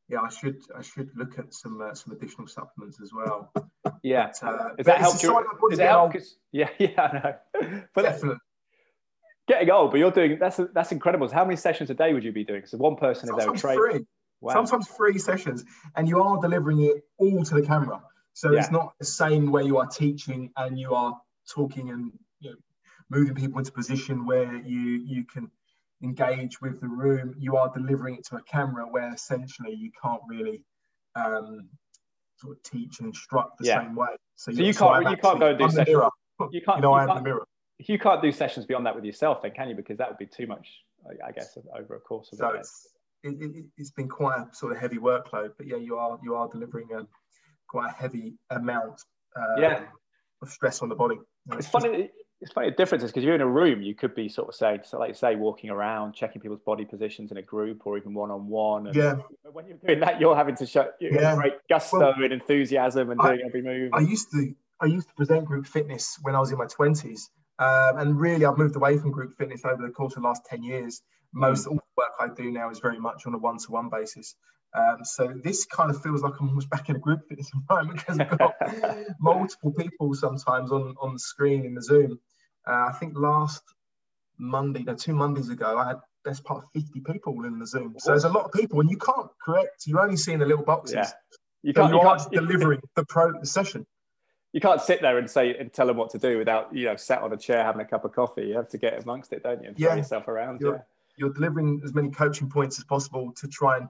yeah, 0.10 0.20
I 0.20 0.30
should 0.30 0.58
I 0.78 0.82
should 0.82 1.10
look 1.15 1.39
at 1.39 1.54
some 1.54 1.82
uh, 1.82 1.94
some 1.94 2.13
additional 2.13 2.48
supplements 2.48 3.00
as 3.02 3.12
well. 3.13 3.52
Yeah, 4.04 4.32
but, 4.41 4.48
uh, 4.48 4.70
is 4.80 4.86
that 4.86 5.00
help 5.00 5.24
you? 5.24 5.46
Is 5.72 5.78
that 5.78 5.89
help? 5.89 6.13
Yeah, 6.52 6.70
yeah, 6.80 7.02
I 7.02 7.13
know. 7.13 7.84
But 7.96 8.04
Definitely. 8.04 8.39
Getting 9.48 9.70
old, 9.72 9.91
but 9.91 10.00
you're 10.00 10.12
doing 10.12 10.38
that's 10.39 10.60
that's 10.74 10.91
incredible. 10.91 11.28
So 11.28 11.36
how 11.36 11.46
many 11.46 11.56
sessions 11.56 11.89
a 11.89 11.94
day 11.94 12.13
would 12.13 12.24
you 12.24 12.32
be 12.32 12.44
doing? 12.44 12.65
So 12.65 12.78
one 12.78 12.96
person 12.96 13.30
is 13.30 13.36
there 13.36 13.54
training. 13.54 14.08
Wow. 14.39 14.54
Sometimes 14.54 14.88
three 14.88 15.17
sessions, 15.20 15.63
and 15.96 16.08
you 16.08 16.22
are 16.22 16.39
delivering 16.41 16.82
it 16.82 17.04
all 17.17 17.44
to 17.44 17.54
the 17.56 17.62
camera. 17.62 18.02
So 18.34 18.52
yeah. 18.52 18.60
it's 18.60 18.72
not 18.72 18.94
the 19.00 19.06
same 19.06 19.52
where 19.52 19.63
you 19.63 19.78
are 19.78 19.88
teaching 19.88 20.52
and 20.58 20.80
you 20.80 20.94
are 20.94 21.20
talking 21.50 21.89
and 21.89 22.12
you 22.39 22.52
know, 22.52 22.56
moving 23.10 23.36
people 23.36 23.60
into 23.60 23.72
position 23.72 24.26
where 24.26 24.56
you 24.56 25.04
you 25.06 25.26
can 25.26 25.52
engage 26.04 26.62
with 26.62 26.80
the 26.82 26.88
room. 26.88 27.36
You 27.38 27.58
are 27.58 27.72
delivering 27.74 28.15
it 28.15 28.26
to 28.28 28.38
a 28.38 28.41
camera 28.44 28.86
where 28.86 29.13
essentially 29.13 29.74
you 29.74 29.91
can't 30.02 30.22
really 30.28 30.63
um, 31.15 31.70
sort 32.38 32.58
of 32.58 32.63
teach 32.63 33.00
and 33.00 33.10
instruct 33.10 33.60
the 33.60 33.67
yeah. 33.67 33.82
same 33.82 33.96
way. 33.96 34.15
So, 34.36 34.52
so 34.52 34.62
you 34.62 34.74
can't 34.74 35.10
you 35.10 35.17
can't 35.17 35.39
go 35.39 35.50
and 35.50 35.60
do 35.60 35.70
sessions. 35.70 35.89
You 36.52 36.62
can't. 36.62 36.78
You 36.78 36.82
know, 36.82 36.96
you 36.96 37.00
I 37.00 37.04
am 37.04 37.15
the 37.15 37.22
mirror. 37.22 37.48
You 37.78 38.00
can't 38.00 38.22
do 38.22 38.32
sessions 38.32 38.65
beyond 38.65 38.86
that 38.86 38.96
with 38.96 39.06
yourself, 39.06 39.41
then, 39.41 39.52
can 39.52 39.67
you? 39.70 39.76
Because 39.76 39.98
that 39.98 40.08
would 40.08 40.20
be 40.20 40.28
too 40.28 40.46
much, 40.46 40.67
I 41.28 41.32
guess, 41.32 41.58
over 41.76 41.96
a 41.96 42.00
course 42.00 42.32
of 42.32 42.38
so 42.38 42.50
it's, 42.50 42.88
it, 43.24 43.36
it, 43.39 43.65
it's 43.78 43.91
been 43.91 44.08
quite 44.08 44.38
a 44.38 44.56
sort 44.56 44.72
of 44.72 44.78
heavy 44.78 44.98
workload, 44.98 45.52
but 45.58 45.67
yeah, 45.67 45.78
you 45.78 45.98
are 45.98 46.20
you 46.24 46.36
are 46.36 46.48
delivering 46.48 46.89
a 46.94 47.08
quite 47.71 47.89
a 47.89 47.93
heavy 47.93 48.34
amount 48.49 49.01
um, 49.38 49.55
yeah. 49.57 49.84
of 50.41 50.49
stress 50.49 50.81
on 50.81 50.89
the 50.89 50.95
body. 50.95 51.15
It's 51.53 51.69
funny. 51.69 52.10
It's 52.41 52.51
funny. 52.51 52.71
The 52.71 52.75
difference 52.75 53.03
is 53.03 53.12
because 53.12 53.23
you're 53.23 53.36
in 53.36 53.41
a 53.41 53.47
room, 53.47 53.81
you 53.81 53.95
could 53.95 54.13
be 54.15 54.27
sort 54.27 54.49
of 54.49 54.55
saying, 54.55 54.81
so 54.84 54.99
like 54.99 55.15
say, 55.15 55.36
walking 55.36 55.69
around, 55.69 56.13
checking 56.13 56.41
people's 56.41 56.60
body 56.65 56.86
positions 56.86 57.31
in 57.31 57.38
a 57.38 57.41
group 57.41 57.86
or 57.86 57.97
even 57.97 58.13
one 58.13 58.31
on 58.31 58.47
one. 58.47 58.91
Yeah. 58.93 59.15
When 59.51 59.67
you're 59.67 59.77
doing 59.77 59.99
that, 60.01 60.19
you're 60.19 60.36
having 60.36 60.55
to 60.55 60.65
show 60.65 60.89
yeah. 60.99 61.36
great 61.36 61.53
gusto 61.69 61.99
well, 61.99 62.13
and 62.17 62.34
enthusiasm 62.34 63.12
and 63.12 63.19
doing 63.21 63.41
I, 63.43 63.47
every 63.47 63.62
move. 63.62 63.91
I 63.93 63.99
used 64.01 64.31
to 64.31 64.53
I 64.81 64.88
used 64.88 65.07
to 65.07 65.13
present 65.13 65.45
group 65.45 65.67
fitness 65.67 66.17
when 66.23 66.36
I 66.36 66.39
was 66.39 66.51
in 66.51 66.57
my 66.57 66.65
twenties, 66.65 67.29
um, 67.62 68.00
and 68.00 68.19
really 68.19 68.45
I've 68.45 68.58
moved 68.58 68.76
away 68.76 68.97
from 68.97 69.12
group 69.12 69.38
fitness 69.38 69.63
over 69.63 69.82
the 69.86 69.93
course 69.93 70.15
of 70.15 70.24
the 70.24 70.28
last 70.28 70.45
ten 70.45 70.63
years. 70.63 71.02
Most 71.34 71.67
all 71.67 71.76
the 71.76 71.82
work 71.95 72.12
I 72.19 72.28
do 72.36 72.52
now 72.52 72.69
is 72.71 72.80
very 72.80 73.00
much 73.00 73.26
on 73.26 73.34
a 73.34 73.38
one 73.38 73.58
to 73.60 73.71
one 73.71 73.89
basis. 73.89 74.36
Um, 74.74 75.04
so 75.04 75.34
this 75.43 75.65
kind 75.65 75.91
of 75.91 76.02
feels 76.02 76.24
like 76.24 76.34
I'm 76.39 76.50
almost 76.50 76.69
back 76.69 76.89
in 76.89 76.95
a 76.95 77.00
group 77.00 77.28
fitness 77.28 77.52
environment 77.54 78.00
because 78.00 78.19
I've 78.19 78.38
got 78.38 78.56
multiple 79.19 79.71
people 79.74 80.13
sometimes 80.13 80.71
on, 80.71 80.95
on 81.02 81.13
the 81.13 81.19
screen 81.19 81.65
in 81.65 81.76
the 81.76 81.82
Zoom. 81.82 82.19
Uh, 82.67 82.88
I 82.89 82.93
think 83.00 83.13
last 83.15 83.62
Monday, 84.38 84.84
no, 84.84 84.95
two 84.95 85.13
Mondays 85.13 85.50
ago, 85.50 85.78
I 85.78 85.89
had 85.89 85.97
best 86.24 86.43
part 86.43 86.63
of 86.63 86.71
50 86.71 87.02
people 87.02 87.45
in 87.45 87.60
the 87.60 87.67
Zoom. 87.67 87.95
So 88.00 88.12
there's 88.12 88.24
a 88.24 88.30
lot 88.30 88.45
of 88.45 88.52
people, 88.52 88.80
and 88.80 88.89
you 88.89 88.97
can't 88.97 89.28
correct. 89.43 89.84
You're 89.86 90.02
only 90.02 90.17
seeing 90.17 90.39
the 90.39 90.45
little 90.45 90.63
boxes. 90.63 90.95
Yeah. 90.95 91.10
You 91.63 91.74
can't, 91.74 91.91
you, 91.91 91.97
you 91.97 92.02
can't 92.02 92.32
delivering 92.32 92.82
the 92.95 93.06
pro 93.06 93.39
the 93.39 93.45
session. 93.45 93.86
You 94.53 94.59
can't 94.59 94.81
sit 94.81 95.01
there 95.01 95.17
and 95.17 95.29
say 95.29 95.55
and 95.57 95.71
tell 95.71 95.87
them 95.87 95.97
what 95.97 96.09
to 96.11 96.17
do 96.17 96.37
without 96.37 96.75
you 96.75 96.85
know 96.85 96.95
sat 96.95 97.21
on 97.21 97.31
a 97.31 97.37
chair 97.37 97.63
having 97.63 97.81
a 97.81 97.85
cup 97.85 98.05
of 98.05 98.11
coffee. 98.11 98.47
You 98.47 98.55
have 98.55 98.69
to 98.69 98.77
get 98.77 99.01
amongst 99.01 99.31
it, 99.33 99.43
don't 99.43 99.61
you? 99.61 99.69
And 99.69 99.77
throw 99.77 99.89
yeah. 99.89 99.95
yourself 99.95 100.27
around. 100.27 100.59
You're, 100.59 100.75
yeah. 100.75 100.81
you're 101.17 101.33
delivering 101.33 101.81
as 101.83 101.93
many 101.93 102.09
coaching 102.09 102.49
points 102.49 102.77
as 102.77 102.83
possible 102.83 103.31
to 103.33 103.47
try 103.47 103.77
and 103.77 103.87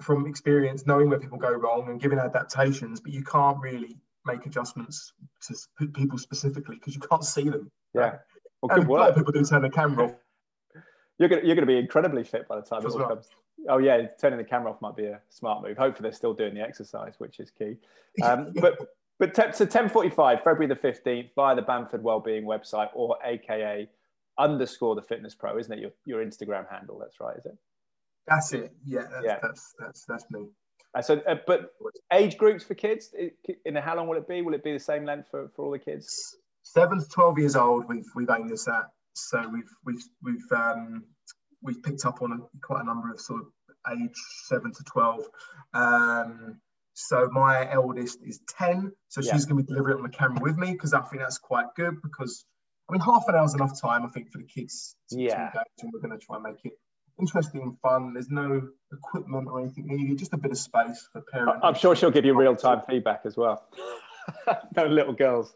from 0.00 0.26
experience, 0.26 0.86
knowing 0.86 1.08
where 1.08 1.18
people 1.18 1.38
go 1.38 1.52
wrong 1.52 1.88
and 1.88 2.00
giving 2.00 2.18
adaptations, 2.18 3.00
but 3.00 3.12
you 3.12 3.22
can't 3.22 3.58
really 3.60 3.96
make 4.24 4.46
adjustments 4.46 5.12
to 5.42 5.86
people 5.88 6.18
specifically 6.18 6.76
because 6.76 6.94
you 6.94 7.00
can't 7.00 7.24
see 7.24 7.48
them. 7.48 7.70
Yeah. 7.94 8.16
Well, 8.62 8.76
good 8.76 8.88
work. 8.88 8.98
A 8.98 9.02
lot 9.02 9.10
of 9.10 9.16
people 9.16 9.32
do 9.32 9.44
turn 9.44 9.62
the 9.62 9.70
camera 9.70 10.06
off. 10.06 10.14
You're 11.18 11.28
gonna 11.28 11.42
you're 11.44 11.54
gonna 11.54 11.66
be 11.66 11.78
incredibly 11.78 12.24
fit 12.24 12.48
by 12.48 12.56
the 12.56 12.62
time 12.62 12.84
it 12.84 12.92
all 12.92 13.06
comes. 13.06 13.28
Oh 13.68 13.78
yeah, 13.78 14.06
turning 14.20 14.38
the 14.38 14.44
camera 14.44 14.70
off 14.70 14.80
might 14.80 14.96
be 14.96 15.06
a 15.06 15.20
smart 15.28 15.62
move. 15.62 15.76
Hopefully 15.76 16.08
they're 16.08 16.16
still 16.16 16.34
doing 16.34 16.54
the 16.54 16.60
exercise, 16.60 17.14
which 17.18 17.38
is 17.40 17.50
key. 17.50 17.76
Um, 18.22 18.52
but 18.56 18.78
but 19.22 19.34
te- 19.34 19.52
so 19.52 19.64
10:45 19.64 20.42
February 20.42 20.66
the 20.66 20.74
15th 20.74 21.30
via 21.36 21.54
the 21.54 21.62
Bamford 21.62 22.02
Wellbeing 22.02 22.42
website 22.42 22.88
or 22.92 23.16
AKA 23.24 23.88
underscore 24.36 24.96
the 24.96 25.02
Fitness 25.02 25.32
Pro, 25.32 25.56
isn't 25.58 25.72
it? 25.72 25.78
Your 25.78 25.92
your 26.04 26.24
Instagram 26.26 26.68
handle. 26.68 26.98
That's 26.98 27.20
right, 27.20 27.36
is 27.38 27.46
it? 27.46 27.56
That's 28.26 28.52
it. 28.52 28.72
Yeah, 28.84 29.02
that's 29.02 29.24
yeah. 29.24 29.38
that's 29.40 29.74
that's, 29.78 30.04
that's 30.06 30.24
me. 30.32 30.48
Uh, 30.92 31.02
so, 31.02 31.20
uh, 31.28 31.36
but 31.46 31.72
age 32.12 32.36
groups 32.36 32.64
for 32.64 32.74
kids, 32.74 33.14
in 33.64 33.76
how 33.76 33.94
long 33.96 34.08
will 34.08 34.16
it 34.16 34.26
be? 34.26 34.42
Will 34.42 34.54
it 34.54 34.64
be 34.64 34.72
the 34.72 34.80
same 34.80 35.04
length 35.04 35.28
for, 35.30 35.48
for 35.54 35.66
all 35.66 35.70
the 35.70 35.78
kids? 35.78 36.36
Seven 36.64 36.98
to 36.98 37.08
twelve 37.08 37.38
years 37.38 37.54
old. 37.54 37.84
We've 37.88 38.10
we've 38.16 38.28
aimed 38.28 38.50
this 38.50 38.66
at. 38.66 38.86
So 39.14 39.48
we've 39.52 39.70
we've 39.84 40.02
we've 40.20 40.50
um, 40.50 41.04
we've 41.62 41.80
picked 41.80 42.04
up 42.06 42.22
on 42.22 42.32
a, 42.32 42.66
quite 42.66 42.82
a 42.82 42.86
number 42.86 43.12
of 43.12 43.20
sort 43.20 43.42
of 43.42 43.96
age 43.96 44.16
seven 44.48 44.72
to 44.72 44.82
twelve. 44.82 45.24
Um, 45.74 46.60
so 46.94 47.28
my 47.32 47.70
eldest 47.70 48.18
is 48.24 48.40
ten, 48.58 48.92
so 49.08 49.20
yeah. 49.20 49.32
she's 49.32 49.46
going 49.46 49.58
to 49.58 49.62
be 49.62 49.66
delivering 49.66 49.96
it 49.96 50.00
on 50.00 50.02
the 50.04 50.16
camera 50.16 50.40
with 50.42 50.56
me 50.56 50.72
because 50.72 50.92
I 50.92 51.00
think 51.00 51.22
that's 51.22 51.38
quite 51.38 51.66
good 51.76 52.00
because 52.02 52.44
I 52.88 52.92
mean 52.92 53.00
half 53.00 53.24
an 53.28 53.34
hour 53.34 53.44
is 53.44 53.54
enough 53.54 53.80
time 53.80 54.04
I 54.04 54.08
think 54.08 54.30
for 54.30 54.38
the 54.38 54.44
kids. 54.44 54.96
To, 55.10 55.20
yeah, 55.20 55.50
to 55.50 55.62
and 55.82 55.92
we're 55.92 56.00
going 56.00 56.18
to 56.18 56.24
try 56.24 56.36
and 56.36 56.44
make 56.44 56.64
it 56.64 56.72
interesting 57.18 57.62
and 57.62 57.78
fun. 57.80 58.14
There's 58.14 58.30
no 58.30 58.68
equipment 58.92 59.48
or 59.48 59.60
anything 59.60 59.86
needed, 59.86 60.18
just 60.18 60.32
a 60.32 60.38
bit 60.38 60.50
of 60.50 60.58
space 60.58 61.08
for 61.12 61.22
parents. 61.32 61.60
I'm 61.62 61.74
sure 61.74 61.96
she'll 61.96 62.10
give 62.10 62.24
you 62.24 62.34
real 62.34 62.56
time 62.56 62.82
feedback 62.88 63.22
as 63.24 63.36
well. 63.36 63.66
no 64.76 64.86
little 64.86 65.12
girls 65.12 65.54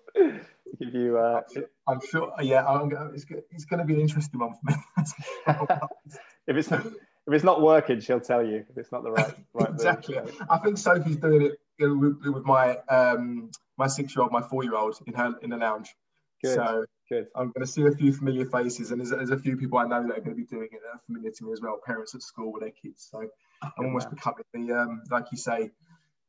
give 0.79 0.95
you. 0.95 1.19
Uh, 1.19 1.43
I'm 1.89 2.01
sure. 2.11 2.33
Yeah, 2.41 2.65
I'm, 2.67 2.93
it's, 3.15 3.27
it's 3.51 3.65
going 3.65 3.81
to 3.81 3.85
be 3.85 3.95
an 3.95 4.01
interesting 4.01 4.41
one 4.41 4.55
for 4.55 4.71
me. 4.71 4.75
if 6.47 6.57
it's 6.57 6.71
not, 6.71 6.87
if 7.27 7.33
it's 7.33 7.45
not 7.45 7.61
working, 7.61 8.01
she'll 8.01 8.21
tell 8.21 8.45
you. 8.45 8.65
If 8.69 8.77
it's 8.77 8.93
not 8.93 9.03
the 9.03 9.11
right 9.11 9.35
right. 9.55 9.71
exactly. 9.71 10.19
I 10.49 10.59
think 10.59 10.79
Sophie's 10.79 11.17
doing 11.17 11.43
it 11.43 11.87
with, 11.87 12.19
with 12.25 12.45
my 12.45 12.77
um, 12.89 13.51
my 13.77 13.87
six 13.87 14.15
year 14.15 14.23
old, 14.23 14.33
my 14.33 14.43
four 14.43 14.65
year 14.65 14.77
old 14.77 14.99
in 15.07 15.15
her 15.15 15.35
in 15.43 15.51
the 15.51 15.57
lounge. 15.57 15.95
Good. 16.43 16.55
So 16.55 16.85
Good. 17.09 17.29
I'm 17.37 17.53
going 17.53 17.65
to 17.65 17.67
see 17.67 17.85
a 17.87 17.93
few 17.93 18.13
familiar 18.13 18.45
faces, 18.45 18.91
and 18.91 19.01
there's, 19.01 19.11
there's 19.11 19.31
a 19.31 19.39
few 19.39 19.57
people 19.57 19.79
I 19.79 19.87
know 19.87 20.03
that 20.03 20.19
are 20.19 20.21
going 20.21 20.31
to 20.31 20.35
be 20.35 20.45
doing 20.45 20.69
it 20.73 20.81
that 20.83 20.97
are 20.97 21.01
familiar 21.07 21.31
to 21.31 21.45
me 21.45 21.53
as 21.53 21.61
well. 21.61 21.81
Parents 21.85 22.15
at 22.15 22.23
school 22.23 22.53
with 22.53 22.63
their 22.63 22.73
kids, 22.73 23.09
so 23.11 23.29
I'm 23.63 23.87
almost 23.87 24.11
becoming 24.11 24.45
the, 24.53 24.77
um, 24.77 25.03
like 25.11 25.27
you 25.31 25.39
say, 25.39 25.71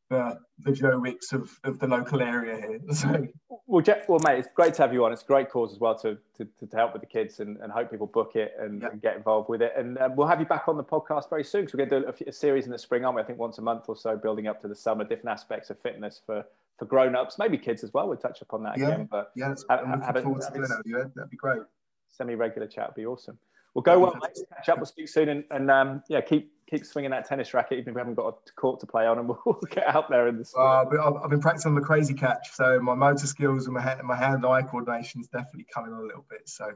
the 0.10 0.40
the 0.60 0.72
Joe 0.72 1.00
Wicks 1.00 1.34
of, 1.34 1.60
of 1.64 1.80
the 1.80 1.88
local 1.88 2.22
area 2.22 2.58
here. 2.58 2.80
So. 2.94 3.28
Well, 3.70 3.84
Jeff, 3.84 4.08
well, 4.08 4.20
mate, 4.24 4.40
it's 4.40 4.48
great 4.56 4.74
to 4.76 4.82
have 4.82 4.94
you 4.94 5.04
on. 5.04 5.12
It's 5.12 5.24
a 5.24 5.26
great 5.26 5.50
cause 5.50 5.74
as 5.74 5.80
well 5.80 5.98
to 6.00 6.18
to, 6.38 6.46
to 6.46 6.76
help 6.76 6.94
with 6.94 7.02
the 7.02 7.08
kids 7.08 7.40
and, 7.42 7.58
and 7.58 7.72
hope 7.72 7.92
people 7.92 8.08
book 8.08 8.36
it 8.36 8.54
and, 8.60 8.82
yep. 8.82 8.94
and 8.94 9.02
get 9.02 9.18
involved 9.18 9.50
with 9.50 9.62
it. 9.62 9.74
And 9.76 9.98
um, 9.98 10.16
we'll 10.16 10.28
have 10.28 10.40
you 10.40 10.46
back 10.46 10.68
on 10.68 10.78
the 10.78 10.84
podcast 10.84 11.30
very 11.30 11.44
soon 11.44 11.62
because 11.62 11.74
we're 11.74 11.86
going 11.86 12.04
to 12.04 12.12
do 12.12 12.26
a, 12.26 12.30
a, 12.30 12.34
series 12.34 12.66
in 12.66 12.72
the 12.72 12.80
spring, 12.80 13.04
aren't 13.04 13.18
we? 13.18 13.22
I 13.22 13.26
think 13.26 13.40
once 13.40 13.58
a 13.58 13.62
month 13.62 13.86
or 13.88 13.98
so, 13.98 14.16
building 14.16 14.48
up 14.48 14.62
to 14.62 14.68
the 14.68 14.76
summer, 14.76 15.04
different 15.04 15.30
aspects 15.30 15.70
of 15.70 15.80
fitness 15.80 16.22
for 16.26 16.46
for 16.80 16.86
grown-ups, 16.86 17.38
maybe 17.40 17.58
kids 17.58 17.84
as 17.84 17.94
well. 17.94 18.08
We'll 18.08 18.18
touch 18.18 18.42
upon 18.42 18.64
that 18.64 18.78
yeah, 18.78 18.88
again. 18.88 19.08
But 19.10 19.32
yeah, 19.36 19.54
have, 19.70 19.80
I'm 19.80 20.02
have 20.02 20.24
forward 20.24 20.44
to 20.44 20.54
doing 20.54 20.70
that. 20.70 20.84
Yeah, 20.86 21.04
that'd 21.16 21.32
be 21.32 21.38
great. 21.38 21.62
Semi-regular 22.10 22.68
chat 22.68 22.90
would 22.90 22.96
be 22.96 23.06
awesome. 23.06 23.38
Well, 23.74 23.84
go 23.84 24.00
well. 24.00 24.18
Let's 24.22 24.44
catch 24.56 24.70
up. 24.70 24.78
We'll 24.78 24.86
speak 24.86 25.08
soon, 25.08 25.30
and, 25.30 25.44
and 25.52 25.70
um, 25.70 26.04
yeah, 26.10 26.22
keep 26.22 26.52
keep 26.70 26.86
swinging 26.86 27.12
that 27.12 27.28
tennis 27.28 27.54
racket, 27.54 27.80
even 27.80 27.90
if 27.90 27.96
we 27.96 28.00
haven't 28.00 28.16
got 28.16 28.28
a 28.28 28.52
court 28.60 28.80
to 28.82 28.86
play 28.86 29.06
on, 29.06 29.20
and 29.20 29.28
we'll 29.46 29.60
get 29.70 29.88
out 29.88 30.10
there 30.10 30.28
in 30.28 30.38
the. 30.38 30.50
Uh, 30.58 31.20
I've 31.24 31.30
been 31.30 31.42
practicing 31.42 31.76
the 31.76 31.82
crazy 31.82 32.14
catch, 32.14 32.52
so 32.54 32.80
my 32.80 32.96
motor 32.96 33.28
skills 33.28 33.66
and 33.66 33.74
my 33.74 33.82
hand, 33.82 34.02
my 34.04 34.16
hand-eye 34.16 34.64
coordination 34.64 35.22
is 35.22 35.28
definitely 35.28 35.66
coming 35.74 35.94
on 35.94 36.00
a 36.00 36.06
little 36.06 36.26
bit. 36.30 36.48
So, 36.48 36.72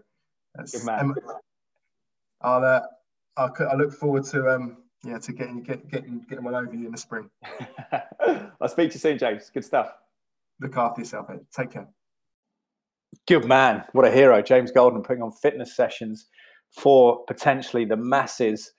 that's, 0.56 0.72
Good 0.72 0.86
man. 0.86 1.14
I'll, 2.42 2.64
uh, 2.64 2.82
I'll, 3.38 3.54
I 3.72 3.76
look 3.76 3.94
forward 3.94 4.24
to 4.26 4.48
um, 4.50 4.78
yeah, 5.04 5.18
to 5.20 5.34
getting 5.34 5.64
get, 5.64 5.90
getting 5.90 6.24
getting 6.30 6.44
one 6.44 6.56
over 6.56 6.74
you 6.74 6.86
in 6.86 6.92
the 6.92 6.98
spring. 6.98 7.30
I'll 8.62 8.70
speak 8.70 8.90
to 8.92 8.96
you 8.96 9.00
soon, 9.00 9.18
James. 9.18 9.50
Good 9.54 9.66
stuff. 9.66 9.92
Look 10.60 10.78
after 10.78 11.02
yourself, 11.02 11.30
Ed. 11.30 11.46
Take 11.56 11.72
care. 11.72 11.88
Good 13.28 13.46
man. 13.46 13.84
What 13.94 14.06
a 14.06 14.12
hero. 14.12 14.42
James 14.42 14.72
Golden 14.72 15.02
putting 15.02 15.24
on 15.24 15.32
fitness 15.32 15.76
sessions 15.76 16.28
for 16.72 17.24
potentially 17.26 17.86
the 17.86 17.98
masses 17.98 18.72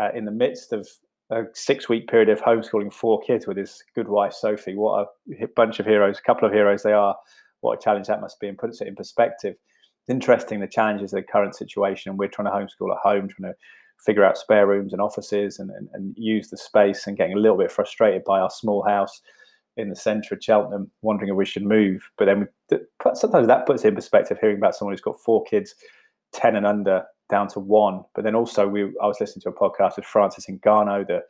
uh, 0.00 0.10
in 0.14 0.24
the 0.24 0.30
midst 0.30 0.72
of 0.72 0.88
a 1.30 1.44
six 1.54 1.88
week 1.88 2.08
period 2.08 2.28
of 2.28 2.40
homeschooling 2.40 2.92
four 2.92 3.20
kids 3.22 3.46
with 3.46 3.56
his 3.56 3.82
good 3.94 4.08
wife, 4.08 4.32
Sophie. 4.32 4.74
What 4.74 5.08
a 5.40 5.46
bunch 5.56 5.80
of 5.80 5.86
heroes, 5.86 6.18
a 6.18 6.22
couple 6.22 6.46
of 6.46 6.54
heroes 6.54 6.82
they 6.82 6.92
are 6.92 7.16
what 7.64 7.78
a 7.78 7.82
challenge 7.82 8.06
that 8.06 8.20
must 8.20 8.38
be 8.38 8.46
and 8.46 8.58
puts 8.58 8.80
it 8.80 8.88
in 8.88 8.94
perspective. 8.94 9.56
It's 10.02 10.10
interesting 10.10 10.60
the 10.60 10.66
challenges 10.66 11.14
of 11.14 11.22
the 11.22 11.32
current 11.32 11.56
situation. 11.56 12.16
We're 12.16 12.28
trying 12.28 12.46
to 12.46 12.52
homeschool 12.52 12.94
at 12.94 13.00
home, 13.02 13.26
trying 13.26 13.52
to 13.52 13.58
figure 13.98 14.24
out 14.24 14.36
spare 14.36 14.66
rooms 14.66 14.92
and 14.92 15.00
offices 15.00 15.58
and, 15.58 15.70
and, 15.70 15.88
and 15.94 16.14
use 16.18 16.50
the 16.50 16.58
space 16.58 17.06
and 17.06 17.16
getting 17.16 17.36
a 17.36 17.40
little 17.40 17.56
bit 17.56 17.72
frustrated 17.72 18.22
by 18.24 18.38
our 18.38 18.50
small 18.50 18.84
house 18.84 19.22
in 19.76 19.88
the 19.88 19.96
centre 19.96 20.34
of 20.34 20.44
Cheltenham, 20.44 20.90
wondering 21.00 21.30
if 21.30 21.36
we 21.36 21.46
should 21.46 21.64
move. 21.64 22.08
But 22.18 22.26
then 22.26 22.48
we, 22.70 22.78
sometimes 23.14 23.46
that 23.46 23.66
puts 23.66 23.84
in 23.84 23.94
perspective 23.94 24.36
hearing 24.40 24.58
about 24.58 24.76
someone 24.76 24.92
who's 24.92 25.00
got 25.00 25.20
four 25.20 25.42
kids, 25.44 25.74
10 26.32 26.56
and 26.56 26.66
under, 26.66 27.04
down 27.28 27.48
to 27.48 27.60
one. 27.60 28.02
But 28.14 28.24
then 28.24 28.34
also, 28.34 28.66
we 28.68 28.82
I 29.02 29.06
was 29.06 29.18
listening 29.20 29.42
to 29.42 29.50
a 29.50 29.52
podcast 29.52 29.96
with 29.96 30.04
Francis 30.04 30.46
Ngannou, 30.46 31.06
the 31.06 31.20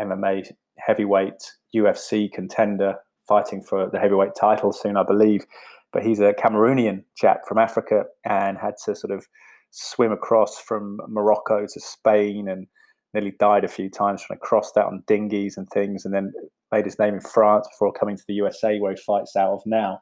MMA 0.00 0.50
heavyweight 0.78 1.42
UFC 1.74 2.32
contender, 2.32 2.96
fighting 3.28 3.62
for 3.62 3.88
the 3.90 3.98
heavyweight 3.98 4.34
title 4.38 4.72
soon, 4.72 4.96
I 4.96 5.02
believe. 5.02 5.44
But 5.92 6.04
he's 6.04 6.20
a 6.20 6.32
Cameroonian 6.32 7.04
chap 7.16 7.40
from 7.46 7.58
Africa 7.58 8.04
and 8.24 8.56
had 8.56 8.74
to 8.86 8.94
sort 8.94 9.12
of 9.12 9.26
swim 9.70 10.12
across 10.12 10.58
from 10.58 10.98
Morocco 11.08 11.66
to 11.66 11.80
Spain 11.80 12.48
and 12.48 12.66
nearly 13.14 13.32
died 13.38 13.64
a 13.64 13.68
few 13.68 13.90
times 13.90 14.22
trying 14.22 14.38
to 14.38 14.44
cross 14.44 14.72
that 14.72 14.86
on 14.86 15.02
dinghies 15.06 15.56
and 15.56 15.68
things, 15.68 16.04
and 16.04 16.14
then 16.14 16.32
made 16.72 16.84
his 16.84 16.98
name 16.98 17.14
in 17.14 17.20
France 17.20 17.68
before 17.70 17.92
coming 17.92 18.16
to 18.16 18.24
the 18.26 18.34
USA, 18.34 18.78
where 18.78 18.92
he 18.92 18.96
fights 18.96 19.36
out 19.36 19.52
of 19.52 19.62
now. 19.66 20.00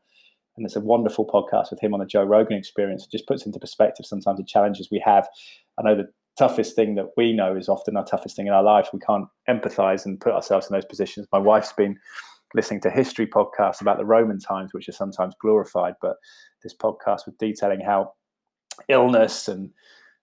And 0.56 0.66
it's 0.66 0.76
a 0.76 0.80
wonderful 0.80 1.26
podcast 1.26 1.70
with 1.70 1.80
him 1.80 1.94
on 1.94 2.00
the 2.00 2.06
Joe 2.06 2.24
Rogan 2.24 2.56
experience. 2.56 3.04
It 3.04 3.10
just 3.10 3.26
puts 3.26 3.46
into 3.46 3.58
perspective 3.58 4.06
sometimes 4.06 4.38
the 4.38 4.44
challenges 4.44 4.88
we 4.90 5.02
have. 5.04 5.28
I 5.78 5.82
know 5.82 5.96
the 5.96 6.10
toughest 6.36 6.74
thing 6.74 6.94
that 6.96 7.10
we 7.16 7.32
know 7.32 7.56
is 7.56 7.68
often 7.68 7.96
our 7.96 8.04
toughest 8.04 8.36
thing 8.36 8.46
in 8.46 8.52
our 8.52 8.62
life. 8.62 8.88
We 8.92 9.00
can't 9.00 9.26
empathize 9.48 10.04
and 10.04 10.20
put 10.20 10.32
ourselves 10.32 10.68
in 10.68 10.74
those 10.74 10.84
positions. 10.84 11.26
My 11.32 11.38
wife's 11.38 11.72
been 11.72 11.98
listening 12.54 12.80
to 12.80 12.90
history 12.90 13.26
podcasts 13.26 13.80
about 13.80 13.98
the 13.98 14.04
Roman 14.04 14.38
times, 14.38 14.72
which 14.72 14.88
are 14.88 14.92
sometimes 14.92 15.34
glorified, 15.40 15.94
but 16.00 16.16
this 16.62 16.74
podcast 16.74 17.26
was 17.26 17.34
detailing 17.38 17.80
how 17.80 18.12
illness 18.88 19.48
and 19.48 19.70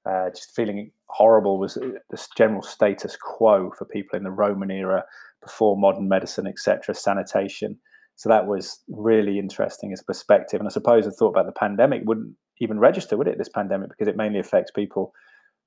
uh, 0.05 0.30
just 0.30 0.55
feeling 0.55 0.91
horrible 1.07 1.59
was 1.59 1.78
this 2.09 2.30
general 2.38 2.61
status 2.61 3.17
quo 3.19 3.71
for 3.78 3.86
people 3.86 4.17
in 4.17 4.23
the 4.23 4.32
Roman 4.32 4.71
era 4.71 5.03
before 5.41 5.78
modern 5.78 6.07
medicine, 6.07 6.47
etc., 6.47 6.95
sanitation. 6.95 7.78
So 8.18 8.30
that 8.30 8.47
was 8.47 8.82
really 8.89 9.39
interesting 9.39 9.93
as 9.93 10.01
a 10.01 10.05
perspective. 10.05 10.59
And 10.59 10.68
I 10.68 10.72
suppose 10.72 11.05
the 11.05 11.11
thought 11.11 11.30
about 11.30 11.45
the 11.45 11.51
pandemic 11.51 12.01
wouldn't 12.05 12.36
even 12.59 12.80
register, 12.80 13.15
would 13.15 13.28
it, 13.28 13.38
this 13.38 13.49
pandemic, 13.49 13.89
because 13.89 14.07
it 14.07 14.18
mainly 14.18 14.39
affects 14.39 14.72
people 14.72 15.13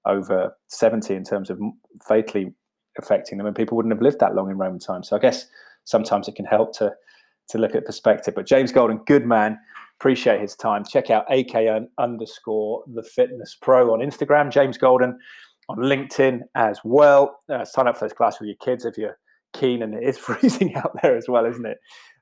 over 0.04 0.56
70 0.68 1.14
in 1.14 1.24
terms 1.24 1.48
of 1.48 1.60
fatally 2.06 2.52
affecting 2.98 3.38
them, 3.38 3.46
and 3.46 3.54
people 3.54 3.76
wouldn't 3.76 3.94
have 3.94 4.02
lived 4.02 4.18
that 4.20 4.34
long 4.34 4.50
in 4.50 4.58
Roman 4.58 4.80
times. 4.80 5.08
So 5.08 5.16
I 5.16 5.20
guess 5.20 5.46
sometimes 5.84 6.28
it 6.28 6.34
can 6.34 6.44
help 6.44 6.76
to 6.78 6.92
to 7.50 7.58
look 7.58 7.74
at 7.74 7.84
perspective. 7.84 8.34
But 8.34 8.46
James 8.46 8.70
Golden, 8.70 8.98
good 9.06 9.26
man. 9.26 9.58
Appreciate 10.00 10.40
his 10.40 10.54
time. 10.54 10.84
Check 10.84 11.10
out 11.10 11.24
AK 11.32 11.82
underscore 11.98 12.84
the 12.86 13.02
fitness 13.02 13.56
pro 13.60 13.92
on 13.92 13.98
Instagram, 13.98 14.50
James 14.50 14.78
Golden 14.78 15.18
on 15.68 15.78
LinkedIn 15.78 16.40
as 16.54 16.80
well. 16.84 17.40
Uh, 17.52 17.64
sign 17.64 17.88
up 17.88 17.96
for 17.96 18.04
those 18.04 18.12
classes 18.12 18.40
with 18.40 18.48
your 18.48 18.56
kids 18.64 18.84
if 18.84 18.96
you're 18.96 19.18
keen, 19.52 19.82
and 19.82 19.94
it 19.94 20.02
is 20.02 20.18
freezing 20.26 20.74
out 20.76 20.92
there 21.02 21.16
as 21.16 21.28
well, 21.28 21.46
isn't 21.46 21.66
it? 21.66 21.78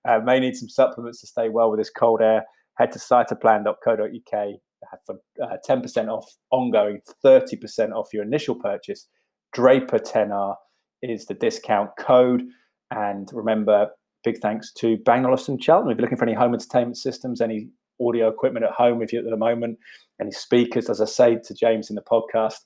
Uh, 0.09 0.21
may 0.25 0.41
need 0.41 0.57
some 0.57 0.69
supplements 0.69 1.21
to 1.21 1.27
stay 1.27 1.49
well 1.49 1.71
with 1.71 1.81
this 1.81 1.91
cold 1.91 2.21
air. 2.21 2.45
Head 2.77 2.93
to 2.93 2.99
cytoplan.co.uk 2.99 4.49
for 5.05 5.17
uh, 5.43 5.57
10% 5.69 6.09
off 6.09 6.31
ongoing, 6.51 7.01
30% 7.25 7.93
off 7.93 8.09
your 8.13 8.23
initial 8.23 8.55
purchase. 8.55 9.09
Draper10R 9.57 10.55
is 11.03 11.27
the 11.27 11.35
discount 11.35 11.91
code. 11.99 12.43
And 12.91 13.29
remember, 13.33 13.89
big 14.25 14.39
thanks 14.39 14.73
to 14.75 14.97
Bang 14.99 15.27
Olufsen 15.27 15.61
Cheltenham. 15.61 15.93
If 15.93 15.99
you're 15.99 16.03
looking 16.03 16.19
for 16.19 16.25
any 16.25 16.35
home 16.35 16.55
entertainment 16.55 16.97
systems, 16.97 17.41
any 17.41 17.69
audio 18.01 18.29
equipment 18.29 18.65
at 18.65 18.73
home, 18.73 19.03
if 19.03 19.13
you're 19.13 19.25
at 19.25 19.31
the 19.31 19.37
moment, 19.37 19.79
any 20.21 20.31
speakers, 20.31 20.89
as 20.89 21.01
I 21.01 21.07
say 21.07 21.39
to 21.45 21.55
James 21.55 21.91
in 21.91 21.97
the 21.97 22.03
podcast, 22.03 22.61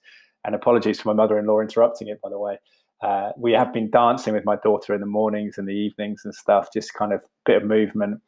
and 0.45 0.55
apologies 0.55 1.01
for 1.01 1.09
my 1.09 1.15
mother-in-law 1.15 1.61
interrupting 1.61 2.09
it, 2.09 2.21
by 2.21 2.29
the 2.29 2.39
way. 2.39 2.59
Uh, 3.03 3.31
we 3.37 3.53
have 3.53 3.73
been 3.73 3.91
dancing 3.91 4.33
with 4.33 4.45
my 4.45 4.57
daughter 4.57 4.95
in 4.95 5.01
the 5.01 5.07
mornings 5.07 5.59
and 5.59 5.69
the 5.69 5.73
evenings 5.73 6.23
and 6.25 6.35
stuff, 6.35 6.69
just 6.73 6.95
kind 6.95 7.13
of 7.13 7.21
a 7.21 7.27
bit 7.45 7.57
of 7.63 7.69
movement. 7.69 8.21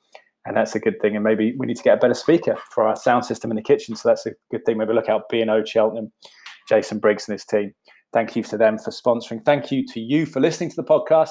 And 0.47 0.57
that's 0.57 0.75
a 0.75 0.81
good 0.81 1.01
thing. 1.01 1.15
And 1.15 1.25
maybe 1.25 1.55
we 1.57 1.67
need 1.67 1.77
to 1.77 1.83
get 1.83 1.97
a 1.97 2.01
better 2.01 2.15
speaker 2.15 2.57
for 2.71 2.87
our 2.87 2.97
sound 2.97 3.25
system 3.25 3.51
in 3.51 3.57
the 3.57 3.63
kitchen. 3.63 3.97
So 3.97 4.09
that's 4.09 4.27
a 4.27 4.33
good 4.51 4.65
thing. 4.67 4.77
Maybe 4.77 4.93
look 4.93 5.09
out 5.09 5.29
B&O 5.31 5.65
Cheltenham, 5.65 6.13
Jason 6.69 6.99
Briggs 6.99 7.29
and 7.29 7.35
his 7.35 7.45
team. 7.45 7.73
Thank 8.13 8.37
you 8.37 8.43
to 8.45 8.59
them 8.59 8.79
for 8.79 8.91
sponsoring. 8.91 9.45
Thank 9.45 9.71
you 9.71 9.87
to 9.87 10.01
you 10.01 10.27
for 10.27 10.41
listening 10.41 10.71
to 10.71 10.77
the 10.77 10.85
podcast. 10.85 11.31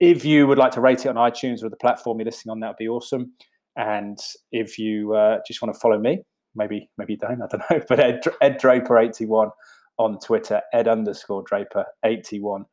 If 0.00 0.24
you 0.24 0.46
would 0.46 0.58
like 0.58 0.72
to 0.72 0.80
rate 0.80 1.04
it 1.04 1.08
on 1.08 1.16
iTunes 1.16 1.62
or 1.62 1.68
the 1.68 1.76
platform 1.76 2.18
you're 2.18 2.26
listening 2.26 2.52
on, 2.52 2.60
that 2.60 2.68
would 2.68 2.76
be 2.76 2.88
awesome. 2.88 3.32
And 3.76 4.18
if 4.50 4.78
you 4.78 5.14
uh, 5.14 5.38
just 5.46 5.62
want 5.62 5.74
to 5.74 5.80
follow 5.80 5.98
me, 5.98 6.22
maybe 6.54 6.90
maybe 6.98 7.14
you 7.14 7.18
don't, 7.18 7.40
I 7.42 7.46
don't 7.46 7.62
know. 7.70 7.84
But 7.88 8.00
Ed, 8.00 8.20
Ed 8.40 8.58
Draper 8.58 8.98
eighty 8.98 9.24
one 9.24 9.50
on 9.98 10.18
Twitter, 10.18 10.60
Ed 10.72 10.88
underscore 10.88 11.44
Draper 11.46 11.84
eighty 12.04 12.40
one 12.40 12.64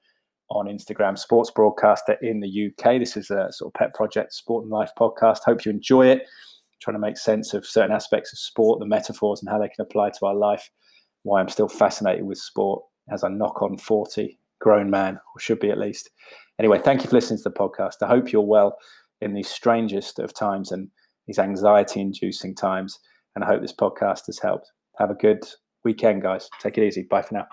on 0.49 0.67
Instagram, 0.67 1.17
sports 1.17 1.51
broadcaster 1.51 2.17
in 2.21 2.39
the 2.39 2.67
UK. 2.67 2.99
This 2.99 3.17
is 3.17 3.31
a 3.31 3.51
sort 3.51 3.69
of 3.69 3.73
pet 3.73 3.93
project, 3.93 4.33
sport 4.33 4.63
and 4.63 4.71
life 4.71 4.91
podcast. 4.97 5.39
Hope 5.45 5.65
you 5.65 5.71
enjoy 5.71 6.07
it. 6.07 6.23
trying 6.81 6.95
to 6.95 6.99
make 6.99 7.17
sense 7.17 7.53
of 7.53 7.65
certain 7.65 7.95
aspects 7.95 8.31
of 8.33 8.39
sport, 8.39 8.79
the 8.79 8.85
metaphors, 8.85 9.41
and 9.41 9.49
how 9.49 9.57
they 9.57 9.69
can 9.69 9.81
apply 9.81 10.09
to 10.11 10.25
our 10.25 10.35
life. 10.35 10.69
Why 11.23 11.39
I'm 11.39 11.49
still 11.49 11.67
fascinated 11.67 12.25
with 12.25 12.37
sport 12.37 12.83
as 13.11 13.23
I 13.23 13.29
knock 13.29 13.61
on 13.61 13.77
forty, 13.77 14.37
grown 14.59 14.89
man, 14.89 15.15
or 15.15 15.39
should 15.39 15.59
be 15.59 15.71
at 15.71 15.79
least. 15.79 16.09
Anyway, 16.59 16.79
thank 16.79 17.01
you 17.03 17.09
for 17.09 17.15
listening 17.15 17.39
to 17.39 17.49
the 17.49 17.51
podcast. 17.51 17.95
I 18.01 18.07
hope 18.07 18.31
you're 18.31 18.41
well 18.41 18.77
in 19.21 19.33
these 19.33 19.49
strangest 19.49 20.19
of 20.19 20.33
times 20.33 20.71
and 20.71 20.89
these 21.27 21.39
anxiety 21.39 22.01
inducing 22.01 22.55
times. 22.55 22.99
And 23.35 23.43
I 23.43 23.47
hope 23.47 23.61
this 23.61 23.73
podcast 23.73 24.27
has 24.27 24.39
helped. 24.39 24.71
Have 24.99 25.09
a 25.09 25.15
good 25.15 25.43
weekend, 25.83 26.21
guys. 26.21 26.49
Take 26.61 26.77
it 26.77 26.85
easy. 26.85 27.03
Bye 27.09 27.23
for 27.23 27.33
now. 27.33 27.47